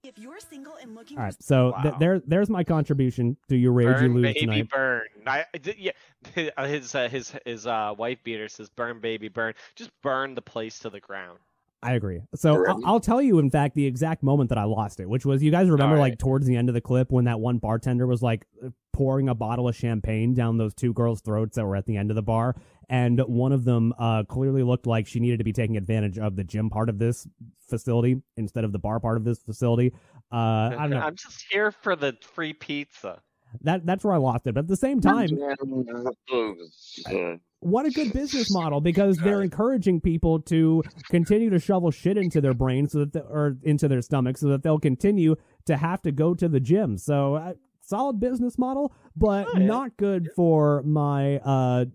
[0.03, 3.55] If you're single and looking All right, for so th- there there's my contribution to
[3.55, 4.69] your rage you Burn, lose baby, tonight.
[4.69, 5.01] burn.
[5.25, 5.91] I, I did- yeah,
[6.65, 10.79] his uh, his his uh, wife beater says, "Burn, baby, burn." Just burn the place
[10.79, 11.39] to the ground.
[11.81, 12.21] I agree.
[12.35, 15.25] So I'll, I'll tell you, in fact, the exact moment that I lost it, which
[15.25, 16.11] was you guys remember Alright.
[16.11, 18.45] like towards the end of the clip when that one bartender was like
[18.93, 22.11] pouring a bottle of champagne down those two girls' throats that were at the end
[22.11, 22.55] of the bar,
[22.89, 26.35] and one of them uh, clearly looked like she needed to be taking advantage of
[26.35, 27.27] the gym part of this
[27.67, 29.91] facility instead of the bar part of this facility.
[30.31, 30.99] Uh, I don't know.
[30.99, 33.21] I'm just here for the free pizza.
[33.61, 34.53] That that's where I lost it.
[34.53, 35.29] But at the same time,
[37.59, 42.41] what a good business model because they're encouraging people to continue to shovel shit into
[42.41, 46.01] their brains so that they, or into their stomachs so that they'll continue to have
[46.01, 46.97] to go to the gym.
[46.97, 47.53] So uh,
[47.85, 49.65] solid business model, but Oh, yeah.
[49.65, 51.85] not good for my uh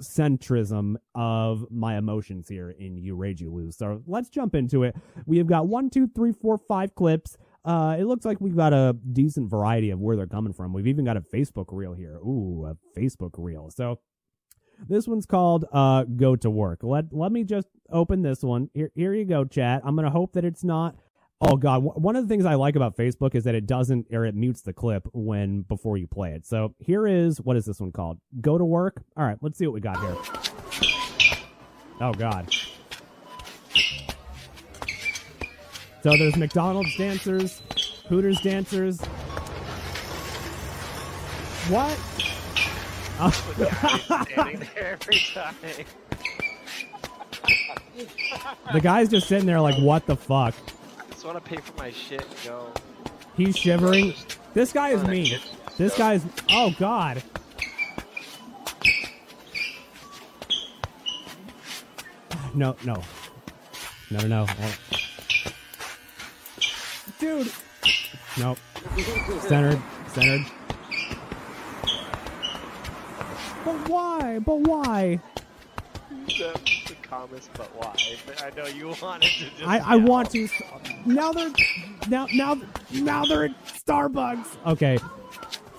[0.00, 3.76] centrism of my emotions here in You Rage You Lose.
[3.76, 4.94] So let's jump into it.
[5.24, 7.36] We have got one, two, three, four, five clips.
[7.64, 10.72] Uh, it looks like we've got a decent variety of where they're coming from.
[10.72, 12.16] We've even got a Facebook reel here.
[12.18, 13.70] Ooh, a Facebook reel.
[13.70, 13.98] So
[14.88, 16.80] This one's called uh Go to Work.
[16.82, 18.68] Let let me just open this one.
[18.74, 19.80] Here here you go, chat.
[19.84, 20.96] I'm gonna hope that it's not
[21.38, 24.24] Oh god, one of the things I like about Facebook is that it doesn't or
[24.24, 26.46] it mutes the clip when before you play it.
[26.46, 28.18] So here is what is this one called?
[28.40, 29.02] Go to work.
[29.18, 30.16] All right, let's see what we got here.
[32.00, 32.50] Oh god.
[36.02, 37.60] So there's McDonald's dancers,
[38.08, 38.98] Hooters dancers.
[41.68, 41.98] What?
[44.24, 45.54] Standing there every time.
[48.72, 50.54] the guy's just sitting there like, what the fuck?
[51.26, 52.72] Want to pay for my shit and go.
[53.36, 54.14] He's shivering.
[54.54, 55.40] This guy is mean.
[55.76, 56.24] This guy's.
[56.50, 57.20] Oh God.
[62.54, 63.02] No, no,
[64.12, 64.46] no, no, no.
[67.18, 67.52] Dude.
[68.38, 68.58] Nope.
[69.40, 69.82] Centered.
[70.12, 70.46] Centered.
[73.64, 74.38] But why?
[74.38, 75.20] But why?
[77.10, 77.94] The, the but why?
[78.46, 79.62] I know you wanted to just.
[79.64, 80.48] I, I want to.
[81.04, 81.52] Now they're
[82.08, 82.60] now now
[82.92, 84.56] now they're at Starbucks.
[84.66, 84.98] Okay.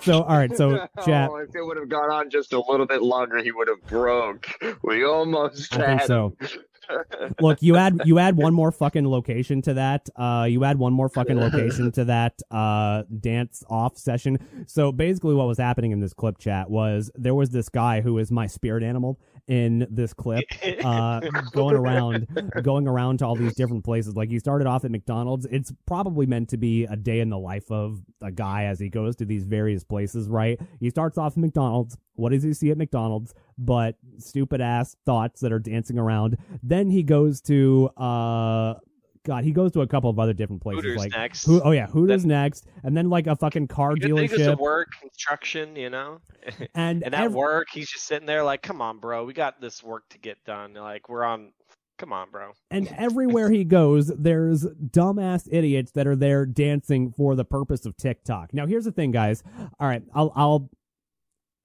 [0.02, 0.54] So all right.
[0.56, 1.30] So chat.
[1.30, 3.84] Oh, if it would have gone on just a little bit longer, he would have
[3.86, 4.48] broke.
[4.82, 6.36] We almost I think so.
[7.40, 10.08] Look, you add you add one more fucking location to that.
[10.16, 14.38] Uh, you add one more fucking location to that uh dance off session.
[14.66, 18.16] So basically, what was happening in this clip chat was there was this guy who
[18.18, 19.18] is my spirit animal
[19.48, 20.44] in this clip,
[20.84, 21.20] uh,
[21.52, 22.28] going around,
[22.62, 24.14] going around to all these different places.
[24.14, 25.46] Like he started off at McDonald's.
[25.50, 28.88] It's probably meant to be a day in the life of a guy as he
[28.88, 30.28] goes to these various places.
[30.28, 30.60] Right?
[30.80, 31.96] He starts off at McDonald's.
[32.14, 33.34] What does he see at McDonald's?
[33.56, 36.36] But stupid ass thoughts that are dancing around.
[36.62, 38.74] Then he goes to uh
[39.24, 40.82] God, he goes to a couple of other different places.
[40.82, 41.44] Hooters like next.
[41.44, 44.58] Who, oh yeah, Hooters next, and then like a fucking car dealership.
[44.58, 46.20] work, construction, you know.
[46.74, 49.60] And, and at ev- work, he's just sitting there like, "Come on, bro, we got
[49.60, 50.72] this work to get done.
[50.74, 51.52] Like, we're on.
[51.98, 57.34] Come on, bro." and everywhere he goes, there's dumbass idiots that are there dancing for
[57.34, 58.54] the purpose of TikTok.
[58.54, 59.42] Now, here's the thing, guys.
[59.80, 60.70] All right, I'll, I'll,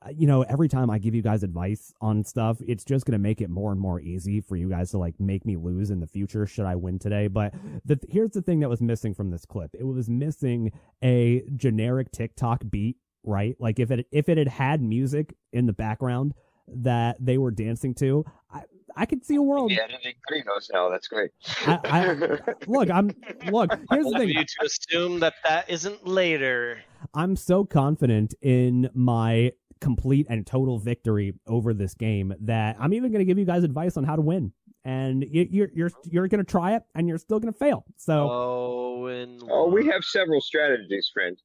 [0.05, 3.19] Uh, you know, every time I give you guys advice on stuff, it's just gonna
[3.19, 5.99] make it more and more easy for you guys to like make me lose in
[5.99, 7.27] the future should I win today.
[7.27, 7.53] But
[7.85, 9.71] the here's the thing that was missing from this clip.
[9.77, 10.71] It was missing
[11.03, 13.55] a generic TikTok beat, right?
[13.59, 16.33] Like if it if it had had music in the background
[16.67, 18.63] that they were dancing to, I
[18.95, 19.71] I could see a world.
[19.71, 20.89] Yeah, editing Krinos now.
[20.89, 21.31] That's great.
[21.65, 23.11] I, I look, I'm
[23.51, 23.71] look.
[23.71, 24.29] Here's the I want thing.
[24.29, 26.81] you to assume that that isn't later.
[27.13, 29.51] I'm so confident in my
[29.83, 33.63] complete and total victory over this game that I'm even going to give you guys
[33.63, 34.51] advice on how to win.
[34.85, 37.85] And you, you're you're you're going to try it, and you're still going to fail.
[37.97, 41.37] So Oh, and oh, we have several strategies, friend.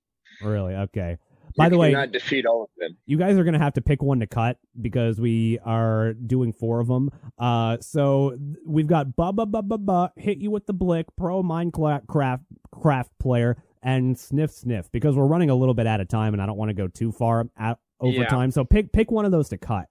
[0.42, 1.18] really, okay.
[1.54, 2.96] You By the way, cannot defeat all of them.
[3.06, 6.52] you guys are going to have to pick one to cut because we are doing
[6.52, 7.10] four of them.
[7.38, 8.36] Uh, so
[8.66, 12.42] we've got ba ba ba ba ba hit you with the blick, pro Minecraft craft
[12.72, 16.42] craft player, and sniff sniff because we're running a little bit out of time and
[16.42, 18.26] I don't want to go too far at over Yeah.
[18.26, 18.50] time.
[18.50, 19.86] So pick pick one of those to cut.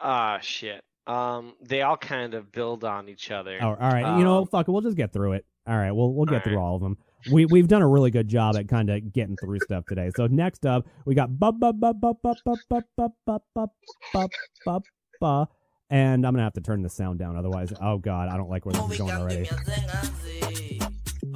[0.00, 0.82] Ah, shit.
[1.06, 3.58] Um, they all kind of build on each other.
[3.62, 5.46] Oh, all right, you know, Um, fuck it, we'll just get through it.
[5.66, 6.62] All right, we'll we'll get all through right.
[6.62, 6.98] all of them.
[7.32, 10.10] We we've done a really good job at kind of getting through stuff today.
[10.14, 13.68] So next up, we got ba ba ba ba ba ba ba ba ba ba
[14.12, 14.28] ba
[14.64, 14.80] ba
[15.20, 15.48] ba,
[15.90, 18.66] and I'm gonna have to turn the sound down, otherwise, oh god, I don't like
[18.66, 19.48] where this is going already.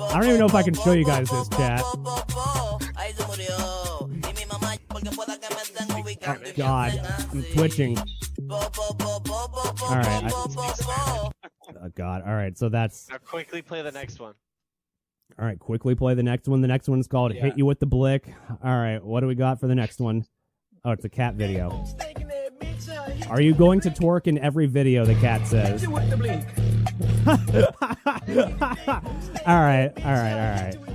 [0.01, 1.83] I don't even know if I can show you guys this chat.
[6.27, 7.01] Oh god,
[7.33, 7.99] I'm twitching.
[8.51, 8.71] All
[9.91, 14.35] right, I, oh god, all right, so that's Now quickly play the next one.
[15.39, 16.61] All right, quickly play the next one.
[16.61, 17.43] The next one's called Yeah.
[17.43, 18.27] Hit You with the Blick.
[18.63, 20.27] All right, what do we got for the next one?
[20.85, 21.85] Oh, it's a cat video.
[23.31, 25.87] Are you going to twerk in every video, the cat says?
[25.87, 25.95] all
[29.47, 30.92] right, all right, all right.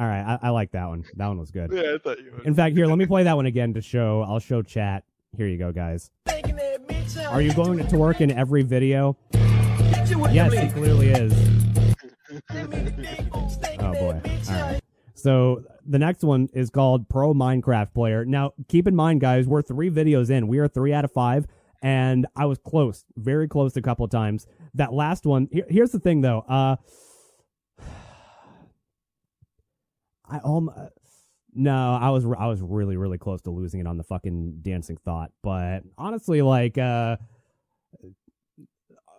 [0.00, 1.04] All right, I, I like that one.
[1.16, 1.70] That one was good.
[1.70, 2.46] Yeah, I thought you would.
[2.46, 4.22] In fact, here, let me play that one again to show.
[4.26, 5.04] I'll show chat.
[5.36, 6.10] Here you go, guys.
[7.28, 9.18] Are you going to twerk in every video?
[9.34, 11.34] Yes, he clearly is.
[13.80, 14.20] Oh boy.
[14.48, 14.80] All right.
[15.14, 18.24] So the next one is called Pro Minecraft Player.
[18.24, 20.46] Now, keep in mind, guys, we're three videos in.
[20.46, 21.46] We are three out of five,
[21.82, 24.46] and I was close, very close a couple of times.
[24.74, 25.48] That last one.
[25.50, 26.44] Here, here's the thing, though.
[26.48, 26.76] Uh,
[30.30, 30.70] I um,
[31.54, 34.96] no, I was I was really really close to losing it on the fucking dancing
[35.04, 37.16] thought, but honestly, like uh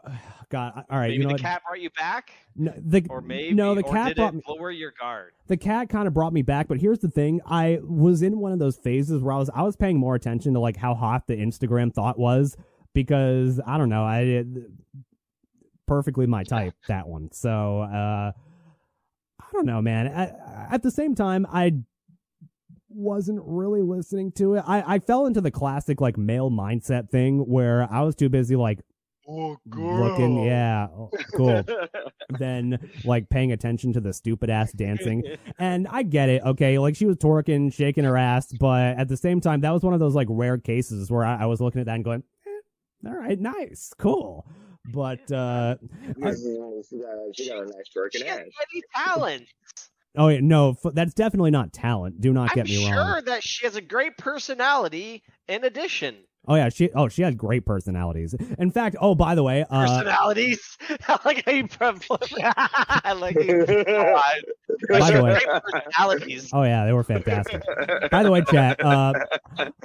[0.50, 1.10] God, all right.
[1.10, 1.42] Maybe you know the what?
[1.42, 4.42] cat brought you back, no, the, or maybe no, the or cat did brought me.
[4.48, 5.32] lower your guard.
[5.48, 8.52] the cat kind of brought me back but here's the thing i was in one
[8.52, 11.28] of those phases where i was i was paying more attention to like how hot
[11.28, 12.58] the instagram thought was
[12.94, 14.48] because i don't know i it,
[15.88, 18.32] perfectly my type that one so uh
[19.52, 21.74] i don't know man I, at the same time i
[22.90, 27.40] wasn't really listening to it i i fell into the classic like male mindset thing
[27.40, 28.80] where i was too busy like
[29.30, 30.88] Oh, looking yeah
[31.36, 31.64] cool
[32.40, 35.24] then like paying attention to the stupid ass dancing.
[35.60, 36.80] And I get it, okay?
[36.80, 39.94] Like she was twerking, shaking her ass, but at the same time, that was one
[39.94, 43.10] of those like rare cases where I, I was looking at that and going, eh,
[43.10, 44.48] "All right, nice, cool."
[44.86, 45.76] But uh
[46.16, 46.34] she got,
[47.36, 48.40] she got a nice She twerking ass.
[48.40, 49.52] many talents.
[50.18, 52.20] oh yeah, no, f- that's definitely not talent.
[52.22, 52.86] Do not get me wrong.
[52.86, 53.24] I'm me sure wrong.
[53.26, 55.24] that she has a great personality.
[55.48, 56.18] In addition,
[56.48, 58.34] Oh yeah, she oh she has great personalities.
[58.58, 60.78] In fact, oh by the way, uh, personalities.
[61.08, 61.68] I like how you.
[61.80, 63.66] I like you
[64.90, 65.40] By the way-
[65.72, 66.50] personalities.
[66.52, 67.62] oh yeah, they were fantastic.
[68.10, 69.14] By the way, chat, uh,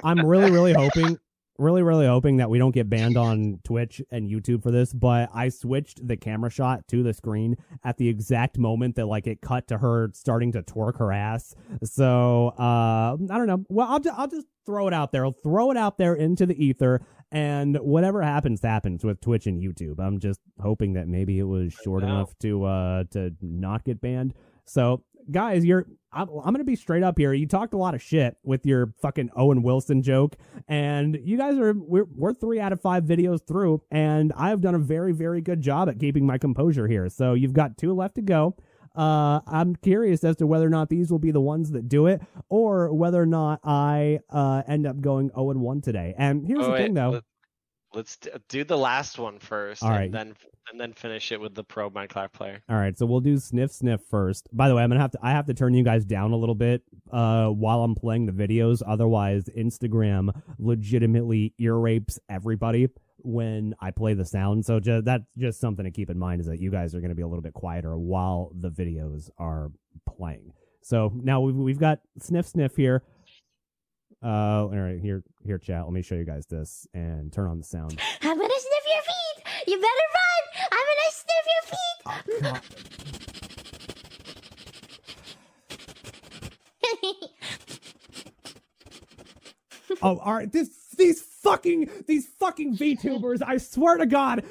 [0.03, 1.17] I'm really, really hoping,
[1.57, 4.93] really, really hoping that we don't get banned on Twitch and YouTube for this.
[4.93, 9.27] But I switched the camera shot to the screen at the exact moment that like
[9.27, 11.55] it cut to her starting to twerk her ass.
[11.83, 13.65] So uh, I don't know.
[13.69, 15.25] Well, I'll, ju- I'll just throw it out there.
[15.25, 17.01] I'll throw it out there into the ether.
[17.31, 19.99] And whatever happens, happens with Twitch and YouTube.
[19.99, 24.33] I'm just hoping that maybe it was short enough to uh to not get banned.
[24.65, 27.31] So, guys, you're I'm, I'm gonna be straight up here.
[27.33, 30.35] You talked a lot of shit with your fucking Owen Wilson joke,
[30.67, 34.61] and you guys are we're we're three out of five videos through, and I have
[34.61, 37.07] done a very very good job at keeping my composure here.
[37.09, 38.55] So you've got two left to go.
[38.95, 42.07] Uh, I'm curious as to whether or not these will be the ones that do
[42.07, 42.19] it,
[42.49, 46.15] or whether or not I uh end up going 0 and 1 today.
[46.17, 47.21] And here's Oh, the wait, thing, though.
[47.93, 48.17] Let- Let's
[48.49, 50.11] do the last one first, All and right.
[50.11, 50.35] then
[50.69, 52.61] and then finish it with the pro Minecraft player.
[52.67, 54.49] All right, so we'll do sniff sniff first.
[54.51, 56.35] By the way, I'm gonna have to I have to turn you guys down a
[56.35, 58.81] little bit uh while I'm playing the videos.
[58.85, 62.89] Otherwise, Instagram legitimately ear rapes everybody
[63.19, 64.65] when I play the sound.
[64.65, 67.15] So ju- that's just something to keep in mind is that you guys are gonna
[67.15, 69.71] be a little bit quieter while the videos are
[70.05, 70.51] playing.
[70.81, 73.03] So now we've we've got sniff sniff here.
[74.23, 75.83] Uh, all right, here here chat.
[75.83, 77.99] Let me show you guys this and turn on the sound.
[78.21, 79.67] I'm gonna sniff your feet.
[79.67, 80.43] You better run.
[80.71, 82.63] I'm gonna sniff your feet.
[86.93, 87.19] God.
[90.01, 90.51] Oh, all right.
[90.51, 93.41] This these fucking these fucking VTubers.
[93.45, 94.43] I swear to God.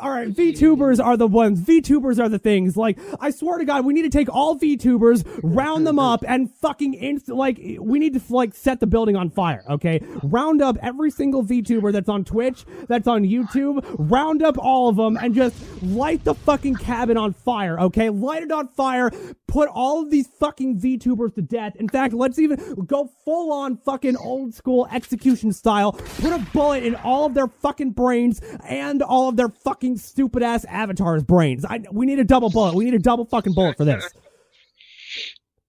[0.00, 1.60] All right, VTubers are the ones.
[1.60, 2.76] VTubers are the things.
[2.76, 6.52] Like I swear to God, we need to take all VTubers, round them up, and
[6.56, 9.64] fucking inst- like we need to like set the building on fire.
[9.68, 13.84] Okay, round up every single VTuber that's on Twitch, that's on YouTube.
[13.98, 17.78] Round up all of them and just light the fucking cabin on fire.
[17.80, 19.10] Okay, light it on fire.
[19.52, 21.76] Put all of these fucking VTubers to death.
[21.76, 25.92] In fact, let's even go full on fucking old school execution style.
[25.92, 30.42] Put a bullet in all of their fucking brains and all of their fucking stupid
[30.42, 31.66] ass avatars' brains.
[31.66, 32.74] I, we need a double bullet.
[32.74, 34.08] We need a double fucking bullet for this.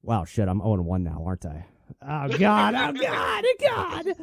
[0.01, 1.65] Wow, shit, I'm 0 1 now, aren't I?
[2.01, 4.13] Oh god, oh god, oh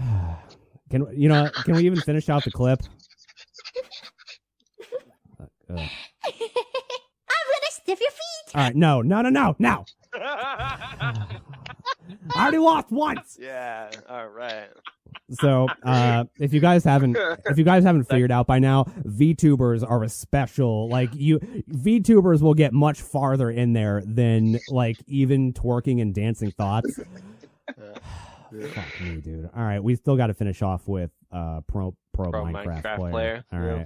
[0.00, 0.38] god.
[0.90, 1.50] Can you know?
[1.50, 2.80] Can we even finish out the clip?
[5.68, 5.86] Uh,
[7.88, 7.96] ugh.
[7.96, 8.54] I'm gonna sniff your feet.
[8.54, 9.84] All right, no, no, no, no, no.
[10.14, 11.26] I
[12.36, 13.38] already lost once.
[13.40, 13.90] yeah.
[14.08, 14.68] All right.
[15.30, 17.16] So, uh, if you guys haven't,
[17.46, 20.88] if you guys haven't figured out by now, VTubers are a special.
[20.88, 21.38] Like you,
[21.70, 26.98] VTubers will get much farther in there than like even twerking and dancing thoughts.
[28.72, 29.50] Fuck me, dude.
[29.54, 32.96] All right, we still got to finish off with uh pro pro, Pro Minecraft, Minecraft
[32.96, 33.10] player.
[33.10, 33.84] player, All yeah.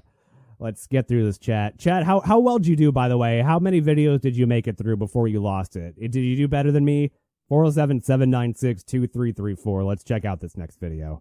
[0.63, 1.77] Let's get through this chat.
[1.77, 3.41] Chat, how how well did you do by the way?
[3.41, 5.99] How many videos did you make it through before you lost it?
[5.99, 7.11] Did you do better than me?
[7.51, 9.85] 407-796-2334.
[9.85, 11.21] Let's check out this next video.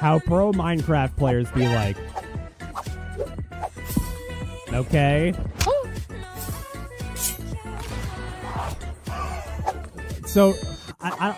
[0.00, 1.96] How pro Minecraft players be like.
[4.74, 5.32] Okay.
[10.26, 10.52] So,
[11.00, 11.34] I, I,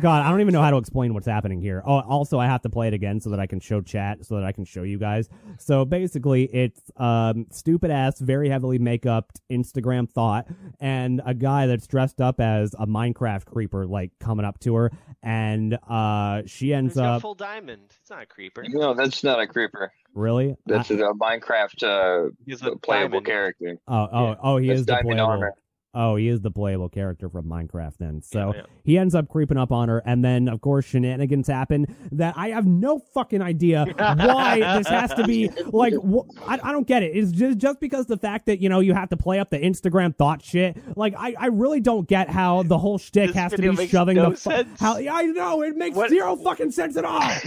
[0.00, 1.82] God, I don't even know how to explain what's happening here.
[1.86, 4.34] Oh, also, I have to play it again so that I can show chat, so
[4.36, 5.28] that I can show you guys.
[5.58, 10.46] So basically, it's um, stupid ass, very heavily make makeup Instagram thought,
[10.80, 14.90] and a guy that's dressed up as a Minecraft creeper, like coming up to her,
[15.22, 17.82] and uh, she ends He's got up full diamond.
[18.00, 18.64] It's not a creeper.
[18.68, 19.92] No, that's not a creeper.
[20.14, 20.56] really.
[20.66, 23.26] That's I- a Minecraft uh, He's a playable diamond.
[23.26, 23.78] character.
[23.86, 25.30] oh, oh, oh, he That's is the diamond playable.
[25.30, 25.52] armor.
[25.98, 28.20] Oh, he is the playable character from Minecraft then.
[28.22, 28.66] So Yeah, yeah.
[28.84, 32.48] he ends up creeping up on her, and then of course shenanigans happen that I
[32.50, 35.94] have no fucking idea why this has to be like.
[35.94, 37.16] Wh- I, I don't get it.
[37.16, 39.58] It's just just because the fact that you know you have to play up the
[39.58, 40.76] Instagram thought shit.
[40.96, 44.16] Like I, I really don't get how the whole shtick This has to be shoving
[44.16, 44.78] no the fu- sense.
[44.78, 44.96] how.
[44.98, 47.22] I know it makes What- zero fucking sense at all.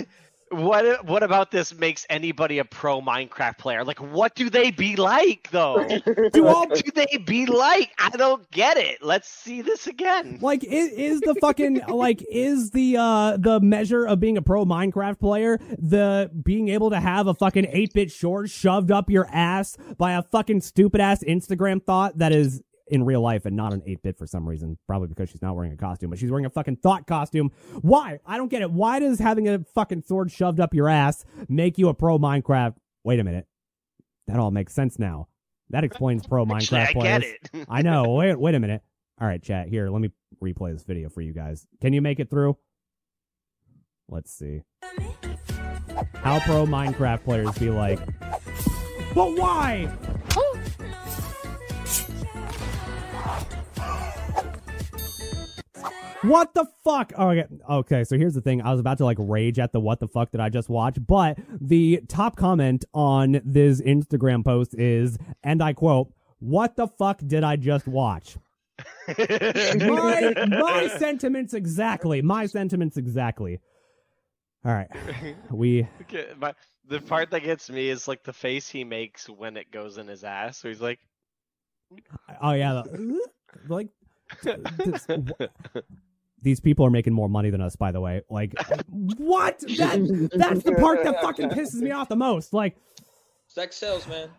[0.52, 3.84] What what about this makes anybody a pro Minecraft player?
[3.84, 5.88] Like what do they be like though?
[6.34, 7.92] Do all what do they be like?
[8.00, 9.04] I don't get it.
[9.04, 10.40] Let's see this again.
[10.42, 14.66] Like is, is the fucking like is the uh the measure of being a pro
[14.66, 19.78] Minecraft player the being able to have a fucking 8-bit short shoved up your ass
[19.98, 23.82] by a fucking stupid ass Instagram thought that is in real life and not an
[23.82, 26.50] 8-bit for some reason probably because she's not wearing a costume but she's wearing a
[26.50, 27.52] fucking thought costume
[27.82, 31.26] why i don't get it why does having a fucking sword shoved up your ass
[31.48, 33.48] make you a pro minecraft wait a minute
[34.28, 35.28] that all makes sense now
[35.70, 37.66] that explains pro Actually, minecraft I players get it.
[37.70, 38.10] I know.
[38.16, 38.82] Wait, wait a minute.
[39.22, 39.68] All right, chat.
[39.68, 40.12] Here, let me
[40.42, 41.68] replay this video for you guys.
[41.82, 42.58] Can you make it through?
[44.08, 44.62] Let's see.
[46.16, 48.00] How pro Minecraft players be like.
[49.14, 49.92] But why?
[56.22, 57.14] What the fuck?
[57.18, 57.46] Oh, okay.
[57.70, 58.62] Okay, so here's the thing.
[58.62, 61.06] I was about to like rage at the what the fuck that I just watched,
[61.08, 67.22] but the top comment on this Instagram post is, and I quote, "What the fuck
[67.26, 68.38] did I just watch?"
[69.08, 72.22] my my sentiments exactly.
[72.22, 73.60] My sentiments exactly.
[74.66, 74.90] All right,
[75.52, 76.54] we Okay, my,
[76.86, 80.08] the part that gets me is like the face he makes when it goes in
[80.08, 80.58] his ass.
[80.58, 81.00] So he's like,
[82.42, 83.22] Oh yeah, the-
[83.70, 83.88] like
[84.44, 85.08] this-
[86.42, 87.76] these people are making more money than us.
[87.76, 88.54] By the way, like
[88.90, 89.60] what?
[89.78, 92.54] That that's the part that fucking pisses me off the most.
[92.54, 92.76] Like,
[93.48, 94.30] Sex sells, man.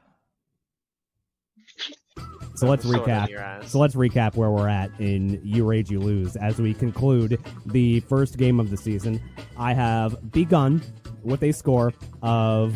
[2.57, 3.65] so let's Sword in recap.
[3.67, 8.01] So let's recap where we're at in You Rage You Lose as we conclude the
[8.01, 9.21] first game of the season.
[9.57, 10.83] I have begun
[11.23, 12.75] with a score of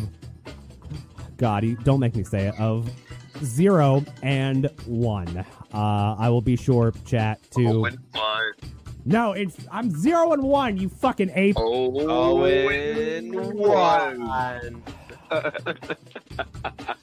[1.37, 2.89] God, you- don't make me say it of
[3.43, 5.45] zero and one.
[5.73, 8.45] Uh, I will be sure chat to Oh, and one.
[9.05, 10.77] No, it's I'm zero and one.
[10.77, 11.55] You fucking ape.
[11.57, 14.25] Oh, Oh, and one.
[14.27, 14.83] one.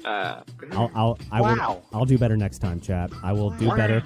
[0.04, 3.10] I'll I'll I will I'll do better next time, chat.
[3.22, 4.02] I will do better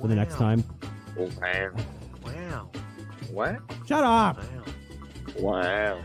[0.00, 0.64] for the next time.
[1.16, 1.70] wow.
[2.24, 2.70] Wow.
[3.30, 3.58] What?
[3.86, 4.38] Shut up.
[5.38, 5.52] Wow.
[5.96, 6.02] Wow.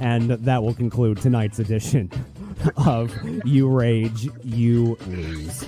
[0.00, 2.10] And that will conclude tonight's edition
[2.86, 3.12] of
[3.44, 5.66] You Rage, You Lose.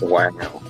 [0.00, 0.30] Wow.
[0.30, 0.62] Wow.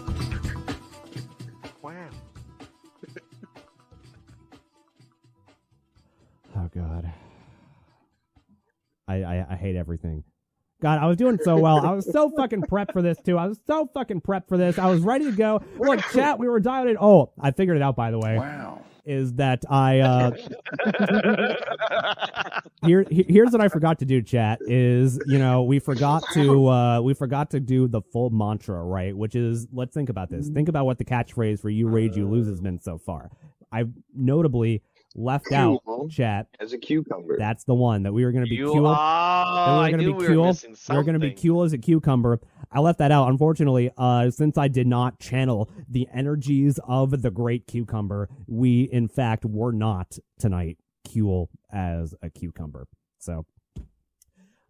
[6.63, 7.13] Oh God.
[9.09, 10.23] I, I I hate everything.
[10.81, 11.85] God, I was doing so well.
[11.85, 13.39] I was so fucking prepped for this too.
[13.39, 14.79] I was so fucking prepped for this.
[14.79, 15.63] I was ready to go.
[15.79, 16.97] Look, chat, we were dialed in.
[17.01, 18.37] Oh, I figured it out by the way.
[18.37, 18.85] Wow.
[19.05, 20.31] Is that I uh
[22.85, 27.01] here here's what I forgot to do, chat, is you know, we forgot to uh
[27.01, 29.17] we forgot to do the full mantra, right?
[29.17, 30.49] Which is let's think about this.
[30.49, 33.31] Think about what the catchphrase for you rage you lose has been so far.
[33.73, 34.83] I've notably
[35.15, 35.81] left out
[36.11, 36.47] chat.
[36.61, 37.37] As a cucumber.
[37.39, 38.87] That's the one that we were gonna be cool.
[38.87, 39.67] are.
[39.67, 40.43] Then we were gonna be cool.
[40.45, 40.97] were We something.
[40.97, 42.41] were going to be cool as a cucumber.
[42.71, 47.31] I left that out, unfortunately, uh, since I did not channel the energies of the
[47.31, 48.29] great cucumber.
[48.47, 50.79] We, in fact, were not tonight
[51.13, 52.87] cool as a cucumber.
[53.19, 53.45] So,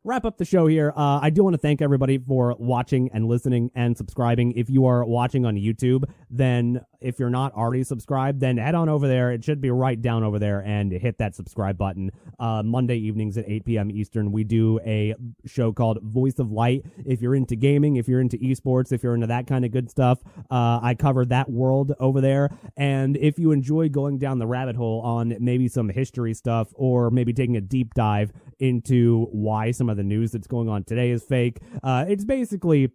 [0.04, 0.92] wrap up the show here.
[0.96, 4.52] Uh, I do want to thank everybody for watching and listening and subscribing.
[4.52, 8.88] If you are watching on YouTube, then if you're not already subscribed, then head on
[8.88, 9.32] over there.
[9.32, 12.10] It should be right down over there and hit that subscribe button.
[12.38, 13.90] Uh, Monday evenings at 8 p.m.
[13.90, 15.14] Eastern, we do a
[15.46, 16.84] show called Voice of Light.
[17.04, 19.90] If you're into gaming, if you're into esports, if you're into that kind of good
[19.90, 20.20] stuff,
[20.50, 22.50] uh, I cover that world over there.
[22.76, 27.10] And if you enjoy going down the rabbit hole on maybe some history stuff or
[27.10, 31.10] maybe taking a deep dive into why some of the news that's going on today
[31.10, 32.90] is fake, uh, it's basically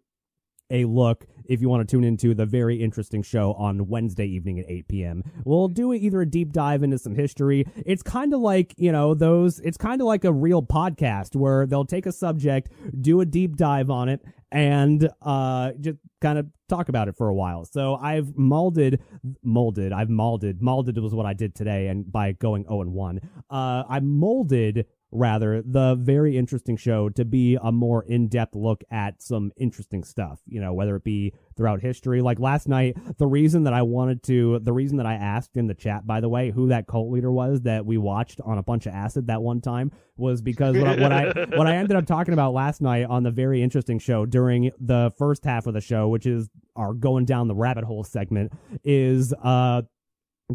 [0.69, 4.59] a look if you want to tune into the very interesting show on Wednesday evening
[4.59, 5.23] at 8 p.m.
[5.45, 7.65] We'll do either a deep dive into some history.
[7.85, 11.65] It's kind of like, you know, those, it's kind of like a real podcast where
[11.65, 12.69] they'll take a subject,
[13.01, 14.21] do a deep dive on it,
[14.51, 17.65] and uh, just kind of talk about it for a while.
[17.65, 19.01] So I've molded,
[19.43, 23.19] molded, I've molded, molded was what I did today, and by going 0 and 1,
[23.49, 29.21] uh, I molded rather the very interesting show to be a more in-depth look at
[29.21, 32.21] some interesting stuff you know whether it be throughout history.
[32.21, 35.67] Like last night the reason that i wanted to the reason that i asked in
[35.67, 38.63] the chat by the way who that cult leader was that we watched on a
[38.63, 41.25] bunch of acid that one time was because what I, what I
[41.57, 45.11] what i ended up talking about last night on the very interesting show during the
[45.17, 48.51] first half of the show which is our going down the rabbit hole segment
[48.83, 49.81] is uh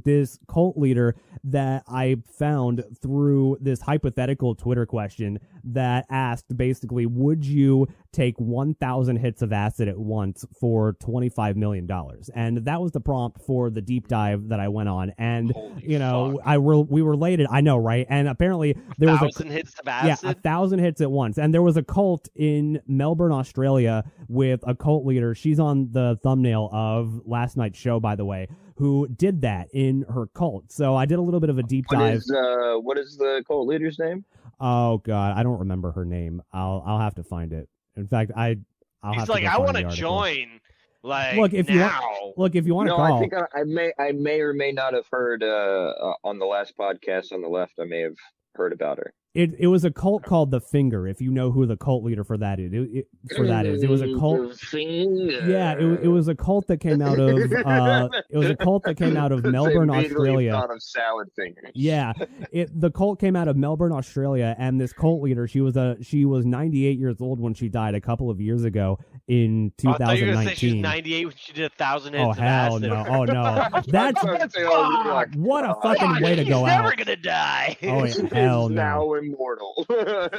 [0.05, 1.15] this cult leader
[1.45, 9.17] that I found through this hypothetical Twitter question that asked basically, would you take 1,000
[9.17, 11.89] hits of acid at once for $25 million?
[12.35, 15.13] And that was the prompt for the deep dive that I went on.
[15.19, 16.47] And, Holy you know, fuck.
[16.47, 18.07] I re- we related, I know, right?
[18.09, 20.25] And apparently there was a thousand hits of acid?
[20.25, 21.39] yeah, a thousand hits at once.
[21.39, 25.35] And there was a cult in Melbourne, Australia, with a cult leader.
[25.35, 30.03] She's on the thumbnail of last night's show, by the way, who did that in
[30.13, 30.71] her cult.
[30.73, 32.17] So I did a little bit of a deep What dive.
[32.17, 34.25] is uh what is the cult leader's name?
[34.61, 36.43] Oh God, I don't remember her name.
[36.53, 37.69] I'll I'll have to find it.
[37.97, 38.59] In fact, I
[39.03, 40.61] I'll He's have like, to I want to join.
[41.05, 42.01] Like Look, if you now.
[42.01, 43.17] want, look if you want to no, call.
[43.17, 46.39] I think I, I may I may or may not have heard uh, uh on
[46.39, 47.73] the last podcast on the left.
[47.81, 48.15] I may have
[48.55, 49.13] heard about her.
[49.35, 51.09] It it was a cult called the Finger.
[51.09, 53.83] If you know who the cult leader for that is, it, it, for that is,
[53.83, 54.59] it was a cult.
[54.73, 58.83] Yeah, it, it was a cult that came out of uh, it was a cult
[58.85, 60.55] that came out of Melbourne, Australia.
[60.55, 61.73] Of salad fingers.
[61.75, 62.13] Yeah,
[62.53, 65.97] it the cult came out of Melbourne, Australia, and this cult leader, she was a
[66.03, 68.99] she was 98 years old when she died a couple of years ago
[69.29, 70.83] in Oh, I thought you were say she was 2019.
[70.83, 72.83] 98 when she did a thousand Oh hell acid.
[72.91, 73.05] no!
[73.09, 73.69] Oh no!
[73.87, 73.87] That's
[74.23, 74.23] That's
[74.57, 76.97] like, what a oh, fucking way to He's go never out.
[76.99, 77.77] gonna die.
[77.85, 79.22] Oh She's hell no!
[79.23, 79.87] Now immortal.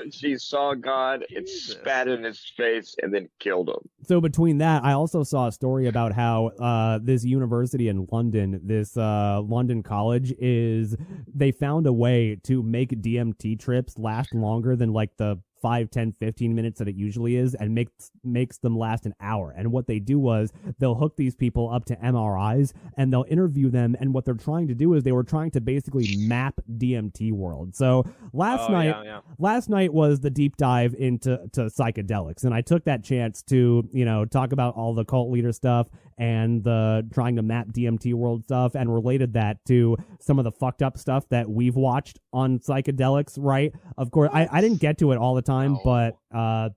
[0.12, 3.90] she saw God, it spat in his face, and then killed him.
[4.06, 8.60] so between that, I also saw a story about how uh, this university in London,
[8.64, 10.96] this uh, London college, is
[11.34, 16.12] they found a way to make DMT trips last longer than like the 5 10
[16.12, 19.54] 15 minutes that it usually is and makes makes them last an hour.
[19.58, 23.70] And what they do was they'll hook these people up to mris and they'll interview
[23.70, 23.96] them.
[24.00, 27.76] And what they're trying to do is they were trying to basically map dmt world.
[27.76, 28.04] So
[28.34, 29.20] last Oh, night yeah, yeah.
[29.40, 32.44] last night was the deep dive into to psychedelics.
[32.44, 35.88] And i took that chance to you know talk about all the cult leader stuff
[36.18, 40.52] and the trying to map dmt world stuff and related that to some of the
[40.52, 43.74] fucked up stuff that we've watched on psychedelics right?
[43.98, 46.70] Of course i, I didn't get to it all the time but uh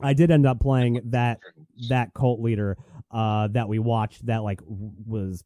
[0.00, 1.38] i did end up playing that
[1.88, 2.76] that cult leader
[3.10, 5.44] uh that we watched that like was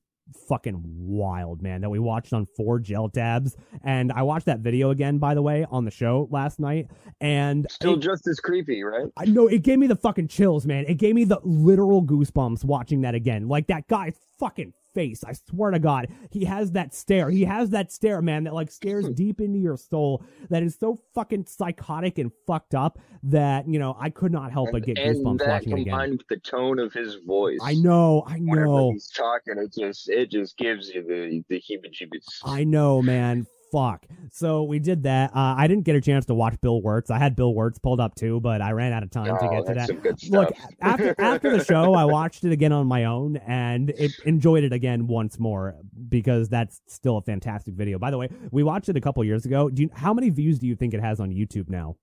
[0.49, 4.91] fucking wild man that we watched on four gel tabs and i watched that video
[4.91, 6.87] again by the way on the show last night
[7.21, 9.07] and Still it- just as creepy, right?
[9.17, 10.85] I know it gave me the fucking chills, man.
[10.87, 13.49] It gave me the literal goosebumps watching that again.
[13.49, 15.23] Like that guy's fucking face.
[15.23, 17.31] I swear to God, he has that stare.
[17.31, 20.25] He has that stare, man, that like stares deep into your soul.
[20.51, 24.71] That is so fucking psychotic and fucked up that you know I could not help
[24.73, 26.19] but get and goosebumps that watching it combined again.
[26.19, 27.61] with the tone of his voice.
[27.63, 31.61] I know, I Whenever know, he's talking, it just it just gives you the the
[31.61, 32.25] heebie-jeebies.
[32.45, 33.47] I know, man.
[33.73, 34.07] Fuck.
[34.31, 35.31] So we did that.
[35.35, 37.11] Uh, I didn't get a chance to watch Bill Wurtz.
[37.11, 39.51] I had Bill Wurtz pulled up too, but I ran out of time to Oh,
[39.51, 40.31] get to that.
[40.31, 44.65] Look, after after the show, I watched it again on my own and it enjoyed
[44.65, 45.75] it again once more
[46.09, 47.99] because that's still a fantastic video.
[47.99, 49.69] By the way, we watched it a couple years ago.
[49.69, 51.97] Do you, how many views do you think it has on YouTube now?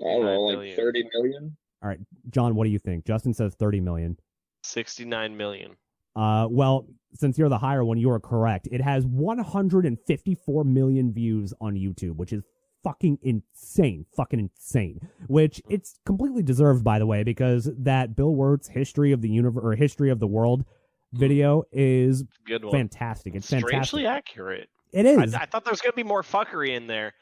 [0.00, 1.56] I don't know, like thirty million.
[1.82, 1.98] All right,
[2.30, 3.04] John, what do you think?
[3.06, 4.16] Justin says 30 million.
[4.64, 5.76] 69 million.
[6.18, 8.68] Uh, well, since you're the higher one, you are correct.
[8.72, 12.42] It has 154 million views on YouTube, which is
[12.84, 15.00] fucking insane, fucking insane.
[15.28, 19.62] Which it's completely deserved, by the way, because that Bill Wurtz history of the universe
[19.64, 20.64] or history of the world
[21.12, 22.72] video is Good one.
[22.72, 23.34] fantastic.
[23.34, 23.84] It's fantastic.
[23.86, 24.68] Strangely accurate.
[24.92, 25.34] It is.
[25.34, 25.42] I.
[25.42, 27.14] I thought there was gonna be more fuckery in there,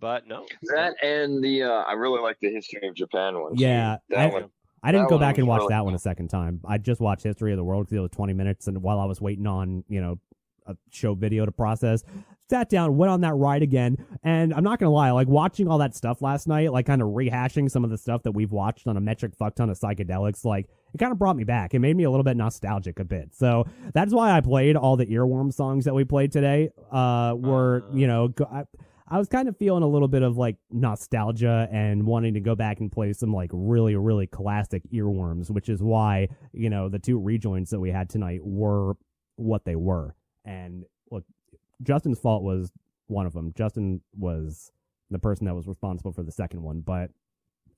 [0.00, 0.46] but no.
[0.74, 3.56] That and the uh, I really like the history of Japan one.
[3.56, 4.50] Yeah, that I- one.
[4.84, 6.60] I didn't that go back and watch really that one a second time.
[6.66, 9.04] I just watched History of the World because it was 20 minutes, and while I
[9.06, 10.18] was waiting on, you know,
[10.66, 12.02] a show video to process,
[12.48, 15.78] sat down, went on that ride again, and I'm not gonna lie, like watching all
[15.78, 18.86] that stuff last night, like kind of rehashing some of the stuff that we've watched
[18.86, 21.74] on a metric fuck ton of psychedelics, like it kind of brought me back.
[21.74, 23.34] It made me a little bit nostalgic a bit.
[23.34, 26.70] So that's why I played all the earworm songs that we played today.
[26.90, 27.96] Uh, were Uh.
[27.96, 28.64] you know, go, I,
[29.06, 32.54] I was kind of feeling a little bit of like nostalgia and wanting to go
[32.54, 36.98] back and play some like really, really classic earworms, which is why, you know, the
[36.98, 38.94] two rejoins that we had tonight were
[39.36, 40.14] what they were.
[40.46, 41.24] And look,
[41.82, 42.72] Justin's fault was
[43.08, 43.52] one of them.
[43.54, 44.72] Justin was
[45.10, 47.10] the person that was responsible for the second one, but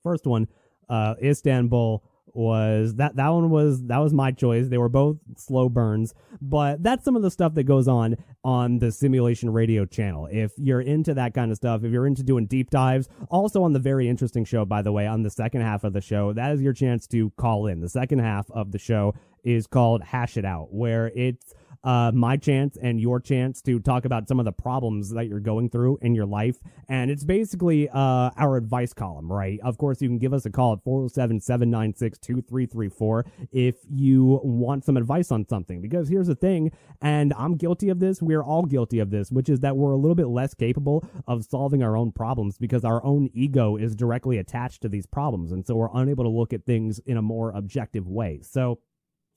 [0.03, 0.47] first one,
[0.87, 4.67] uh, Istanbul was that that one was that was my choice.
[4.67, 8.79] They were both slow burns, but that's some of the stuff that goes on on
[8.79, 10.27] the Simulation Radio channel.
[10.31, 13.73] If you're into that kind of stuff, if you're into doing deep dives, also on
[13.73, 16.51] the very interesting show, by the way, on the second half of the show, that
[16.53, 17.81] is your chance to call in.
[17.81, 19.13] The second half of the show
[19.43, 21.53] is called Hash It Out, where it's
[21.87, 25.39] uh, my chance and your chance to talk about some of the problems that you're
[25.39, 26.57] going through in your life.
[26.89, 29.57] And it's basically uh, our advice column, right?
[29.63, 34.83] Of course, you can give us a call at 407 796 2334 if you want
[34.83, 35.79] some advice on something.
[35.79, 39.47] Because here's the thing, and I'm guilty of this, we're all guilty of this, which
[39.47, 43.01] is that we're a little bit less capable of solving our own problems because our
[43.05, 45.53] own ego is directly attached to these problems.
[45.53, 48.41] And so we're unable to look at things in a more objective way.
[48.43, 48.79] So,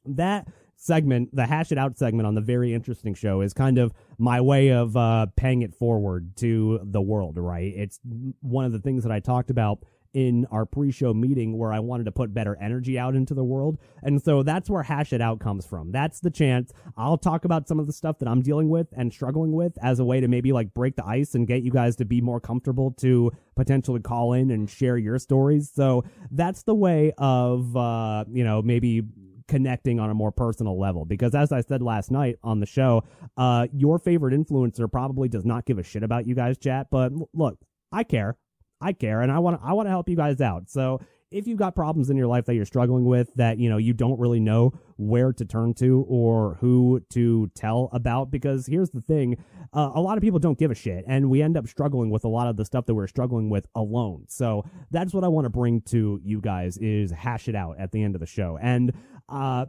[0.07, 0.49] that
[0.81, 4.41] segment, the hash it out segment on the very interesting show is kind of my
[4.41, 7.73] way of uh, paying it forward to the world, right?
[7.77, 8.01] It's
[8.41, 12.05] one of the things that I talked about in our pre-show meeting where I wanted
[12.05, 13.79] to put better energy out into the world.
[14.03, 15.93] And so that's where hash it out comes from.
[15.93, 16.73] That's the chance.
[16.97, 20.01] I'll talk about some of the stuff that I'm dealing with and struggling with as
[20.01, 22.41] a way to maybe like break the ice and get you guys to be more
[22.41, 25.71] comfortable to potentially call in and share your stories.
[25.73, 29.03] So that's the way of uh, you know, maybe
[29.51, 31.05] connecting on a more personal level.
[31.05, 33.03] Because as I said last night on the show,
[33.37, 36.87] uh, your favorite influencer probably does not give a shit about you guys, chat.
[36.91, 37.59] But look,
[37.93, 38.39] I care.
[38.81, 39.67] I care, and I want to.
[39.67, 40.71] I want to help you guys out.
[40.71, 41.01] So
[41.31, 43.93] if you've got problems in your life that you're struggling with that you know you
[43.93, 49.01] don't really know where to turn to or who to tell about because here's the
[49.01, 49.37] thing
[49.73, 52.25] uh, a lot of people don't give a shit and we end up struggling with
[52.25, 55.45] a lot of the stuff that we're struggling with alone so that's what i want
[55.45, 58.59] to bring to you guys is hash it out at the end of the show
[58.61, 58.93] and
[59.31, 59.67] uh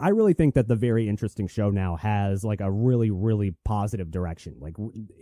[0.00, 4.12] I really think that the very interesting show now has like a really, really positive
[4.12, 4.76] direction, like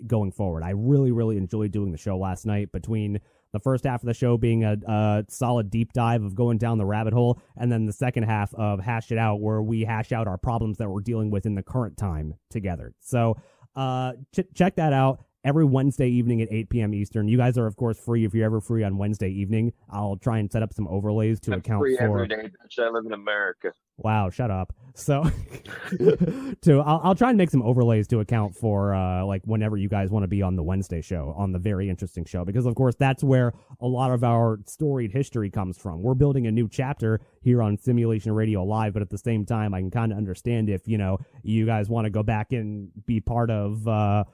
[0.06, 0.62] going forward.
[0.62, 3.20] I really, really enjoyed doing the show last night between
[3.52, 6.76] the first half of the show being a, a solid deep dive of going down
[6.76, 10.12] the rabbit hole, and then the second half of Hash It Out, where we hash
[10.12, 12.92] out our problems that we're dealing with in the current time together.
[13.00, 13.36] So,
[13.76, 16.92] uh, ch- check that out every Wednesday evening at 8 p.m.
[16.92, 17.28] Eastern.
[17.28, 19.72] You guys are, of course, free if you're ever free on Wednesday evening.
[19.88, 22.02] I'll try and set up some overlays to I'm account free for.
[22.02, 22.84] every day, bitch.
[22.84, 23.72] I live in America.
[23.98, 24.74] Wow, shut up.
[24.94, 25.22] So,
[25.98, 29.88] to I'll, I'll try and make some overlays to account for uh, like whenever you
[29.88, 32.74] guys want to be on the Wednesday show, on the very interesting show, because of
[32.74, 36.02] course that's where a lot of our storied history comes from.
[36.02, 39.72] We're building a new chapter here on Simulation Radio Live, but at the same time,
[39.72, 42.90] I can kind of understand if you know you guys want to go back and
[43.06, 43.86] be part of.
[43.86, 44.24] Uh,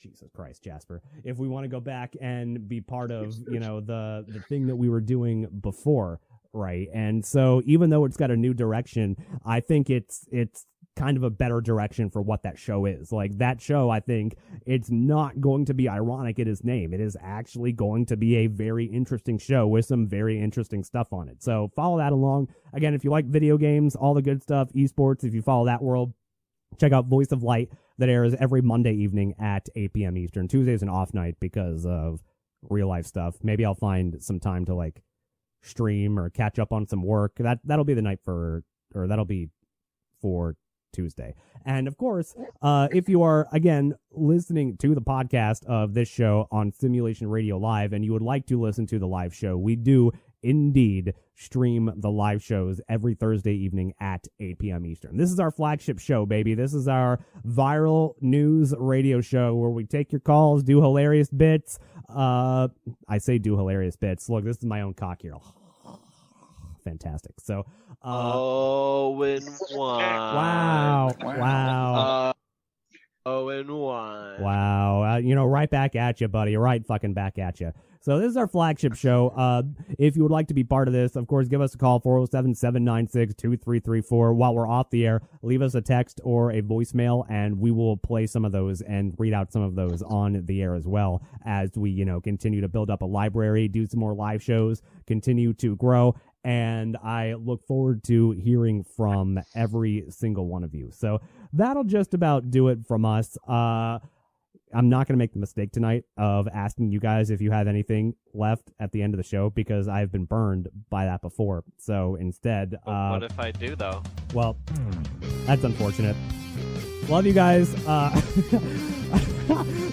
[0.00, 1.02] Jesus Christ, Jasper.
[1.24, 4.66] If we want to go back and be part of, you know, the the thing
[4.66, 6.20] that we were doing before,
[6.52, 6.88] right?
[6.92, 10.66] And so even though it's got a new direction, I think it's it's
[10.96, 13.12] kind of a better direction for what that show is.
[13.12, 14.36] Like that show, I think
[14.66, 16.92] it's not going to be ironic in its name.
[16.92, 21.12] It is actually going to be a very interesting show with some very interesting stuff
[21.12, 21.42] on it.
[21.42, 22.48] So follow that along.
[22.72, 25.82] Again, if you like video games, all the good stuff, esports, if you follow that
[25.82, 26.12] world,
[26.78, 27.70] check out Voice of Light
[28.00, 30.16] that airs every Monday evening at 8 p.m.
[30.16, 30.48] Eastern.
[30.48, 32.22] Tuesday's an off night because of
[32.68, 33.36] real life stuff.
[33.42, 35.02] Maybe I'll find some time to like
[35.62, 37.36] stream or catch up on some work.
[37.36, 38.64] That that'll be the night for
[38.94, 39.50] or that'll be
[40.20, 40.56] for
[40.92, 41.34] Tuesday.
[41.64, 46.48] And of course, uh, if you are again listening to the podcast of this show
[46.50, 49.76] on Simulation Radio Live and you would like to listen to the live show, we
[49.76, 50.10] do
[50.42, 54.84] indeed stream the live shows every Thursday evening at 8 p.m.
[54.86, 55.16] Eastern.
[55.16, 56.54] This is our flagship show, baby.
[56.54, 61.78] This is our viral news radio show where we take your calls, do hilarious bits.
[62.08, 62.68] Uh,
[63.08, 64.28] I say do hilarious bits.
[64.28, 65.34] Look, this is my own cock here.
[66.84, 67.32] Fantastic.
[67.40, 67.64] So,
[68.02, 69.98] uh, Oh, and one.
[69.98, 71.94] wow, wow.
[71.94, 72.32] Uh,
[73.26, 74.42] oh, and one.
[74.42, 75.02] Wow.
[75.04, 76.56] Uh, you know, right back at you, buddy.
[76.56, 77.72] Right fucking back at you.
[78.02, 79.28] So this is our flagship show.
[79.36, 79.62] Uh,
[79.98, 82.00] if you would like to be part of this, of course, give us a call,
[82.00, 84.32] 407 796 2334.
[84.32, 87.98] While we're off the air, leave us a text or a voicemail, and we will
[87.98, 91.22] play some of those and read out some of those on the air as well
[91.44, 94.80] as we, you know, continue to build up a library, do some more live shows,
[95.06, 96.14] continue to grow.
[96.42, 100.90] And I look forward to hearing from every single one of you.
[100.90, 101.20] So
[101.52, 103.36] that'll just about do it from us.
[103.46, 103.98] Uh,
[104.72, 107.66] I'm not going to make the mistake tonight of asking you guys if you have
[107.66, 111.64] anything left at the end of the show because I've been burned by that before.
[111.78, 114.02] So instead, uh, what if I do though?
[114.32, 114.56] well,
[115.46, 116.16] that's unfortunate.
[117.08, 117.74] Love you guys.
[117.86, 118.10] Uh,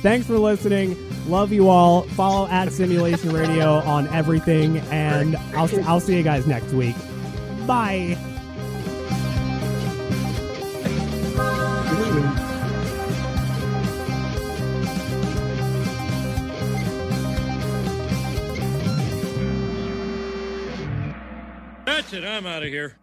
[0.02, 0.95] thanks for listening.
[1.28, 2.04] Love you all.
[2.10, 6.95] Follow at Simulation Radio on everything, and I'll I'll see you guys next week.
[7.66, 8.18] Bye.
[21.98, 22.24] That's it.
[22.24, 22.94] I'm out of here.